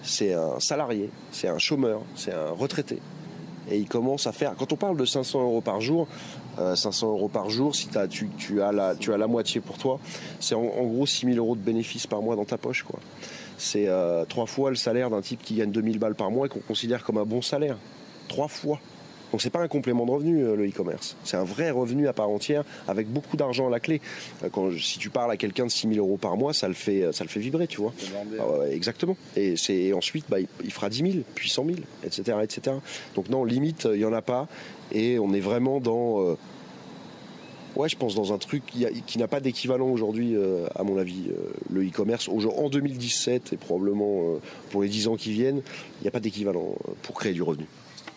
C'est 0.04 0.34
un 0.34 0.60
salarié, 0.60 1.10
c'est 1.32 1.48
un 1.48 1.58
chômeur, 1.58 2.02
c'est 2.16 2.34
un 2.34 2.52
retraité. 2.52 3.00
Et 3.70 3.80
il 3.80 3.88
commence 3.88 4.28
à 4.28 4.32
faire. 4.32 4.56
Quand 4.56 4.72
on 4.72 4.76
parle 4.76 4.98
de 4.98 5.06
500 5.06 5.42
euros 5.42 5.62
par 5.62 5.82
jour, 5.82 6.08
500 6.58 7.08
euh, 7.08 7.12
euros 7.12 7.28
par 7.28 7.50
jour, 7.50 7.76
si 7.76 7.90
as, 7.96 8.08
tu, 8.08 8.30
as 8.62 8.72
la, 8.72 8.96
tu 8.96 9.14
as 9.14 9.18
la 9.18 9.28
moitié 9.28 9.62
pour 9.62 9.78
toi, 9.78 10.00
c'est 10.40 10.56
en, 10.56 10.64
gros 10.64 11.06
6 11.06 11.28
000 11.28 11.38
euros 11.38 11.56
de 11.56 11.62
bénéfices 11.62 12.08
par 12.08 12.22
mois 12.22 12.36
dans 12.36 12.46
ta 12.46 12.58
poche. 12.58 12.84
quoi. 12.84 13.00
C'est 13.58 13.88
euh, 13.88 14.26
trois 14.26 14.46
fois 14.46 14.70
le 14.70 14.76
salaire 14.76 15.10
d'un 15.10 15.22
type 15.22 15.42
qui 15.42 15.56
gagne 15.56 15.72
2000 15.72 16.00
balles 16.00 16.16
par 16.16 16.32
mois 16.32 16.48
et 16.48 16.50
qu'on 16.50 16.60
considère 16.60 17.04
comme 17.04 17.18
un 17.18 17.26
bon 17.26 17.42
salaire. 17.42 17.78
Trois 18.28 18.48
fois. 18.48 18.80
Donc 19.32 19.42
c'est 19.42 19.50
pas 19.50 19.62
un 19.62 19.68
complément 19.68 20.06
de 20.06 20.12
revenu 20.12 20.44
euh, 20.44 20.56
le 20.56 20.68
e-commerce, 20.68 21.16
c'est 21.24 21.38
un 21.38 21.44
vrai 21.44 21.72
revenu 21.72 22.08
à 22.08 22.14
part 22.14 22.30
entière 22.30 22.64
avec 22.88 23.08
beaucoup 23.08 23.38
d'argent 23.38 23.68
à 23.68 23.70
la 23.70 23.80
clé. 23.80 24.02
Euh, 24.44 24.50
quand, 24.52 24.72
si 24.78 25.00
tu 25.00 25.10
parles 25.10 25.32
à 25.32 25.38
quelqu'un 25.38 25.66
de 25.66 25.72
6 25.72 25.90
000 25.94 26.06
euros 26.06 26.18
par 26.18 26.38
mois, 26.38 26.54
ça 26.54 26.68
le 26.68 26.74
fait, 26.74 27.04
euh, 27.04 27.12
ça 27.12 27.24
le 27.24 27.30
fait 27.30 27.40
vibrer, 27.40 27.68
tu 27.68 27.82
vois. 27.82 27.94
Ah 28.40 28.70
exactement. 28.70 29.18
Et 29.36 29.56
c'est 29.58 29.94
ensuite, 29.94 30.26
bah, 30.30 30.38
il, 30.40 30.72
fera 30.72 30.90
10 30.90 30.98
000, 31.12 31.14
puis 31.34 31.50
100 31.50 31.66
000, 31.66 31.78
etc., 32.04 32.38
etc. 32.44 32.78
Donc 33.16 33.30
non, 33.30 33.44
limite, 33.44 33.88
il 33.92 34.00
y 34.00 34.06
en 34.06 34.14
a 34.14 34.22
pas, 34.22 34.48
et 34.92 35.20
on 35.20 35.34
est 35.34 35.40
vraiment 35.40 35.80
dans 35.80 36.38
Ouais, 37.76 37.90
je 37.90 37.98
pense 37.98 38.16
dans 38.16 38.32
un 38.32 38.38
truc 38.38 38.64
qui, 38.66 39.18
n'a 39.18 39.28
pas 39.28 39.42
d'équivalent 39.42 39.90
aujourd'hui, 39.90 40.34
à 40.76 40.84
mon 40.84 40.98
avis, 40.98 41.26
le 41.70 41.86
e-commerce. 41.86 42.30
En 42.30 42.70
2017 42.70 43.52
et 43.52 43.58
probablement 43.58 44.40
pour 44.70 44.82
les 44.84 44.88
10 44.88 45.10
ans 45.10 45.16
qui 45.18 45.34
viennent, 45.34 45.62
il 46.00 46.04
n'y 46.04 46.08
a 46.08 46.12
pas 46.12 46.22
d'équivalent 46.22 46.76
pour 47.02 47.16
créer 47.16 47.34
du 47.34 47.42
revenu. 47.42 47.66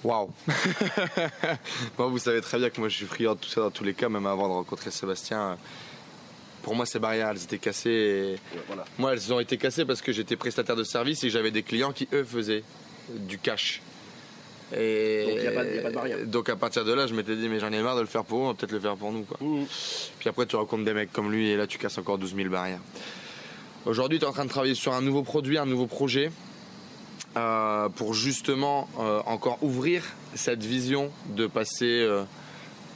Waouh 0.05 0.31
Bon, 1.99 2.09
vous 2.09 2.19
savez 2.19 2.41
très 2.41 2.59
bien 2.59 2.71
que 2.71 2.79
moi 2.81 2.89
je 2.89 2.97
suis 2.97 3.07
friand 3.07 3.35
de 3.35 3.41
tout 3.41 3.49
ça 3.49 3.63
dans 3.63 3.71
tous 3.71 3.85
les 3.85 3.95
cas, 3.95 4.09
même 4.09 4.27
avant 4.27 4.49
de 4.49 4.53
rencontrer 4.53 4.91
Sébastien. 4.91 5.59
Pour 6.63 6.75
moi, 6.75 6.87
ces 6.87 6.99
barrières, 6.99 7.31
elles 7.31 7.43
étaient 7.43 7.59
cassées. 7.59 8.37
Moi, 8.99 9.13
elles 9.13 9.33
ont 9.33 9.41
été 9.41 9.57
cassées 9.57 9.85
parce 9.85 10.03
que 10.03 10.13
j'étais 10.13 10.37
prestataire 10.37 10.77
de 10.77 10.85
service 10.85 11.25
et 11.25 11.31
j'avais 11.31 11.51
des 11.51 11.63
clients 11.63 11.93
qui, 11.93 12.09
eux, 12.13 12.25
faisaient 12.25 12.63
du 13.11 13.39
cash. 13.39 13.81
Et 14.77 15.25
donc, 15.27 15.35
il 15.37 15.41
n'y 15.41 15.47
a, 15.47 15.53
pas 15.53 15.65
de 15.65 15.95
barrière. 15.95 16.27
Donc, 16.27 16.49
à 16.51 16.57
partir 16.57 16.85
de 16.85 16.93
là, 16.93 17.07
je 17.07 17.15
m'étais 17.15 17.37
dit, 17.37 17.49
mais 17.49 17.59
j'en 17.59 17.73
ai 17.73 17.81
marre 17.81 17.97
de 17.97 18.03
le 18.03 18.07
faire 18.07 18.25
pour 18.25 18.39
eux, 18.39 18.43
on 18.43 18.49
va 18.49 18.55
peut-être 18.55 18.73
le 18.73 18.81
faire 18.81 18.97
pour 18.97 19.13
nous. 19.13 19.23
Quoi. 19.23 19.39
Mmh. 19.41 19.65
Puis 20.19 20.29
après, 20.29 20.47
tu 20.47 20.57
rencontres 20.57 20.85
des 20.85 20.93
mecs 20.93 21.13
comme 21.13 21.33
lui 21.33 21.49
et 21.49 21.57
là, 21.57 21.67
tu 21.67 21.79
casses 21.79 21.97
encore 21.97 22.19
12 22.19 22.35
000 22.37 22.51
barrières. 22.51 22.81
Aujourd'hui, 23.87 24.19
tu 24.19 24.25
es 24.25 24.29
en 24.29 24.33
train 24.33 24.45
de 24.45 24.51
travailler 24.51 24.75
sur 24.75 24.93
un 24.93 25.01
nouveau 25.01 25.23
produit, 25.23 25.57
un 25.57 25.65
nouveau 25.65 25.87
projet. 25.87 26.31
Euh, 27.37 27.91
pour 27.91 28.15
justement 28.15 28.89
euh, 28.99 29.21
encore 29.27 29.59
ouvrir 29.63 30.03
cette 30.35 30.65
vision 30.65 31.11
de 31.37 31.47
passer 31.47 32.01
euh, 32.01 32.25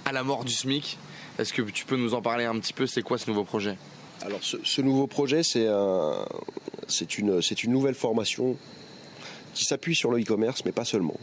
à 0.07 0.12
la 0.12 0.25
mort 0.25 0.45
du 0.45 0.53
SMIC. 0.53 0.99
Est-ce 1.38 1.53
que 1.53 1.61
tu 1.62 1.85
peux 1.85 1.97
nous 1.97 2.14
en 2.14 2.23
parler 2.23 2.47
un 2.47 2.59
petit 2.59 2.73
peu? 2.73 2.87
C'est 2.87 3.03
quoi 3.03 3.18
ce 3.18 3.29
nouveau 3.29 3.45
projet? 3.45 3.77
Alors 4.23 4.40
ce, 4.42 4.81
nouveau 4.81 5.07
projet, 5.07 5.42
c'est 5.42 5.68
une, 7.18 7.42
nouvelle 7.68 7.95
formation 7.95 8.57
qui 9.53 9.64
s'appuie 9.64 9.95
sur 9.95 10.11
le 10.11 10.21
e-commerce, 10.21 10.64
mais 10.64 10.73
pas 10.73 10.87
seulement. 10.87 11.18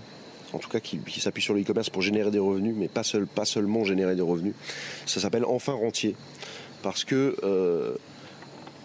En 0.53 0.59
tout 0.59 0.69
cas, 0.69 0.79
qui, 0.79 1.19
s'appuie 1.19 1.41
sur 1.41 1.53
le 1.55 1.61
e-commerce 1.61 1.89
pour 1.89 2.03
générer 2.03 2.29
des 2.29 2.39
revenus, 2.39 2.75
mais 2.77 2.89
pas 2.89 3.03
seulement 3.03 3.83
générer 3.85 4.15
des 4.15 4.21
revenus. 4.21 4.53
Ça 5.05 5.19
s'appelle 5.19 5.45
Enfin 5.45 5.73
Rentier. 5.73 6.15
Parce 6.83 7.03
que 7.03 7.35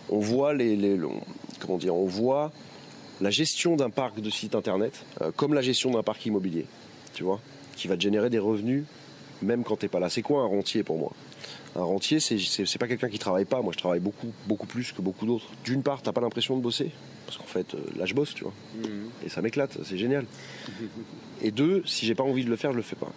on 0.08 0.18
voit 0.18 0.54
les, 0.54 0.76
les, 0.76 0.98
comment 1.60 1.78
dire, 1.78 1.94
on 1.94 2.06
voit 2.06 2.52
la 3.20 3.30
gestion 3.30 3.76
d'un 3.76 3.90
parc 3.90 4.20
de 4.20 4.30
sites 4.30 4.54
internet 4.54 5.04
euh, 5.20 5.30
comme 5.34 5.54
la 5.54 5.62
gestion 5.62 5.90
d'un 5.90 6.02
parc 6.02 6.24
immobilier, 6.26 6.66
tu 7.12 7.24
vois, 7.24 7.40
qui 7.76 7.88
va 7.88 7.96
te 7.96 8.02
générer 8.02 8.30
des 8.30 8.38
revenus 8.38 8.84
même 9.42 9.64
quand 9.64 9.76
t'es 9.76 9.88
pas 9.88 10.00
là. 10.00 10.08
C'est 10.08 10.22
quoi 10.22 10.42
un 10.42 10.46
rentier 10.46 10.82
pour 10.82 10.98
moi? 10.98 11.12
Un 11.76 11.82
rentier, 11.82 12.20
c'est 12.20 12.78
pas 12.78 12.86
quelqu'un 12.88 13.08
qui 13.08 13.18
travaille 13.18 13.44
pas. 13.44 13.60
Moi, 13.60 13.72
je 13.72 13.78
travaille 13.78 14.00
beaucoup, 14.00 14.32
beaucoup 14.46 14.66
plus 14.66 14.92
que 14.92 15.02
beaucoup 15.02 15.26
d'autres. 15.26 15.46
D'une 15.64 15.82
part, 15.82 16.02
t'as 16.02 16.12
pas 16.12 16.20
l'impression 16.20 16.56
de 16.56 16.62
bosser, 16.62 16.90
parce 17.26 17.36
qu'en 17.36 17.44
fait, 17.44 17.74
euh, 17.74 17.78
là, 17.96 18.06
je 18.06 18.14
bosse, 18.14 18.34
tu 18.34 18.44
vois, 18.44 18.54
mhm. 18.76 19.10
et 19.24 19.28
ça 19.28 19.42
m'éclate, 19.42 19.76
c'est 19.84 19.98
génial. 19.98 20.24
et 21.42 21.50
deux, 21.50 21.82
si 21.84 22.06
j'ai 22.06 22.14
pas 22.14 22.22
envie 22.22 22.44
de 22.44 22.50
le 22.50 22.56
faire, 22.56 22.72
je 22.72 22.76
le 22.76 22.82
fais 22.82 22.96
pas. 22.96 23.12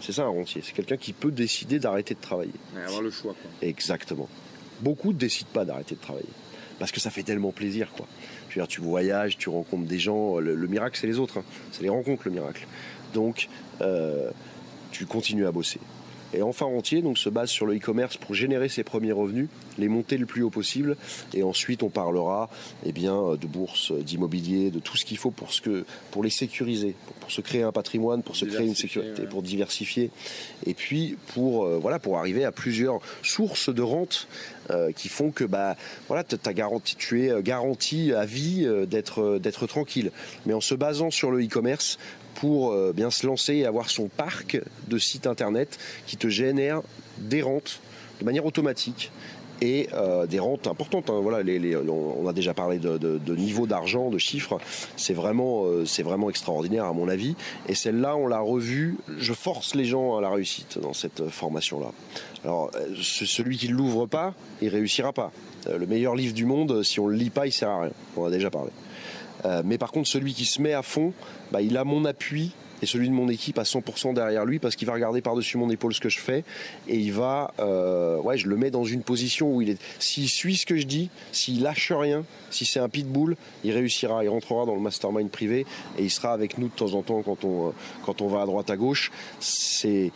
C'est 0.00 0.12
ça 0.12 0.24
un 0.24 0.28
rentier. 0.28 0.62
C'est 0.64 0.72
quelqu'un 0.72 0.96
qui 0.96 1.12
peut 1.12 1.30
décider 1.30 1.78
d'arrêter 1.78 2.14
de 2.14 2.20
travailler. 2.20 2.52
avoir 2.84 3.02
le 3.02 3.10
choix. 3.10 3.34
Exactement. 3.62 4.28
Beaucoup 4.80 5.12
ne 5.12 5.18
décident 5.18 5.50
pas 5.52 5.64
d'arrêter 5.64 5.94
de 5.94 6.00
travailler 6.00 6.28
parce 6.80 6.90
que 6.90 6.98
ça 6.98 7.10
fait 7.10 7.22
tellement 7.22 7.52
plaisir, 7.52 7.92
quoi 7.96 8.08
tu 8.68 8.80
voyages, 8.80 9.36
tu 9.38 9.48
rencontres 9.48 9.86
des 9.86 9.98
gens. 9.98 10.38
Le, 10.38 10.54
miracle, 10.66 10.98
c'est 11.00 11.06
les 11.06 11.18
autres. 11.18 11.38
Hein. 11.38 11.44
C'est 11.70 11.82
les 11.82 11.88
rencontres, 11.88 12.22
le 12.26 12.32
miracle. 12.32 12.66
Donc, 13.14 13.48
euh, 13.80 14.30
tu 14.90 15.06
continues 15.06 15.46
à 15.46 15.52
bosser. 15.52 15.80
Et 16.34 16.42
enfin 16.42 16.66
entier 16.66 17.02
donc 17.02 17.18
se 17.18 17.28
base 17.28 17.50
sur 17.50 17.66
le 17.66 17.76
e-commerce 17.76 18.16
pour 18.16 18.34
générer 18.34 18.68
ses 18.68 18.84
premiers 18.84 19.12
revenus, 19.12 19.48
les 19.78 19.88
monter 19.88 20.16
le 20.16 20.26
plus 20.26 20.42
haut 20.42 20.50
possible, 20.50 20.96
et 21.34 21.42
ensuite 21.42 21.82
on 21.82 21.90
parlera 21.90 22.48
eh 22.84 22.92
bien 22.92 23.34
de 23.40 23.46
bourse, 23.46 23.92
d'immobilier, 23.92 24.70
de 24.70 24.78
tout 24.78 24.96
ce 24.96 25.04
qu'il 25.04 25.18
faut 25.18 25.30
pour 25.30 25.52
ce 25.52 25.60
que 25.60 25.84
pour 26.10 26.22
les 26.22 26.30
sécuriser, 26.30 26.94
pour, 27.20 27.30
se 27.30 27.40
créer 27.40 27.62
un 27.62 27.72
patrimoine, 27.72 28.22
pour 28.22 28.36
se 28.36 28.44
créer 28.44 28.66
une 28.66 28.74
sécurité, 28.74 29.22
pour 29.22 29.42
diversifier, 29.42 30.10
et 30.66 30.74
puis 30.74 31.16
pour 31.34 31.64
euh, 31.64 31.78
voilà 31.78 31.98
pour 31.98 32.18
arriver 32.18 32.44
à 32.44 32.52
plusieurs 32.52 33.00
sources 33.22 33.68
de 33.68 33.82
rente 33.82 34.28
euh, 34.70 34.92
qui 34.92 35.08
font 35.08 35.32
que 35.32 35.42
bah 35.42 35.76
voilà 36.06 36.24
as 36.44 36.52
garanti, 36.52 36.94
tu 36.94 37.24
es 37.24 37.30
euh, 37.30 37.42
garanti 37.42 38.12
à 38.12 38.24
vie 38.24 38.64
euh, 38.64 38.86
d'être 38.86 39.38
d'être 39.38 39.66
tranquille. 39.66 40.12
Mais 40.46 40.54
en 40.54 40.60
se 40.60 40.76
basant 40.76 41.10
sur 41.10 41.32
le 41.32 41.44
e-commerce 41.44 41.98
pour 42.34 42.74
bien 42.92 43.10
se 43.10 43.26
lancer 43.26 43.54
et 43.54 43.66
avoir 43.66 43.90
son 43.90 44.08
parc 44.08 44.60
de 44.88 44.98
sites 44.98 45.26
internet 45.26 45.78
qui 46.06 46.16
te 46.16 46.28
génère 46.28 46.82
des 47.18 47.42
rentes 47.42 47.80
de 48.20 48.24
manière 48.24 48.46
automatique 48.46 49.10
et 49.62 49.88
euh, 49.92 50.26
des 50.26 50.40
rentes 50.40 50.66
importantes. 50.66 51.08
Hein. 51.08 51.20
Voilà, 51.22 51.38
on 51.88 52.26
a 52.26 52.32
déjà 52.32 52.52
parlé 52.52 52.78
de, 52.78 52.98
de, 52.98 53.36
niveau 53.36 53.66
d'argent, 53.66 54.10
de 54.10 54.18
chiffres. 54.18 54.58
C'est 54.96 55.14
vraiment, 55.14 55.66
euh, 55.66 55.84
vraiment 56.02 56.28
extraordinaire 56.28 56.84
à 56.84 56.92
mon 56.92 57.08
avis. 57.08 57.36
Et 57.68 57.76
celle-là, 57.76 58.16
on 58.16 58.26
l'a 58.26 58.40
revue. 58.40 58.96
Je 59.18 59.32
force 59.32 59.76
les 59.76 59.84
gens 59.84 60.16
à 60.16 60.20
la 60.20 60.30
réussite 60.30 60.78
dans 60.82 60.92
cette 60.92 61.28
formation-là. 61.28 61.92
Alors, 62.44 62.72
euh, 62.74 62.94
celui 63.00 63.56
qui 63.56 63.68
ne 63.68 63.74
l'ouvre 63.74 64.06
pas, 64.06 64.34
il 64.60 64.68
réussira 64.68 65.12
pas. 65.12 65.30
Le 65.68 65.86
meilleur 65.86 66.16
livre 66.16 66.34
du 66.34 66.44
monde, 66.44 66.82
si 66.82 66.98
on 66.98 67.06
le 67.06 67.14
lit 67.14 67.30
pas, 67.30 67.46
il 67.46 67.52
sert 67.52 67.68
à 67.68 67.82
rien. 67.82 67.92
On 68.16 68.24
a 68.24 68.30
déjà 68.30 68.50
parlé. 68.50 68.72
Mais 69.64 69.78
par 69.78 69.92
contre, 69.92 70.08
celui 70.08 70.34
qui 70.34 70.44
se 70.44 70.60
met 70.60 70.72
à 70.72 70.82
fond, 70.82 71.12
bah, 71.50 71.62
il 71.62 71.76
a 71.76 71.84
mon 71.84 72.04
appui 72.04 72.52
et 72.82 72.86
celui 72.86 73.08
de 73.08 73.14
mon 73.14 73.28
équipe 73.28 73.58
à 73.58 73.62
100% 73.62 74.12
derrière 74.12 74.44
lui 74.44 74.58
parce 74.58 74.76
qu'il 74.76 74.86
va 74.86 74.94
regarder 74.94 75.22
par-dessus 75.22 75.56
mon 75.56 75.70
épaule 75.70 75.94
ce 75.94 76.00
que 76.00 76.08
je 76.08 76.18
fais 76.18 76.44
et 76.88 76.96
il 76.96 77.12
va, 77.12 77.54
euh, 77.60 78.18
ouais, 78.18 78.36
je 78.36 78.48
le 78.48 78.56
mets 78.56 78.70
dans 78.70 78.84
une 78.84 79.02
position 79.02 79.54
où 79.54 79.62
il 79.62 79.70
est, 79.70 79.80
s'il 80.00 80.28
suit 80.28 80.56
ce 80.56 80.66
que 80.66 80.76
je 80.76 80.84
dis, 80.84 81.08
s'il 81.30 81.62
lâche 81.62 81.92
rien, 81.92 82.24
si 82.50 82.66
c'est 82.66 82.80
un 82.80 82.88
pitbull, 82.88 83.36
il 83.64 83.72
réussira, 83.72 84.24
il 84.24 84.28
rentrera 84.28 84.66
dans 84.66 84.74
le 84.74 84.80
mastermind 84.80 85.30
privé 85.30 85.64
et 85.96 86.02
il 86.02 86.10
sera 86.10 86.32
avec 86.32 86.58
nous 86.58 86.68
de 86.68 86.74
temps 86.74 86.94
en 86.94 87.02
temps 87.02 87.22
quand 87.22 87.44
on, 87.44 87.72
quand 88.04 88.20
on 88.20 88.26
va 88.26 88.42
à 88.42 88.46
droite 88.46 88.68
à 88.68 88.76
gauche. 88.76 89.12
C'est 89.38 90.10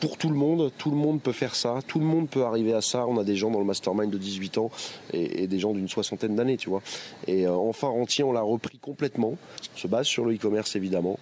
pour 0.00 0.16
tout 0.16 0.30
le 0.30 0.34
monde, 0.34 0.72
tout 0.78 0.90
le 0.90 0.96
monde 0.96 1.20
peut 1.20 1.32
faire 1.32 1.54
ça, 1.54 1.80
tout 1.86 1.98
le 1.98 2.04
monde 2.04 2.28
peut 2.28 2.44
arriver 2.44 2.72
à 2.72 2.80
ça. 2.80 3.06
On 3.06 3.18
a 3.18 3.24
des 3.24 3.36
gens 3.36 3.50
dans 3.50 3.58
le 3.58 3.64
mastermind 3.64 4.10
de 4.10 4.18
18 4.18 4.58
ans 4.58 4.70
et, 5.12 5.46
des 5.46 5.58
gens 5.58 5.72
d'une 5.72 5.88
soixantaine 5.88 6.34
d'années, 6.34 6.56
tu 6.56 6.70
vois. 6.70 6.82
Et 7.26 7.46
euh, 7.46 7.54
enfin, 7.54 7.88
entier, 7.88 8.24
on 8.24 8.32
l'a 8.32 8.40
repris 8.40 8.78
complètement. 8.78 9.36
On 9.74 9.78
se 9.78 9.86
base 9.86 10.06
sur 10.06 10.24
le 10.24 10.34
e-commerce 10.34 10.74
évidemment, 10.74 11.18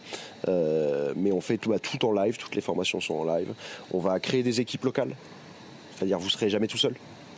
euh, 0.47 1.13
mais 1.17 1.33
on 1.33 1.41
fait 1.41 1.59
tout, 1.59 1.71
bah, 1.71 1.79
tout 1.79 2.05
en 2.07 2.13
live. 2.13 2.37
Toutes 2.37 2.55
les 2.55 2.61
formations 2.61 3.01
sont 3.01 3.15
en 3.15 3.25
live. 3.25 3.53
On 3.93 3.99
va 3.99 4.19
créer 4.21 4.43
des 4.43 4.61
équipes 4.61 4.85
locales, 4.85 5.17
c'est-à-dire 5.97 6.19
vous 6.19 6.31
serez 6.31 6.49
jamais 6.49 6.69
tout 6.69 6.79
seul 6.79 6.95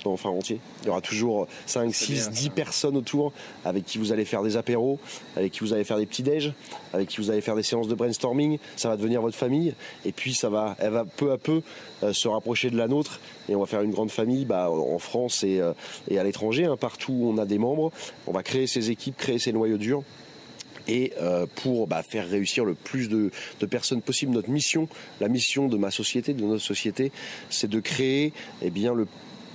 enfin 0.08 0.30
entier. 0.30 0.60
Il 0.82 0.86
y 0.86 0.90
aura 0.90 1.00
toujours 1.00 1.46
5, 1.66 1.94
6, 1.94 2.30
10 2.30 2.50
personnes 2.50 2.96
autour 2.96 3.32
avec 3.64 3.84
qui 3.84 3.98
vous 3.98 4.12
allez 4.12 4.24
faire 4.24 4.42
des 4.42 4.56
apéros, 4.56 4.98
avec 5.36 5.52
qui 5.52 5.60
vous 5.60 5.72
allez 5.72 5.84
faire 5.84 5.98
des 5.98 6.06
petits 6.06 6.22
déj, 6.22 6.52
avec 6.92 7.08
qui 7.08 7.18
vous 7.18 7.30
allez 7.30 7.40
faire 7.40 7.56
des 7.56 7.62
séances 7.62 7.88
de 7.88 7.94
brainstorming. 7.94 8.58
Ça 8.76 8.88
va 8.88 8.96
devenir 8.96 9.20
votre 9.20 9.36
famille. 9.36 9.74
Et 10.04 10.12
puis 10.12 10.34
ça 10.34 10.48
va, 10.48 10.76
elle 10.78 10.92
va 10.92 11.04
peu 11.04 11.32
à 11.32 11.38
peu 11.38 11.62
euh, 12.02 12.12
se 12.12 12.28
rapprocher 12.28 12.70
de 12.70 12.76
la 12.76 12.88
nôtre. 12.88 13.20
Et 13.48 13.56
on 13.56 13.60
va 13.60 13.66
faire 13.66 13.82
une 13.82 13.90
grande 13.90 14.10
famille 14.10 14.44
bah, 14.44 14.70
en 14.70 14.98
France 14.98 15.44
et, 15.44 15.60
euh, 15.60 15.72
à 16.10 16.24
l'étranger. 16.24 16.64
Hein. 16.64 16.76
partout 16.76 17.12
où 17.12 17.30
on 17.30 17.38
a 17.38 17.44
des 17.44 17.58
membres. 17.58 17.92
On 18.26 18.32
va 18.32 18.42
créer 18.42 18.66
ces 18.66 18.90
équipes, 18.90 19.16
créer 19.16 19.38
ces 19.38 19.52
noyaux 19.52 19.78
durs 19.78 20.02
et 20.88 21.12
euh, 21.20 21.46
pour 21.56 21.86
bah, 21.86 22.02
faire 22.02 22.28
réussir 22.28 22.64
le 22.64 22.74
plus 22.74 23.08
de, 23.08 23.30
personnes 23.66 24.02
possible. 24.02 24.32
Notre 24.32 24.50
mission, 24.50 24.88
la 25.20 25.28
mission 25.28 25.68
de 25.68 25.76
ma 25.76 25.90
société, 25.90 26.34
de 26.34 26.44
notre 26.44 26.62
société, 26.62 27.12
c'est 27.48 27.70
de 27.70 27.80
créer 27.80 28.32
eh 28.62 28.70
bien, 28.70 28.92
le 28.92 29.06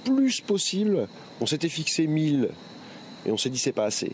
plus 0.06 0.40
possible, 0.40 1.08
on 1.42 1.46
s'était 1.46 1.70
fixé 1.70 2.08
1000 2.08 2.50
et 3.26 3.32
on 3.32 3.38
s'est 3.38 3.50
dit 3.50 3.58
c'est 3.58 3.74
pas 3.74 3.86
assez. 3.86 4.14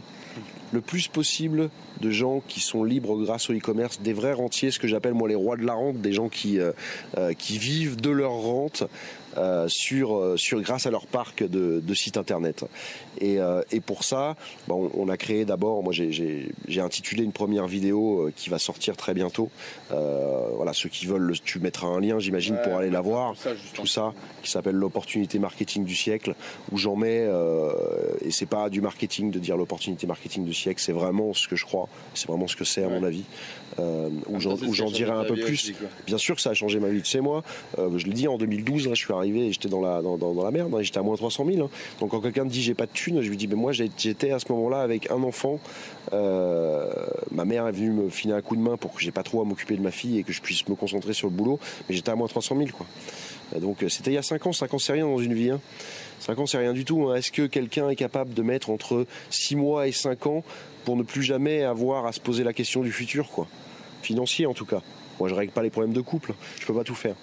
Le 0.72 0.82
plus 0.82 1.08
possible 1.08 1.70
de 2.02 2.10
gens 2.10 2.42
qui 2.48 2.60
sont 2.60 2.84
libres 2.84 3.16
grâce 3.24 3.50
au 3.50 3.54
e-commerce, 3.54 4.02
des 4.02 4.14
vrais 4.14 4.34
rentiers, 4.34 4.72
ce 4.72 4.80
que 4.80 4.88
j'appelle 4.88 5.14
moi 5.14 5.30
les 5.30 5.36
rois 5.36 5.56
de 5.56 5.66
la 5.66 5.74
rente, 5.74 5.98
des 5.98 6.12
gens 6.12 6.28
qui, 6.28 6.60
euh, 6.60 6.74
euh, 7.18 7.34
qui 7.34 7.58
vivent 7.58 7.96
de 7.96 8.10
leur 8.10 8.34
rente, 8.34 8.84
euh, 9.38 9.68
sur, 9.70 10.34
sur, 10.38 10.60
grâce 10.62 10.88
à 10.88 10.92
leur 10.92 11.08
parc 11.08 11.44
de, 11.44 11.80
de 11.80 11.94
sites 11.94 12.18
internet. 12.18 12.66
Et, 13.22 13.40
euh, 13.40 13.62
et 13.72 13.80
pour 13.80 14.04
ça, 14.04 14.36
bon, 14.68 14.92
on 14.94 15.08
a 15.08 15.16
créé 15.16 15.46
d'abord, 15.46 15.84
moi 15.84 15.94
j'ai 15.94 16.82
intitulé 16.82 17.24
une 17.24 17.32
première 17.32 17.66
vidéo 17.66 18.30
qui 18.36 18.50
va 18.50 18.60
sortir 18.60 18.98
très 18.98 19.14
bientôt. 19.14 19.50
voilà, 19.90 20.74
ceux 20.74 20.90
qui 20.90 21.06
veulent, 21.06 21.34
tu 21.46 21.60
mettras 21.60 21.88
un 21.88 22.02
lien, 22.02 22.20
j'imagine, 22.20 22.58
pour 22.64 22.76
aller 22.76 22.90
la 22.90 23.00
voir. 23.00 23.36
tout 23.74 23.88
ça, 23.88 24.14
qui 24.44 24.52
s'appelle 24.52 24.76
l'opportunité 24.76 25.40
marketing 25.40 25.86
du 25.86 25.96
siècle, 25.96 26.36
où 26.74 26.78
j'en 26.78 26.98
mets, 26.98 27.26
et 28.26 28.32
c'est 28.32 28.46
pas 28.46 28.70
du 28.70 28.82
marketing 28.82 29.32
de 29.32 29.40
dire 29.40 29.56
l'opportunité 29.56 30.08
marketing 30.08 30.44
du 30.44 30.54
siècle, 30.54 30.82
c'est 30.82 30.92
vraiment 30.92 31.34
ce 31.34 31.48
que 31.48 31.56
je 31.56 31.66
crois, 31.66 31.88
c'est 32.14 32.28
vraiment 32.28 32.48
ce 32.48 32.56
que 32.56 32.66
c'est 32.66 32.84
à 32.84 32.90
mon 32.90 33.04
avis. 33.04 33.24
où 33.78 34.74
j'en 34.74 34.92
dirai 34.92 35.12
un 35.12 35.24
peu 35.24 35.36
plus. 35.36 35.74
Bien 36.06 36.18
sûr 36.18 36.36
que 36.36 36.42
ça 36.42 36.52
a 36.52 36.54
changé 36.54 36.80
ma 36.80 36.90
vie. 36.90 37.02
Tu 37.02 37.10
sais, 37.10 37.22
moi, 37.22 37.44
je 37.78 38.06
l'ai 38.06 38.14
dit 38.14 38.28
en 38.28 38.38
2012, 38.38 38.88
là, 38.88 38.94
je 38.94 39.00
suis 39.04 39.14
arrivé 39.14 39.48
et 39.48 39.52
j'étais 39.52 39.70
dans 39.70 39.82
la, 39.82 40.02
dans, 40.02 40.18
dans, 40.18 40.44
la 40.44 40.52
merde, 40.52 40.74
hein, 40.74 40.82
j'étais 40.82 41.00
à 41.00 41.04
moins 41.04 41.16
300 41.16 41.46
000. 41.46 41.66
Hein. 41.66 41.70
Donc 42.00 42.12
quand 42.12 42.22
quelqu'un 42.22 42.44
me 42.44 42.50
dit 42.50 42.62
j'ai 42.62 42.74
pas 42.74 42.86
de 42.86 42.92
thunes, 42.92 43.22
je 43.22 43.30
lui 43.30 43.38
dis 43.38 43.48
mais 43.48 43.56
moi 43.56 43.72
j'étais 43.72 44.32
à 44.32 44.40
ce 44.40 44.52
moment-là 44.52 44.82
avec 44.82 45.10
un 45.12 45.24
enfant. 45.24 45.60
Euh, 46.14 46.92
ma 47.32 47.46
mère 47.46 47.68
est 47.68 47.72
venue 47.72 47.92
me 47.92 48.10
filer 48.10 48.34
un 48.34 48.42
coup 48.42 48.56
de 48.56 48.62
main 48.62 48.78
pour 48.78 48.94
que 48.94 49.02
j'ai 49.02 49.12
pas 49.12 49.24
trop 49.24 49.42
à 49.42 49.46
m'occuper 49.46 49.76
de 49.76 49.82
ma 49.82 49.92
fille 49.92 50.18
et 50.18 50.24
que 50.24 50.34
je 50.34 50.42
puisse 50.42 50.68
me 50.68 50.76
concentrer 50.76 51.14
sur 51.14 51.28
le 51.28 51.34
boulot, 51.34 51.60
mais 51.88 51.96
j'étais 51.96 52.12
à 52.12 52.16
moins 52.16 52.28
300 52.28 52.58
000 52.58 52.70
quoi. 52.76 52.86
Donc 53.60 53.84
euh, 53.84 53.90
c'était 53.90 54.12
il 54.12 54.16
y 54.16 54.18
a 54.18 54.24
5 54.24 54.48
ans, 54.48 54.54
5 54.54 54.74
ans 54.74 54.80
c'est 54.80 54.94
rien 54.94 55.06
dans 55.06 55.20
une 55.20 55.34
vie. 55.34 55.50
Hein. 55.50 55.60
5 56.20 56.40
ans 56.40 56.46
c'est 56.46 56.58
rien 56.58 56.74
du 56.74 56.86
tout. 56.86 57.10
Hein. 57.10 57.16
Est-ce 57.16 57.32
que 57.32 57.48
quelqu'un 57.48 57.90
est 57.90 57.96
capable 57.96 58.34
de 58.34 58.42
mettre 58.42 58.70
entre 58.70 59.06
6 59.30 59.56
mois 59.56 59.88
et 59.88 59.92
5 59.92 60.28
ans 60.28 60.44
pour 60.86 60.96
ne 60.96 61.04
plus 61.04 61.24
jamais 61.24 61.64
avoir 61.64 62.06
à 62.06 62.12
se 62.12 62.20
poser 62.20 62.44
la 62.44 62.54
question 62.54 62.82
du 62.82 62.92
futur 62.92 63.30
quoi? 63.30 63.48
Financier 64.02 64.46
en 64.46 64.54
tout 64.54 64.66
cas. 64.66 64.82
Moi, 65.20 65.30
je 65.30 65.36
règle 65.36 65.52
pas 65.52 65.62
les 65.62 65.70
problèmes 65.70 65.94
de 65.94 66.02
couple, 66.02 66.34
je 66.60 66.66
peux 66.66 66.74
pas 66.74 66.84
tout 66.84 66.96
faire. 66.96 67.16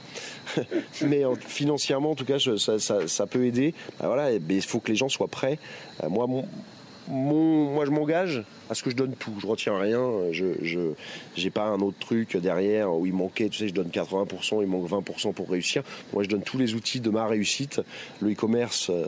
mais 1.02 1.24
financièrement, 1.40 2.12
en 2.12 2.14
tout 2.14 2.24
cas, 2.24 2.38
ça, 2.38 3.26
peut 3.26 3.44
aider. 3.44 3.74
Ben 3.98 4.06
voilà, 4.06 4.30
il 4.34 4.62
faut 4.62 4.78
que 4.78 4.92
les 4.92 4.94
gens 4.94 5.08
soient 5.08 5.26
prêts. 5.26 5.58
Euh, 6.04 6.08
moi, 6.08 6.28
mon, 6.28 6.44
moi, 7.08 7.84
je 7.86 7.90
m'engage 7.90 8.42
à 8.68 8.74
ce 8.74 8.82
que 8.82 8.90
je 8.90 8.96
donne 8.96 9.14
tout. 9.14 9.32
Je 9.40 9.46
retiens 9.46 9.78
rien. 9.78 10.02
Je 10.32 10.92
n'ai 11.36 11.50
pas 11.50 11.66
un 11.66 11.80
autre 11.80 11.98
truc 11.98 12.36
derrière 12.36 12.94
où 12.94 13.06
il 13.06 13.14
manquait. 13.14 13.48
Tu 13.48 13.58
sais, 13.58 13.68
je 13.68 13.74
donne 13.74 13.88
80%, 13.88 14.62
il 14.62 14.68
manque 14.68 14.88
20% 14.88 15.32
pour 15.32 15.48
réussir. 15.48 15.82
Moi, 16.12 16.22
je 16.22 16.28
donne 16.28 16.42
tous 16.42 16.58
les 16.58 16.74
outils 16.74 17.00
de 17.00 17.10
ma 17.10 17.26
réussite. 17.26 17.80
Le 18.20 18.32
e-commerce, 18.32 18.90
euh, 18.90 19.06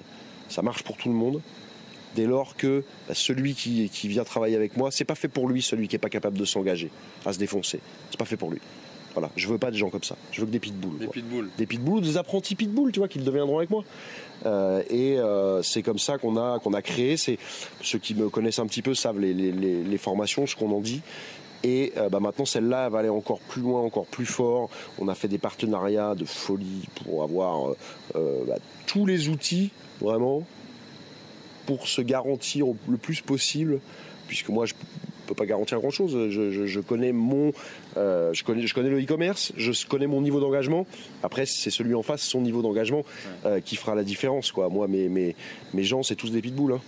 ça 0.49 0.63
marche 0.63 0.83
pour 0.83 0.97
tout 0.97 1.09
le 1.09 1.15
monde 1.15 1.41
dès 2.15 2.27
lors 2.27 2.57
que 2.57 2.85
bah, 3.09 3.15
celui 3.15 3.55
qui, 3.55 4.09
vient 4.09 4.25
travailler 4.25 4.57
avec 4.57 4.77
moi, 4.77 4.91
c'est 4.91 5.05
pas 5.05 5.15
fait 5.15 5.29
pour 5.29 5.49
lui, 5.49 5.63
celui 5.63 5.89
qui 5.89 5.97
est 5.97 6.01
pas 6.01 6.09
capable 6.09 6.39
de 6.39 6.45
s'engager, 6.45 6.91
à 7.25 7.33
se 7.33 7.39
défoncer. 7.39 7.81
C'est 8.11 8.19
pas 8.19 8.25
fait 8.25 8.37
pour 8.37 8.51
lui. 8.51 8.61
Voilà, 9.15 9.31
je 9.37 9.49
veux 9.49 9.59
pas 9.59 9.71
des 9.71 9.79
gens 9.79 9.91
comme 9.91 10.05
ça. 10.05 10.17
Je 10.31 10.41
veux 10.41 10.47
que 10.47 10.53
des 10.53 10.61
pitbulls. 10.61 10.99
Des 10.99 11.09
pitbulls. 11.09 11.49
Des 11.59 11.67
pitbulls 11.67 11.95
ou 11.95 12.01
des 12.01 12.17
apprentis 12.17 12.55
pitbulls, 12.55 12.93
tu 12.93 13.01
vois, 13.01 13.09
qui 13.09 13.19
deviendront 13.19 13.59
avec 13.59 13.71
moi. 13.71 13.85
Euh, 14.47 14.83
et 14.89 15.19
euh, 15.19 15.63
c'est 15.63 15.83
comme 15.83 15.99
ça 15.99 16.19
qu'on 16.19 16.37
a 16.37 16.59
qu'on 16.61 16.73
a 16.73 16.83
créé. 16.83 17.17
C'est 17.17 17.39
ceux 17.83 17.99
qui 17.99 18.15
me 18.15 18.29
connaissent 18.29 18.59
un 18.59 18.67
petit 18.67 18.83
peu 18.83 18.95
savent 18.95 19.19
les, 19.19 19.35
les, 19.35 19.53
les, 19.53 19.99
formations, 19.99 20.47
ce 20.47 20.55
qu'on 20.55 20.71
en 20.71 20.81
dit. 20.81 21.03
Et 21.63 21.93
euh, 21.97 22.09
bah 22.09 22.21
maintenant, 22.21 22.45
celle-là 22.45 22.89
va 22.89 23.01
aller 23.01 23.09
encore 23.09 23.41
plus 23.41 23.63
loin, 23.63 23.81
encore 23.83 24.07
plus 24.07 24.27
fort. 24.27 24.71
On 24.99 25.09
a 25.09 25.15
fait 25.15 25.29
des 25.29 25.39
partenariats 25.39 26.15
de 26.15 26.25
folie 26.25 26.89
pour 26.95 27.23
avoir 27.23 27.75
bah, 28.15 28.57
tous 28.87 29.05
les 29.07 29.29
outils, 29.29 29.71
vraiment, 30.01 30.43
pour 31.67 31.89
se 31.89 32.01
garantir 32.01 32.67
le 32.89 32.97
plus 32.97 33.21
possible, 33.21 33.81
puisque 34.27 34.49
moi 34.49 34.65
je 34.65 34.75
peux 35.31 35.35
pas 35.37 35.47
garantir 35.47 35.79
grand 35.79 35.91
chose. 35.91 36.31
Je, 36.31 36.81
connais 36.81 37.13
mon, 37.13 37.53
euh, 37.97 38.33
je 38.33 38.45
connais, 38.45 38.67
je 38.67 38.75
connais 38.75 38.91
le 38.91 39.01
e-commerce, 39.01 39.53
je 39.57 39.87
connais 39.87 40.07
mon 40.07 40.21
niveau 40.21 40.41
d'engagement. 40.41 40.87
Après, 41.23 41.47
c'est 41.47 41.71
celui 41.71 41.95
en 41.95 42.03
face, 42.03 42.23
son 42.23 42.41
niveau 42.41 42.63
d'engagement, 42.63 43.05
euh, 43.47 43.61
qui 43.61 43.77
fera 43.77 43.95
la 43.95 44.03
différence. 44.03 44.51
Quoi. 44.51 44.69
Moi, 44.69 44.89
mes, 44.89 45.09
mes, 45.09 45.37
mes 45.73 45.85
gens, 45.85 46.03
c'est 46.03 46.17
tous 46.17 46.33
des 46.33 46.43
pitbulls. 46.43 46.73
Hein 46.73 46.81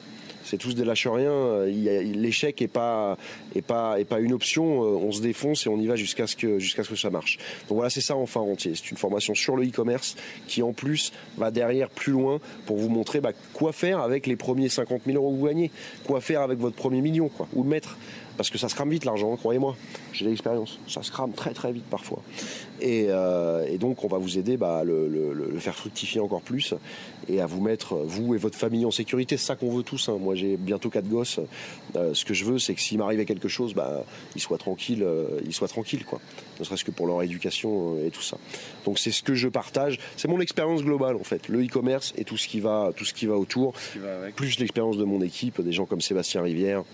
c'est 0.45 0.59
tous 0.59 0.75
des 0.75 0.85
lâches 0.85 1.07
rien. 1.07 1.65
L'échec 1.67 2.61
est 2.63 2.69
pas 2.69 3.17
est 3.55 3.63
pas 3.63 3.99
est 3.99 4.05
pas 4.05 4.21
une 4.21 4.33
option. 4.33 4.83
Euh, 4.83 4.99
on 5.03 5.13
se 5.13 5.23
défonce 5.23 5.67
et 5.67 5.69
on 5.69 5.79
y 5.79 5.87
va 5.87 5.97
jusqu'à 5.97 6.27
ce 6.27 6.37
que 6.37 6.59
jusqu'à 6.59 6.85
ce 6.85 6.91
que 6.91 6.97
ça 6.97 7.11
marche. 7.11 7.39
Donc 7.69 7.77
voilà, 7.77 7.91
c'est 7.91 8.01
ça 8.01 8.17
enfin 8.17 8.41
entier. 8.41 8.73
C'est 8.75 8.91
une 8.91 8.97
formation 8.97 9.35
sur 9.35 9.57
le 9.57 9.67
e-commerce 9.67 10.17
qui 10.47 10.63
en 10.63 10.73
plus 10.73 11.13
va 11.39 11.51
derrière 11.51 11.89
plus 11.89 12.13
loin 12.13 12.41
pour 12.67 12.77
vous 12.77 12.89
montrer 12.89 13.21
bah, 13.21 13.33
quoi 13.53 13.73
faire 13.73 14.01
avec 14.01 14.27
les 14.27 14.37
premiers 14.37 14.69
50 14.69 15.03
000 15.07 15.17
euros 15.17 15.33
que 15.33 15.39
vous 15.39 15.47
gagnez, 15.47 15.71
quoi 16.05 16.21
faire 16.21 16.43
avec 16.43 16.59
votre 16.59 16.77
premier 16.77 17.01
million, 17.01 17.29
quoi, 17.29 17.49
où 17.55 17.63
le 17.63 17.69
mettre. 17.69 17.97
Parce 18.37 18.51
que 18.51 18.59
ça 18.59 18.69
se 18.69 18.75
crame 18.75 18.91
vite 18.91 19.05
l'argent, 19.05 19.37
croyez-moi. 19.37 19.77
J'ai 20.13 20.27
l'expérience. 20.27 20.79
Ça 20.89 21.03
se 21.03 21.11
crame 21.11 21.33
très 21.33 21.53
très 21.53 21.73
vite 21.73 21.85
parfois. 21.91 22.23
Et, 22.81 23.07
euh, 23.09 23.77
donc 23.79 24.05
on 24.05 24.09
va 24.09 24.19
vous 24.19 24.39
aider 24.39 24.57
bah, 24.57 24.83
le, 24.85 25.09
le, 25.09 25.59
faire 25.59 25.75
fructifier 25.75 26.21
encore 26.21 26.43
plus 26.43 26.75
et 27.29 27.41
à 27.41 27.47
vous 27.47 27.61
mettre, 27.61 27.95
vous 27.95 28.35
et 28.35 28.39
votre 28.39 28.57
famille, 28.57 28.85
en 28.85 28.91
sécurité. 28.91 29.37
C'est 29.37 29.47
ça 29.47 29.57
qu'on 29.57 29.71
veut 29.71 29.83
tous. 29.83 30.09
Hein. 30.09 30.19
Moi 30.21 30.35
j'ai 30.35 30.57
bientôt 30.57 30.91
quatre 30.91 31.09
gosses. 31.09 31.41
Euh, 31.97 32.15
ce 32.15 32.25
que 32.25 32.35
je 32.35 32.45
veux, 32.45 32.59
c'est 32.59 32.75
que 32.75 32.81
s'il 32.81 32.99
m'arrivait 32.99 33.25
quelque 33.25 33.49
chose, 33.49 33.75
bah, 33.75 34.05
ils 34.35 34.41
soient 34.41 34.59
tranquilles, 34.59 35.03
euh, 35.03 35.41
ils 35.45 35.53
soient 35.53 35.69
tranquilles, 35.69 36.05
quoi. 36.05 36.21
Ne 36.59 36.65
serait-ce 36.65 36.85
que 36.85 36.91
pour 36.91 37.07
leur 37.07 37.23
éducation 37.23 37.97
et 38.05 38.11
tout 38.11 38.23
ça. 38.23 38.39
Donc 38.85 38.99
c'est 38.99 39.11
ce 39.11 39.23
que 39.23 39.35
je 39.35 39.49
partage. 39.49 39.99
C'est 40.17 40.29
mon 40.29 40.41
expérience 40.41 40.83
globale 40.83 41.17
en 41.17 41.25
fait. 41.25 41.49
Le 41.49 41.65
e-commerce 41.65 42.13
et 42.17 42.25
tout 42.25 42.37
ce 42.37 42.49
qui 42.49 42.61
va, 42.61 42.93
tout 42.97 43.05
ce 43.05 43.15
qui 43.15 43.27
va 43.27 43.37
autour. 43.37 43.75
plus 44.37 44.59
l'expérience 44.59 44.97
de 44.97 45.05
mon 45.05 45.21
équipe, 45.23 45.61
des 45.61 45.73
gens 45.73 45.87
comme 45.87 46.01
Sébastien 46.01 46.43
Rivière 46.43 46.85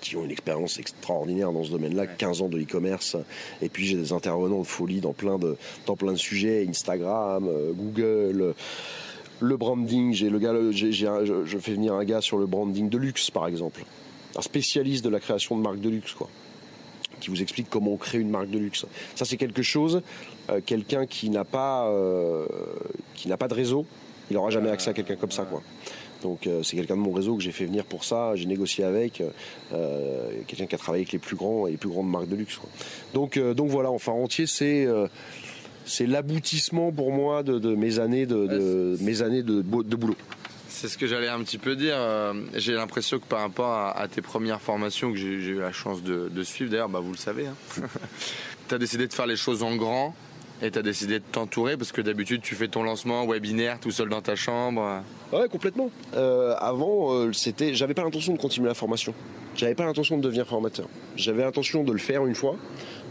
qui 0.00 0.16
ont 0.16 0.24
une 0.24 0.30
expérience 0.30 0.78
extraordinaire 0.78 1.52
dans 1.52 1.64
ce 1.64 1.70
domaine-là, 1.70 2.06
15 2.06 2.42
ans 2.42 2.48
de 2.48 2.60
e-commerce. 2.60 3.16
Et 3.62 3.68
puis 3.68 3.86
j'ai 3.86 3.96
des 3.96 4.12
intervenants 4.12 4.60
de 4.60 4.66
folie 4.66 5.00
dans 5.00 5.12
plein 5.12 5.38
de, 5.38 5.56
dans 5.86 5.96
plein 5.96 6.12
de 6.12 6.18
sujets, 6.18 6.66
Instagram, 6.68 7.46
euh, 7.48 7.72
Google, 7.72 8.54
le 9.40 9.56
branding. 9.56 10.12
J'ai 10.12 10.30
le 10.30 10.38
gars, 10.38 10.54
j'ai, 10.70 10.92
je 10.92 11.58
fais 11.58 11.72
venir 11.72 11.94
un 11.94 12.04
gars 12.04 12.20
sur 12.20 12.38
le 12.38 12.46
branding 12.46 12.88
de 12.88 12.98
luxe, 12.98 13.30
par 13.30 13.46
exemple, 13.46 13.84
un 14.36 14.42
spécialiste 14.42 15.04
de 15.04 15.10
la 15.10 15.20
création 15.20 15.56
de 15.56 15.62
marques 15.62 15.80
de 15.80 15.90
luxe, 15.90 16.12
quoi 16.14 16.28
qui 17.18 17.30
vous 17.30 17.42
explique 17.42 17.68
comment 17.68 17.92
on 17.92 17.96
crée 17.96 18.18
une 18.18 18.30
marque 18.30 18.50
de 18.50 18.58
luxe. 18.58 18.86
Ça, 19.14 19.24
c'est 19.24 19.36
quelque 19.36 19.62
chose. 19.62 20.02
Euh, 20.50 20.60
quelqu'un 20.64 21.06
qui 21.06 21.30
n'a 21.30 21.44
pas, 21.44 21.88
euh, 21.88 22.46
qui 23.14 23.28
n'a 23.28 23.36
pas 23.36 23.48
de 23.48 23.54
réseau, 23.54 23.86
il 24.30 24.34
n'aura 24.34 24.50
jamais 24.50 24.70
accès 24.70 24.90
à 24.90 24.92
quelqu'un 24.92 25.16
comme 25.16 25.32
ça, 25.32 25.44
quoi. 25.44 25.62
Donc 26.22 26.46
euh, 26.46 26.62
c'est 26.62 26.76
quelqu'un 26.76 26.96
de 26.96 27.00
mon 27.00 27.12
réseau 27.12 27.36
que 27.36 27.42
j'ai 27.42 27.52
fait 27.52 27.66
venir 27.66 27.84
pour 27.84 28.04
ça. 28.04 28.32
J'ai 28.34 28.46
négocié 28.46 28.84
avec 28.84 29.22
euh, 29.72 30.30
quelqu'un 30.46 30.66
qui 30.66 30.74
a 30.74 30.78
travaillé 30.78 31.02
avec 31.02 31.12
les 31.12 31.18
plus 31.18 31.36
grands 31.36 31.66
et 31.66 31.72
les 31.72 31.76
plus 31.76 31.88
grandes 31.88 32.10
marques 32.10 32.28
de 32.28 32.36
luxe. 32.36 32.58
Donc 33.14 33.36
euh, 33.36 33.54
donc 33.54 33.68
voilà, 33.70 33.90
enfin 33.90 34.12
entier, 34.12 34.46
c'est 34.46 34.86
c'est 35.84 36.06
l'aboutissement 36.06 36.92
pour 36.92 37.12
moi 37.12 37.42
de, 37.42 37.74
mes 37.74 37.98
années 37.98 38.26
de, 38.26 38.96
mes 39.00 39.22
années 39.22 39.42
de, 39.42 39.62
boulot. 39.62 40.16
C'est 40.68 40.88
ce 40.88 40.98
que 40.98 41.06
j'allais 41.06 41.28
un 41.28 41.40
petit 41.40 41.58
peu 41.58 41.76
dire. 41.76 41.96
J'ai 42.54 42.74
l'impression 42.74 43.18
que 43.18 43.24
par 43.24 43.40
rapport 43.40 43.72
à, 43.72 44.06
tes 44.08 44.20
premières 44.20 44.60
formations 44.60 45.10
que 45.10 45.16
j'ai 45.16 45.28
eu 45.28 45.60
la 45.60 45.72
chance 45.72 46.02
de, 46.02 46.42
suivre, 46.42 46.70
d'ailleurs, 46.70 46.90
bah, 46.90 47.00
vous 47.00 47.12
le 47.12 47.18
savez, 47.18 47.46
hein. 47.46 47.54
tu 48.68 48.74
as 48.74 48.78
décidé 48.78 49.06
de 49.06 49.12
faire 49.12 49.26
les 49.26 49.36
choses 49.36 49.62
en 49.62 49.76
grand 49.76 50.14
et 50.62 50.70
tu 50.70 50.78
as 50.78 50.82
décidé 50.82 51.18
de 51.18 51.24
t'entourer 51.30 51.76
parce 51.76 51.92
que 51.92 52.00
d'habitude 52.00 52.42
tu 52.42 52.54
fais 52.54 52.68
ton 52.68 52.82
lancement 52.82 53.26
webinaire 53.26 53.78
tout 53.80 53.90
seul 53.90 54.08
dans 54.08 54.22
ta 54.22 54.36
chambre. 54.36 55.02
Ouais, 55.32 55.48
complètement. 55.48 55.90
Euh, 56.14 56.54
avant, 56.58 57.12
euh, 57.12 57.32
c'était, 57.32 57.74
j'avais 57.74 57.94
pas 57.94 58.02
l'intention 58.02 58.32
de 58.32 58.38
continuer 58.38 58.68
la 58.68 58.74
formation. 58.74 59.14
J'avais 59.54 59.74
pas 59.74 59.84
l'intention 59.84 60.16
de 60.16 60.22
devenir 60.22 60.46
formateur. 60.46 60.88
J'avais 61.16 61.42
l'intention 61.42 61.84
de 61.84 61.92
le 61.92 61.98
faire 61.98 62.24
une 62.26 62.34
fois, 62.34 62.56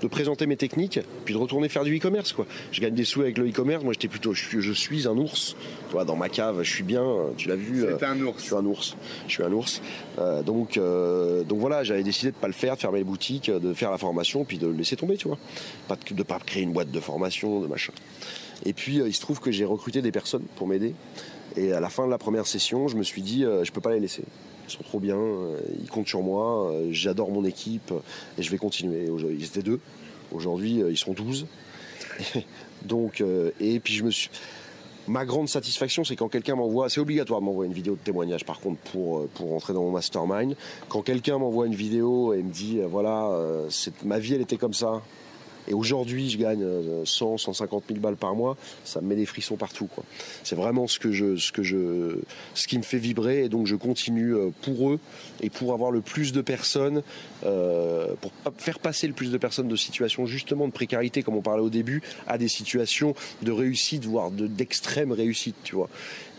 de 0.01 0.07
présenter 0.07 0.45
mes 0.45 0.57
techniques, 0.57 0.99
puis 1.25 1.33
de 1.33 1.39
retourner 1.39 1.69
faire 1.69 1.83
du 1.83 1.97
e-commerce. 1.97 2.33
Quoi. 2.33 2.45
Je 2.71 2.81
gagne 2.81 2.93
des 2.93 3.05
sous 3.05 3.21
avec 3.21 3.37
le 3.37 3.47
e-commerce. 3.49 3.83
Moi, 3.83 3.93
j'étais 3.93 4.07
plutôt, 4.07 4.33
je 4.33 4.71
suis, 4.71 5.07
un 5.07 5.17
ours. 5.17 5.55
Toi, 5.89 6.05
dans 6.05 6.15
ma 6.15 6.29
cave, 6.29 6.61
je 6.63 6.69
suis 6.69 6.83
bien. 6.83 7.03
Tu 7.37 7.47
l'as 7.47 7.55
vu. 7.55 7.81
C'est 7.81 8.03
euh, 8.03 8.09
un 8.09 8.21
ours. 8.21 8.39
Je 8.39 8.45
suis 8.45 8.55
un 8.55 8.65
ours. 8.65 8.97
Je 9.27 9.33
suis 9.33 9.43
un 9.43 9.51
ours. 9.51 9.81
Euh, 10.19 10.43
donc, 10.43 10.77
euh, 10.77 11.43
donc 11.43 11.59
voilà, 11.59 11.83
j'avais 11.83 12.03
décidé 12.03 12.31
de 12.31 12.35
pas 12.35 12.47
le 12.47 12.53
faire, 12.53 12.75
de 12.75 12.79
fermer 12.79 12.99
les 12.99 13.03
boutiques, 13.03 13.49
de 13.49 13.73
faire 13.73 13.91
la 13.91 13.97
formation, 13.97 14.43
puis 14.43 14.57
de 14.57 14.67
le 14.67 14.73
laisser 14.73 14.95
tomber, 14.95 15.17
tu 15.17 15.27
vois. 15.27 15.37
Pas 15.87 15.95
de, 15.95 16.13
de 16.13 16.23
pas 16.23 16.39
créer 16.39 16.63
une 16.63 16.73
boîte 16.73 16.91
de 16.91 16.99
formation, 16.99 17.61
de 17.61 17.67
machin. 17.67 17.93
Et 18.65 18.73
puis, 18.73 18.97
il 18.97 19.13
se 19.13 19.21
trouve 19.21 19.39
que 19.39 19.51
j'ai 19.51 19.65
recruté 19.65 20.01
des 20.01 20.11
personnes 20.11 20.43
pour 20.55 20.67
m'aider. 20.67 20.93
Et 21.55 21.73
à 21.73 21.79
la 21.79 21.89
fin 21.89 22.05
de 22.05 22.11
la 22.11 22.17
première 22.17 22.45
session, 22.45 22.87
je 22.87 22.97
me 22.97 23.03
suis 23.03 23.21
dit, 23.21 23.43
je 23.63 23.71
peux 23.71 23.81
pas 23.81 23.91
les 23.91 23.99
laisser 23.99 24.23
ils 24.67 24.71
sont 24.71 24.83
trop 24.83 24.99
bien, 24.99 25.19
ils 25.81 25.89
comptent 25.89 26.07
sur 26.07 26.21
moi, 26.21 26.73
j'adore 26.91 27.31
mon 27.31 27.45
équipe 27.45 27.93
et 28.37 28.43
je 28.43 28.51
vais 28.51 28.57
continuer. 28.57 29.07
Ils 29.37 29.45
étaient 29.45 29.63
deux, 29.63 29.79
Aujourd'hui, 30.31 30.81
euh, 30.81 30.91
ils 30.91 30.97
sont 30.97 31.13
12. 31.13 31.47
Donc, 32.85 33.21
euh, 33.21 33.51
et 33.59 33.79
puis 33.79 33.93
je 33.93 34.03
me 34.03 34.11
suis. 34.11 34.29
Ma 35.07 35.25
grande 35.25 35.47
satisfaction, 35.47 36.03
c'est 36.03 36.17
quand 36.17 36.27
quelqu'un 36.27 36.55
m'envoie, 36.55 36.89
c'est 36.89 36.99
obligatoire 36.99 37.39
de 37.39 37.45
m'envoyer 37.45 37.69
une 37.69 37.75
vidéo 37.75 37.93
de 37.93 37.99
témoignage 37.99 38.43
par 38.43 38.59
contre 38.59 38.79
pour, 38.91 39.19
euh, 39.19 39.29
pour 39.35 39.51
rentrer 39.51 39.71
dans 39.71 39.83
mon 39.83 39.91
mastermind. 39.91 40.57
Quand 40.89 41.01
quelqu'un 41.01 41.37
m'envoie 41.37 41.65
une 41.65 41.75
vidéo 41.75 42.33
et 42.33 42.43
me 42.43 42.51
dit, 42.51 42.81
voilà, 42.89 43.31
ma 44.03 44.19
vie 44.19 44.33
elle 44.33 44.41
était 44.41 44.57
comme 44.57 44.73
ça, 44.73 45.01
et 45.67 45.73
aujourd'hui, 45.73 46.29
je 46.29 46.37
gagne 46.37 46.65
100, 47.03 47.37
150 47.37 47.83
000 47.89 47.99
balles 47.99 48.15
par 48.15 48.35
mois. 48.35 48.57
Ça 48.85 49.01
me 49.01 49.07
met 49.07 49.15
des 49.15 49.25
frissons 49.25 49.57
partout. 49.57 49.89
C'est 50.43 50.55
vraiment 50.55 50.87
ce 50.87 50.99
que 50.99 51.11
je, 51.11 51.35
ce 51.35 51.51
que 51.51 51.63
je, 51.63 52.19
ce 52.53 52.67
qui 52.67 52.77
me 52.77 52.83
fait 52.83 52.97
vibrer. 52.97 53.43
Et 53.43 53.49
donc, 53.49 53.67
je 53.67 53.75
continue 53.75 54.33
euh, 54.33 54.49
pour 54.61 54.91
eux 54.91 54.99
et 55.41 55.49
pour 55.49 55.73
avoir 55.73 55.91
le 55.91 56.01
plus 56.01 56.31
de 56.31 56.41
personnes, 56.41 57.03
euh, 57.45 58.07
pour 58.21 58.31
faire 58.57 58.79
passer 58.79 59.07
le 59.07 59.13
plus 59.13 59.31
de 59.31 59.37
personnes 59.37 59.67
de 59.67 59.75
situations 59.75 60.25
justement 60.25 60.67
de 60.67 60.73
précarité, 60.73 61.23
comme 61.23 61.35
on 61.35 61.41
parlait 61.41 61.63
au 61.63 61.69
début, 61.69 62.01
à 62.27 62.37
des 62.37 62.47
situations 62.47 63.13
de 63.41 63.51
réussite, 63.51 64.05
voire 64.05 64.31
d'extrême 64.31 65.11
réussite. 65.11 65.55
Tu 65.63 65.75
vois. 65.75 65.89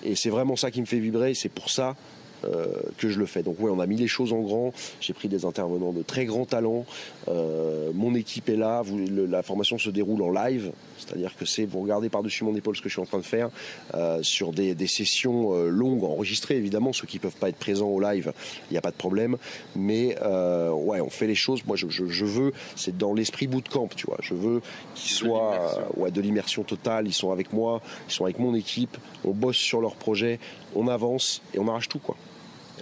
Et 0.05 0.15
c'est 0.15 0.31
vraiment 0.31 0.57
ça 0.57 0.71
qui 0.71 0.81
me 0.81 0.87
fait 0.87 1.01
vibrer. 1.01 1.35
C'est 1.35 1.49
pour 1.49 1.71
ça 1.71 1.97
que 2.43 3.09
je 3.09 3.19
le 3.19 3.27
fais. 3.27 3.43
Donc 3.43 3.57
oui, 3.59 3.71
on 3.75 3.81
a 3.81 3.87
mis 3.87 3.97
les 3.97 4.09
choses 4.09 4.33
en 4.33 4.41
grand. 4.41 4.73
J'ai 5.01 5.13
pris 5.13 5.29
des 5.29 5.45
intervenants 5.45 5.93
de 5.93 6.03
très 6.03 6.25
grands 6.25 6.45
talents. 6.45 6.85
Euh, 7.29 7.91
mon 7.95 8.15
équipe 8.15 8.49
est 8.49 8.57
là. 8.57 8.83
la 9.29 9.43
formation 9.43 9.79
se 9.79 9.91
déroule 9.91 10.23
en 10.23 10.31
live, 10.31 10.73
c'est-à-dire 10.99 11.37
que 11.37 11.45
c'est 11.45 11.65
vous 11.65 11.81
regardez 11.81 12.09
par-dessus 12.09 12.45
mon 12.45 12.55
épaule 12.55 12.77
ce 12.77 12.83
que 12.83 12.89
je 12.89 12.95
suis 12.95 13.03
en 13.03 13.07
train 13.07 13.19
de 13.19 13.25
faire 13.25 13.51
euh, 13.95 14.23
sur 14.23 14.53
des, 14.53 14.75
sessions 14.87 15.55
longues 15.65 16.05
enregistrées 16.05 16.57
évidemment. 16.57 16.93
Ceux 16.93 17.07
qui 17.07 17.19
peuvent 17.19 17.37
pas 17.37 17.49
être 17.49 17.57
présents 17.57 17.89
au 17.89 18.01
live, 18.01 18.33
il 18.71 18.73
n'y 18.73 18.79
a 18.79 18.81
pas 18.81 18.91
de 18.91 18.97
problème. 18.97 19.37
Mais 19.77 20.17
ouais, 20.19 21.01
on 21.01 21.11
fait 21.11 21.27
les 21.27 21.35
choses. 21.35 21.65
Moi, 21.67 21.77
je, 21.77 22.25
veux, 22.25 22.53
c'est 22.75 22.97
dans 22.97 23.13
l'esprit 23.13 23.47
bootcamp, 23.47 23.89
tu 23.95 24.07
vois. 24.07 24.19
Je 24.23 24.35
veux 24.35 24.63
qu'ils 24.95 25.11
soient 25.11 25.93
ouais, 25.97 26.11
de 26.11 26.21
l'immersion 26.21 26.63
totale. 26.63 27.07
Ils 27.07 27.13
sont 27.13 27.31
avec 27.31 27.53
moi, 27.53 27.81
ils 28.09 28.13
sont 28.13 28.25
avec 28.25 28.39
mon 28.39 28.55
équipe. 28.55 28.97
On 29.25 29.33
bosse 29.33 29.57
sur 29.57 29.81
leur 29.81 29.95
projet, 29.95 30.41
on 30.75 30.89
avance 30.89 31.43
et 31.55 31.59
on 31.59 31.69
arrache 31.69 31.89
tout 31.89 31.99
quoi. 31.99 32.17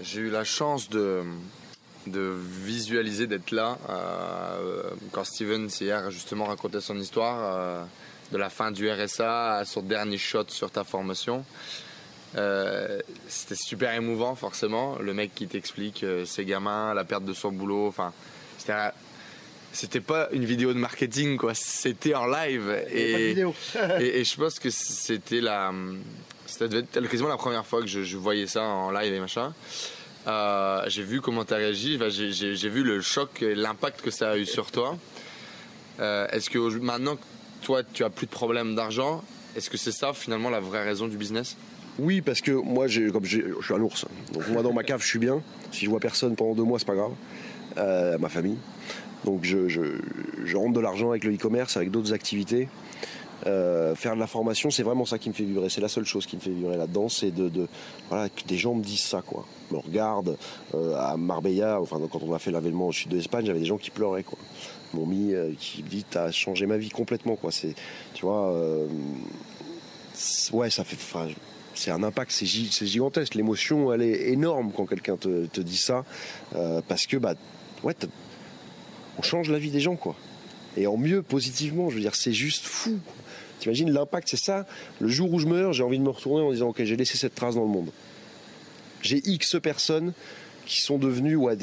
J'ai 0.03 0.21
eu 0.21 0.31
la 0.31 0.45
chance 0.45 0.89
de, 0.89 1.23
de 2.07 2.35
visualiser, 2.63 3.27
d'être 3.27 3.51
là 3.51 3.79
euh, 3.89 4.83
quand 5.13 5.25
Steven 5.25 5.69
hier 5.81 6.11
justement 6.11 6.47
racontait 6.47 6.81
son 6.81 6.99
histoire 6.99 7.39
euh, 7.43 7.85
de 8.33 8.39
la 8.39 8.51
fin 8.51 8.71
du 8.71 8.91
RSA 8.91 9.57
à 9.57 9.65
son 9.65 9.83
dernier 9.83 10.19
shot 10.19 10.47
sur 10.49 10.71
ta 10.71 10.85
formation. 10.85 11.45
Euh, 12.37 13.01
c'était 13.29 13.55
super 13.55 13.95
émouvant 13.95 14.35
forcément. 14.35 14.99
Le 14.99 15.15
mec 15.15 15.35
qui 15.35 15.47
t'explique 15.47 16.05
ses 16.25 16.45
gamins, 16.45 16.93
la 16.95 17.05
perte 17.05 17.25
de 17.25 17.33
son 17.33 17.53
boulot. 17.53 17.87
Enfin, 17.89 18.13
c'était 18.59 18.75
c'était 19.73 20.01
pas 20.01 20.29
une 20.33 20.45
vidéo 20.45 20.73
de 20.73 20.79
marketing 20.79 21.37
quoi. 21.37 21.53
C'était 21.55 22.15
en 22.15 22.27
live 22.27 22.85
et, 22.91 23.33
et, 24.01 24.21
et, 24.21 24.25
je 24.25 24.37
pense 24.37 24.59
que 24.59 24.71
c'était 24.71 25.41
la 25.41 25.73
c'était 26.47 26.83
quasiment 27.09 27.29
la 27.29 27.37
première 27.37 27.67
fois 27.67 27.81
que 27.81 27.87
je, 27.87 28.17
voyais 28.17 28.47
ça 28.47 28.63
en 28.63 28.91
live 28.91 29.13
et 29.13 29.21
machin. 29.21 29.53
Euh, 30.27 30.83
j'ai 30.89 31.03
vu 31.03 31.21
comment 31.21 31.45
tu 31.45 31.55
as 31.55 31.59
réagi, 31.59 31.99
j'ai 32.09 32.69
vu 32.69 32.83
le 32.83 33.01
choc 33.01 33.43
et 33.43 33.55
l'impact 33.55 34.03
que 34.03 34.11
ça 34.11 34.31
a 34.31 34.37
eu 34.37 34.47
sur 34.47 34.73
toi. 34.73 34.97
Euh, 36.01 36.27
est-ce 36.29 36.51
que 36.51 36.59
maintenant, 36.79 37.17
toi, 37.63 37.83
tu 37.85 38.05
as 38.05 38.11
plus 38.11 38.27
de 38.27 38.33
problème 38.33 38.75
d'argent, 38.75 39.23
est-ce 39.57 39.71
que 39.71 39.77
c'est 39.77 39.93
ça 39.93 40.13
finalement 40.13 40.51
la 40.51 40.61
vraie 40.61 40.85
raison 40.85 41.07
du 41.07 41.17
business? 41.17 41.57
Oui, 41.99 42.21
parce 42.21 42.41
que 42.41 42.51
moi, 42.51 42.87
comme 43.13 43.25
je 43.25 43.41
suis 43.63 43.75
un 43.75 43.81
ours. 43.81 44.05
Donc 44.33 44.49
moi, 44.49 44.63
dans 44.63 44.73
ma 44.73 44.83
cave, 44.83 45.01
je 45.01 45.07
suis 45.07 45.19
bien. 45.19 45.43
Si 45.71 45.85
je 45.85 45.91
vois 45.91 46.01
personne 46.01 46.35
pendant 46.37 46.55
deux 46.55 46.65
mois, 46.65 46.79
c'est 46.79 46.85
pas 46.87 46.95
grave. 46.95 47.13
Euh, 47.79 48.19
ma 48.19 48.29
famille. 48.29 48.59
Donc 49.25 49.45
je, 49.45 50.57
rentre 50.57 50.75
de 50.75 50.81
l'argent 50.81 51.11
avec 51.11 51.25
le 51.25 51.35
e-commerce, 51.35 51.77
avec 51.77 51.91
d'autres 51.91 52.13
activités. 52.13 52.69
Faire 53.45 54.15
de 54.15 54.21
la 54.21 54.27
formation, 54.27 54.71
c'est 54.71 54.83
vraiment 54.83 55.05
ça 55.05 55.19
qui 55.19 55.29
me 55.29 55.35
fait 55.35 55.45
vibrer. 55.45 55.69
C'est 55.69 55.81
la 55.81 55.89
seule 55.89 56.05
chose 56.05 56.27
qui 56.27 56.37
me 56.37 56.41
fait 56.41 56.51
vibrer 56.51 56.77
là-dedans, 56.77 57.09
c'est 57.09 57.31
que 57.31 58.47
des 58.49 58.59
gens 58.59 58.75
me 58.75 58.83
disent 58.83 59.05
ça, 59.05 59.23
quoi. 59.23 59.47
Me 59.71 59.79
regardent 59.79 60.37
euh, 60.75 60.95
à 60.97 61.17
Marbella, 61.17 61.81
enfin 61.81 62.01
quand 62.11 62.23
on 62.23 62.35
a 62.35 62.39
fait 62.39 62.51
l'avènement 62.51 62.89
au 62.89 62.93
sud 62.93 63.11
de 63.11 63.17
l'Espagne, 63.17 63.47
j'avais 63.47 63.61
des 63.61 63.67
gens 63.67 63.79
qui 63.79 63.91
pleuraient, 63.91 64.23
quoi. 64.23 64.39
M'ont 64.95 65.07
mis, 65.07 65.35
euh, 65.35 65.53
qui 65.59 65.83
me 65.83 65.89
dit, 65.89 66.05
t'as 66.09 66.31
changé 66.31 66.67
ma 66.67 66.77
vie 66.77 66.91
complètement, 66.91 67.37
quoi. 67.37 67.51
C'est, 67.51 67.75
tu 68.15 68.25
vois, 68.25 68.53
ouais, 70.53 70.71
ça 70.71 70.85
fait, 70.85 70.99
c'est 71.75 71.91
un 71.91 72.03
impact, 72.03 72.31
c'est, 72.31 72.47
gigantesque. 72.47 73.35
L'émotion, 73.35 73.93
elle 73.93 74.03
est 74.03 74.31
énorme 74.31 74.73
quand 74.75 74.87
quelqu'un 74.87 75.17
te, 75.17 75.61
dit 75.61 75.77
ça, 75.77 76.05
parce 76.89 77.07
que, 77.07 77.17
bah, 77.17 77.35
ouais, 77.83 77.95
on 79.19 79.23
change 79.23 79.51
la 79.51 79.59
vie 79.59 79.71
des 79.71 79.81
gens, 79.81 79.97
quoi 79.97 80.15
et 80.77 80.87
en 80.87 80.97
mieux 80.97 81.23
positivement. 81.23 81.91
Je 81.91 81.97
veux 81.97 82.01
dire, 82.01 82.15
c'est 82.15 82.33
juste 82.33 82.65
fou. 82.65 82.99
T'imagines 83.59 83.91
l'impact, 83.91 84.29
c'est 84.29 84.37
ça. 84.37 84.67
Le 85.01 85.09
jour 85.09 85.33
où 85.33 85.39
je 85.39 85.47
meurs, 85.47 85.73
j'ai 85.73 85.83
envie 85.83 85.99
de 85.99 86.05
me 86.05 86.11
retourner 86.11 86.45
en 86.45 86.53
disant, 86.53 86.69
ok, 86.69 86.85
j'ai 86.85 86.97
laissé 86.97 87.17
cette 87.17 87.35
trace 87.35 87.55
dans 87.55 87.63
le 87.63 87.69
monde. 87.69 87.91
J'ai 89.07 89.23
X 89.25 89.57
personnes 89.63 90.13
qui 90.67 90.81
sont 90.81 90.99
devenues, 90.99 91.37
ouais, 91.37 91.57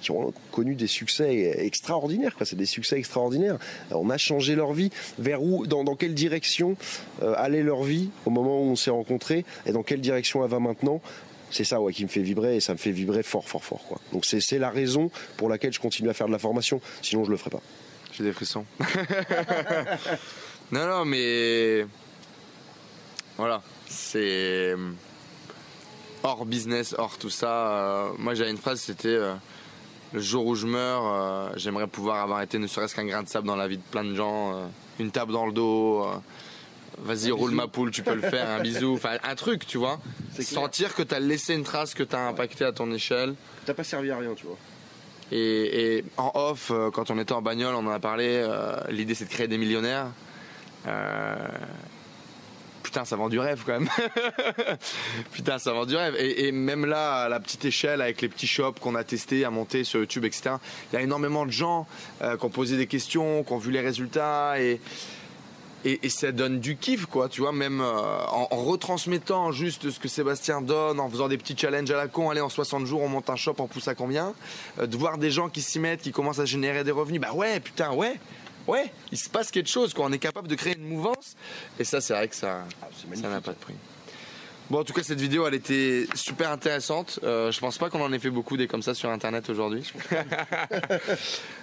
qui 0.00 0.10
ont 0.10 0.34
connu 0.50 0.74
des 0.74 0.88
succès 0.88 1.54
extraordinaires. 1.58 2.34
C'est 2.44 2.56
des 2.56 2.66
succès 2.66 2.98
extraordinaires. 2.98 3.58
on 3.92 4.10
a 4.10 4.18
changé 4.18 4.56
leur 4.56 4.72
vie. 4.72 4.90
Vers 5.18 5.42
où, 5.42 5.66
dans, 5.66 5.84
quelle 5.94 6.14
direction 6.14 6.76
euh, 7.22 7.34
allait 7.36 7.62
leur 7.62 7.84
vie 7.84 8.10
au 8.26 8.30
moment 8.30 8.60
où 8.60 8.64
on 8.64 8.76
s'est 8.76 8.90
rencontrés 8.90 9.44
et 9.66 9.72
dans 9.72 9.84
quelle 9.84 10.00
direction 10.00 10.44
elle 10.44 10.50
va 10.50 10.58
maintenant? 10.58 11.00
C'est 11.50 11.62
ça 11.62 11.78
qui 11.92 12.02
me 12.02 12.08
fait 12.08 12.22
vibrer 12.22 12.56
et 12.56 12.60
ça 12.60 12.72
me 12.72 12.78
fait 12.78 12.90
vibrer 12.90 13.22
fort, 13.22 13.48
fort, 13.48 13.62
fort. 13.62 14.00
Donc 14.12 14.24
c'est 14.24 14.58
la 14.58 14.70
raison 14.70 15.12
pour 15.36 15.48
laquelle 15.48 15.72
je 15.72 15.78
continue 15.78 16.08
à 16.08 16.14
faire 16.14 16.26
de 16.26 16.32
la 16.32 16.40
formation. 16.40 16.80
Sinon, 17.00 17.24
je 17.24 17.30
le 17.30 17.36
ferai 17.36 17.50
pas. 17.50 17.62
J'ai 18.12 18.24
des 18.24 18.32
frissons. 18.32 18.64
Non, 20.72 20.86
non, 20.86 21.04
mais. 21.04 21.86
Voilà. 23.36 23.62
C'est. 23.86 24.74
Euh, 26.24 26.28
hors 26.28 26.46
business, 26.46 26.94
hors 26.98 27.18
tout 27.18 27.30
ça. 27.30 27.68
Euh, 27.68 28.08
moi, 28.18 28.34
j'avais 28.34 28.50
une 28.50 28.58
phrase, 28.58 28.80
c'était. 28.80 29.08
Euh, 29.08 29.34
le 30.12 30.20
jour 30.20 30.46
où 30.46 30.54
je 30.54 30.64
meurs, 30.64 31.58
j'aimerais 31.58 31.88
pouvoir 31.88 32.22
avoir 32.22 32.40
été 32.40 32.60
ne 32.60 32.68
serait-ce 32.68 32.94
qu'un 32.94 33.04
grain 33.04 33.24
de 33.24 33.28
sable 33.28 33.48
dans 33.48 33.56
la 33.56 33.66
vie 33.66 33.78
de 33.78 33.82
plein 33.82 34.04
de 34.04 34.14
gens. 34.14 34.70
une 35.00 35.10
table 35.10 35.32
dans 35.32 35.44
le 35.44 35.52
dos. 35.52 36.06
Vas-y, 36.98 37.32
roule 37.32 37.50
ma 37.50 37.66
poule, 37.66 37.90
tu 37.90 38.04
peux 38.04 38.14
le 38.14 38.20
faire, 38.20 38.48
un 38.48 38.60
bisou. 38.60 38.94
Enfin, 38.94 39.16
un 39.24 39.34
truc, 39.34 39.66
tu 39.66 39.76
vois. 39.76 39.98
Sentir 40.38 40.94
que 40.94 41.02
tu 41.02 41.12
as 41.16 41.18
laissé 41.18 41.54
une 41.54 41.64
trace, 41.64 41.94
que 41.94 42.04
tu 42.04 42.14
as 42.14 42.28
impacté 42.28 42.64
à 42.64 42.70
ton 42.70 42.92
échelle. 42.92 43.34
T'as 43.66 43.74
pas 43.74 43.82
servi 43.82 44.12
à 44.12 44.18
rien, 44.18 44.34
tu 44.36 44.46
vois. 44.46 44.58
Et, 45.32 46.04
en 46.16 46.30
off, 46.34 46.70
quand 46.92 47.10
on 47.10 47.18
était 47.18 47.32
en 47.32 47.42
bagnole, 47.42 47.74
on 47.74 47.84
en 47.84 47.90
a 47.90 47.98
parlé. 47.98 48.48
L'idée, 48.90 49.16
c'est 49.16 49.24
de 49.24 49.30
créer 49.30 49.48
des 49.48 49.58
millionnaires. 49.58 50.12
Euh, 50.86 51.34
putain, 52.94 53.04
ça 53.04 53.16
vend 53.16 53.28
du 53.28 53.40
rêve 53.40 53.64
quand 53.66 53.72
même. 53.72 53.88
Putain, 55.32 55.58
ça 55.58 55.72
vend 55.72 55.84
du 55.84 55.96
rêve. 55.96 56.14
Et, 56.16 56.52
même 56.52 56.86
là, 56.86 57.22
à 57.22 57.28
la 57.28 57.40
petite 57.40 57.64
échelle, 57.64 58.00
avec 58.00 58.22
les 58.22 58.28
petits 58.28 58.46
shops 58.46 58.78
qu'on 58.80 58.94
a 58.94 59.02
testés, 59.02 59.44
à 59.44 59.50
monter 59.50 59.82
sur 59.82 59.98
YouTube, 59.98 60.24
etc., 60.24 60.56
il 60.92 60.96
y 60.96 60.98
a 60.98 61.02
énormément 61.02 61.44
de 61.44 61.50
gens 61.50 61.88
euh, 62.22 62.36
qui 62.36 62.44
ont 62.44 62.50
posé 62.50 62.76
des 62.76 62.86
questions, 62.86 63.42
qui 63.42 63.52
ont 63.52 63.58
vu 63.58 63.72
les 63.72 63.80
résultats 63.80 64.60
et, 64.60 64.80
et, 65.84 66.08
ça 66.08 66.30
donne 66.30 66.60
du 66.60 66.76
kiff, 66.76 67.06
quoi, 67.06 67.28
tu 67.28 67.40
vois, 67.40 67.52
même 67.52 67.80
euh, 67.80 68.26
en, 68.26 68.46
retransmettant 68.52 69.50
juste 69.50 69.90
ce 69.90 69.98
que 69.98 70.06
Sébastien 70.06 70.60
donne, 70.60 71.00
en 71.00 71.10
faisant 71.10 71.26
des 71.26 71.36
petits 71.36 71.56
challenges 71.58 71.90
à 71.90 71.96
la 71.96 72.06
con, 72.06 72.30
allez, 72.30 72.40
en 72.42 72.48
60 72.48 72.86
jours, 72.86 73.02
on 73.02 73.08
monte 73.08 73.28
un 73.28 73.36
shop, 73.36 73.56
on 73.58 73.66
pousse 73.66 73.88
à 73.88 73.96
combien, 73.96 74.34
de 74.80 74.96
voir 74.96 75.18
des 75.18 75.32
gens 75.32 75.48
qui 75.48 75.62
s'y 75.62 75.80
mettent, 75.80 76.02
qui 76.02 76.12
commencent 76.12 76.38
à 76.38 76.44
générer 76.44 76.84
des 76.84 76.92
revenus, 76.92 77.20
bah 77.20 77.32
ouais, 77.34 77.58
putain, 77.58 77.92
ouais, 77.92 78.20
ouais, 78.66 78.92
il 79.12 79.18
se 79.18 79.28
passe 79.28 79.50
quelque 79.50 79.68
chose, 79.68 79.94
quoi. 79.94 80.06
On 80.06 80.12
est 80.12 80.18
capable 80.18 80.48
de 80.48 80.54
créer 80.54 80.76
une 80.76 80.88
mouvance. 80.88 81.36
Et 81.78 81.84
ça, 81.84 82.00
c'est 82.00 82.14
vrai 82.14 82.28
que 82.28 82.36
ça 82.36 82.64
ah, 82.82 83.28
n'a 83.28 83.40
pas 83.40 83.52
de 83.52 83.58
prix. 83.58 83.74
Bon, 84.70 84.80
en 84.80 84.84
tout 84.84 84.94
cas, 84.94 85.02
cette 85.02 85.20
vidéo, 85.20 85.46
elle 85.46 85.54
était 85.54 86.06
super 86.14 86.50
intéressante. 86.50 87.20
Euh, 87.22 87.52
je 87.52 87.60
pense 87.60 87.76
pas 87.76 87.90
qu'on 87.90 88.00
en 88.00 88.10
ait 88.14 88.18
fait 88.18 88.30
beaucoup 88.30 88.56
des 88.56 88.66
comme 88.66 88.80
ça 88.80 88.94
sur 88.94 89.10
Internet 89.10 89.50
aujourd'hui. 89.50 89.84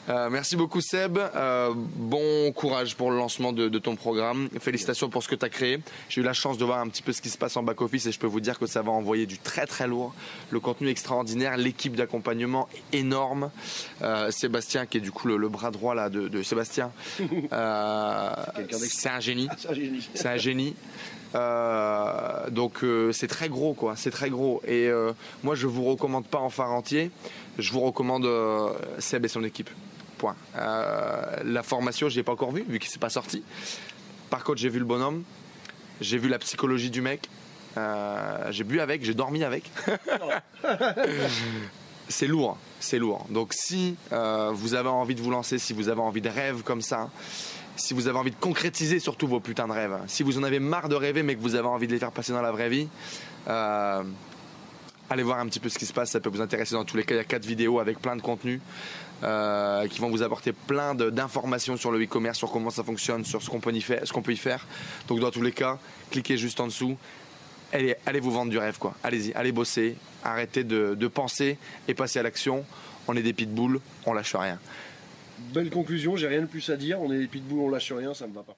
Euh, 0.09 0.31
merci 0.31 0.55
beaucoup, 0.55 0.81
Seb. 0.81 1.19
Euh, 1.19 1.73
bon 1.75 2.51
courage 2.53 2.95
pour 2.95 3.11
le 3.11 3.17
lancement 3.17 3.53
de, 3.53 3.69
ton 3.77 3.95
programme. 3.95 4.49
Félicitations 4.59 5.09
pour 5.09 5.21
ce 5.21 5.27
que 5.27 5.35
tu 5.35 5.45
as 5.45 5.49
créé. 5.49 5.79
J'ai 6.09 6.21
eu 6.21 6.23
la 6.23 6.33
chance 6.33 6.57
de 6.57 6.65
voir 6.65 6.79
un 6.79 6.89
petit 6.89 7.03
peu 7.03 7.13
ce 7.13 7.21
qui 7.21 7.29
se 7.29 7.37
passe 7.37 7.55
en 7.55 7.61
back-office 7.61 8.07
et 8.07 8.11
je 8.11 8.17
peux 8.17 8.27
vous 8.27 8.39
dire 8.39 8.57
que 8.57 8.65
ça 8.65 8.81
va 8.81 8.91
envoyer 8.91 9.27
du 9.27 9.37
très 9.37 9.67
très 9.67 9.87
lourd. 9.87 10.15
Le 10.49 10.59
contenu 10.59 10.89
extraordinaire, 10.89 11.55
l'équipe 11.55 11.95
d'accompagnement 11.95 12.67
énorme. 12.91 13.51
Sébastien, 14.31 14.87
qui 14.87 14.97
est 14.97 15.01
du 15.01 15.11
coup 15.11 15.27
le, 15.27 15.49
bras 15.49 15.69
droit 15.69 15.93
là, 15.93 16.09
de, 16.09 16.41
Sébastien, 16.41 16.91
c'est 17.19 19.09
un 19.09 19.19
génie. 19.19 19.49
C'est 20.15 20.27
un 20.27 20.37
génie. 20.37 20.75
Euh, 21.33 22.49
donc 22.49 22.83
euh, 22.83 23.11
c'est 23.11 23.27
très 23.27 23.47
gros 23.47 23.73
quoi, 23.73 23.95
c'est 23.95 24.11
très 24.11 24.29
gros. 24.29 24.61
Et 24.65 24.87
euh, 24.87 25.13
moi 25.43 25.55
je 25.55 25.67
vous 25.67 25.85
recommande 25.85 26.25
pas 26.25 26.39
en 26.39 26.49
phare 26.49 26.71
entier, 26.71 27.11
je 27.57 27.71
vous 27.71 27.81
recommande 27.81 28.27
Seb 28.99 29.25
et 29.25 29.27
son 29.27 29.43
équipe. 29.43 29.69
Point. 30.17 30.35
la 30.53 31.63
formation 31.63 32.07
je 32.07 32.15
l'ai 32.15 32.21
pas 32.21 32.33
encore 32.33 32.51
vue 32.51 32.63
vu 32.67 32.77
qu'il 32.77 32.91
s'est 32.91 32.99
pas 32.99 33.09
sorti. 33.09 33.43
Par 34.29 34.43
contre 34.43 34.59
j'ai 34.59 34.69
vu 34.69 34.77
le 34.77 34.85
bonhomme, 34.85 35.23
j'ai 35.99 36.19
vu 36.19 36.29
la 36.29 36.37
psychologie 36.37 36.91
du 36.91 37.01
mec, 37.01 37.27
j'ai 38.51 38.63
bu 38.63 38.81
avec, 38.81 39.03
j'ai 39.03 39.15
dormi 39.15 39.43
avec. 39.43 39.71
c'est 42.07 42.27
lourd, 42.27 42.59
c'est 42.79 42.99
lourd. 42.99 43.25
Donc 43.31 43.53
si 43.53 43.95
vous 44.11 44.75
avez 44.75 44.89
envie 44.89 45.15
de 45.15 45.21
vous 45.21 45.31
lancer, 45.31 45.57
si 45.57 45.73
vous 45.73 45.89
avez 45.89 46.01
envie 46.01 46.21
de 46.21 46.29
rêve 46.29 46.61
comme 46.61 46.83
ça, 46.83 47.09
si 47.81 47.93
vous 47.93 48.07
avez 48.07 48.17
envie 48.17 48.31
de 48.31 48.35
concrétiser 48.39 48.99
surtout 48.99 49.27
vos 49.27 49.39
putains 49.39 49.67
de 49.67 49.73
rêves, 49.73 49.97
si 50.07 50.23
vous 50.23 50.37
en 50.37 50.43
avez 50.43 50.59
marre 50.59 50.87
de 50.87 50.95
rêver 50.95 51.23
mais 51.23 51.35
que 51.35 51.41
vous 51.41 51.55
avez 51.55 51.67
envie 51.67 51.87
de 51.87 51.91
les 51.91 51.99
faire 51.99 52.11
passer 52.11 52.31
dans 52.31 52.41
la 52.41 52.51
vraie 52.51 52.69
vie, 52.69 52.87
euh, 53.47 54.03
allez 55.09 55.23
voir 55.23 55.39
un 55.39 55.47
petit 55.47 55.59
peu 55.59 55.67
ce 55.67 55.77
qui 55.77 55.85
se 55.85 55.93
passe, 55.93 56.11
ça 56.11 56.19
peut 56.19 56.29
vous 56.29 56.41
intéresser 56.41 56.75
dans 56.75 56.85
tous 56.85 56.95
les 56.95 57.03
cas. 57.03 57.15
Il 57.15 57.17
y 57.17 57.21
a 57.21 57.25
quatre 57.25 57.45
vidéos 57.45 57.79
avec 57.79 57.99
plein 57.99 58.15
de 58.15 58.21
contenus 58.21 58.61
euh, 59.23 59.87
qui 59.87 59.99
vont 59.99 60.09
vous 60.09 60.23
apporter 60.23 60.53
plein 60.53 60.95
d'informations 60.95 61.75
sur 61.75 61.91
le 61.91 62.01
e-commerce, 62.03 62.37
sur 62.37 62.51
comment 62.51 62.69
ça 62.69 62.83
fonctionne, 62.83 63.25
sur 63.25 63.41
ce 63.41 63.49
qu'on 63.49 63.59
peut, 63.59 63.71
peut, 63.71 64.31
y 64.31 64.37
faire. 64.37 64.67
Donc 65.07 65.19
dans 65.19 65.31
tous 65.31 65.41
les 65.41 65.51
cas, 65.51 65.79
cliquez 66.11 66.37
juste 66.37 66.59
en 66.59 66.67
dessous. 66.67 66.97
Allez, 67.73 67.95
allez 68.05 68.19
vous 68.19 68.31
vendre 68.31 68.51
du 68.51 68.57
rêve 68.57 68.77
quoi. 68.77 68.93
Allez-y, 69.03 69.33
allez 69.33 69.51
bosser, 69.51 69.95
arrêtez 70.23 70.63
de, 70.63 70.95
de 70.95 71.07
penser 71.07 71.57
et 71.87 71.93
passez 71.93 72.19
à 72.19 72.23
l'action. 72.23 72.63
On 73.07 73.15
est 73.15 73.23
des 73.23 73.33
pitbulls, 73.33 73.79
on 74.05 74.13
lâche 74.13 74.35
rien. 74.35 74.59
Belle 75.53 75.69
conclusion, 75.69 76.15
j'ai 76.15 76.27
rien 76.27 76.41
de 76.41 76.45
plus 76.45 76.69
à 76.69 76.77
dire. 76.77 77.01
On 77.01 77.11
est 77.11 77.19
des 77.19 77.27
pitbulls, 77.27 77.59
on 77.59 77.69
lâche 77.69 77.91
rien, 77.91 78.13
ça 78.13 78.25
me 78.25 78.33
va 78.33 78.43
pas. 78.43 78.57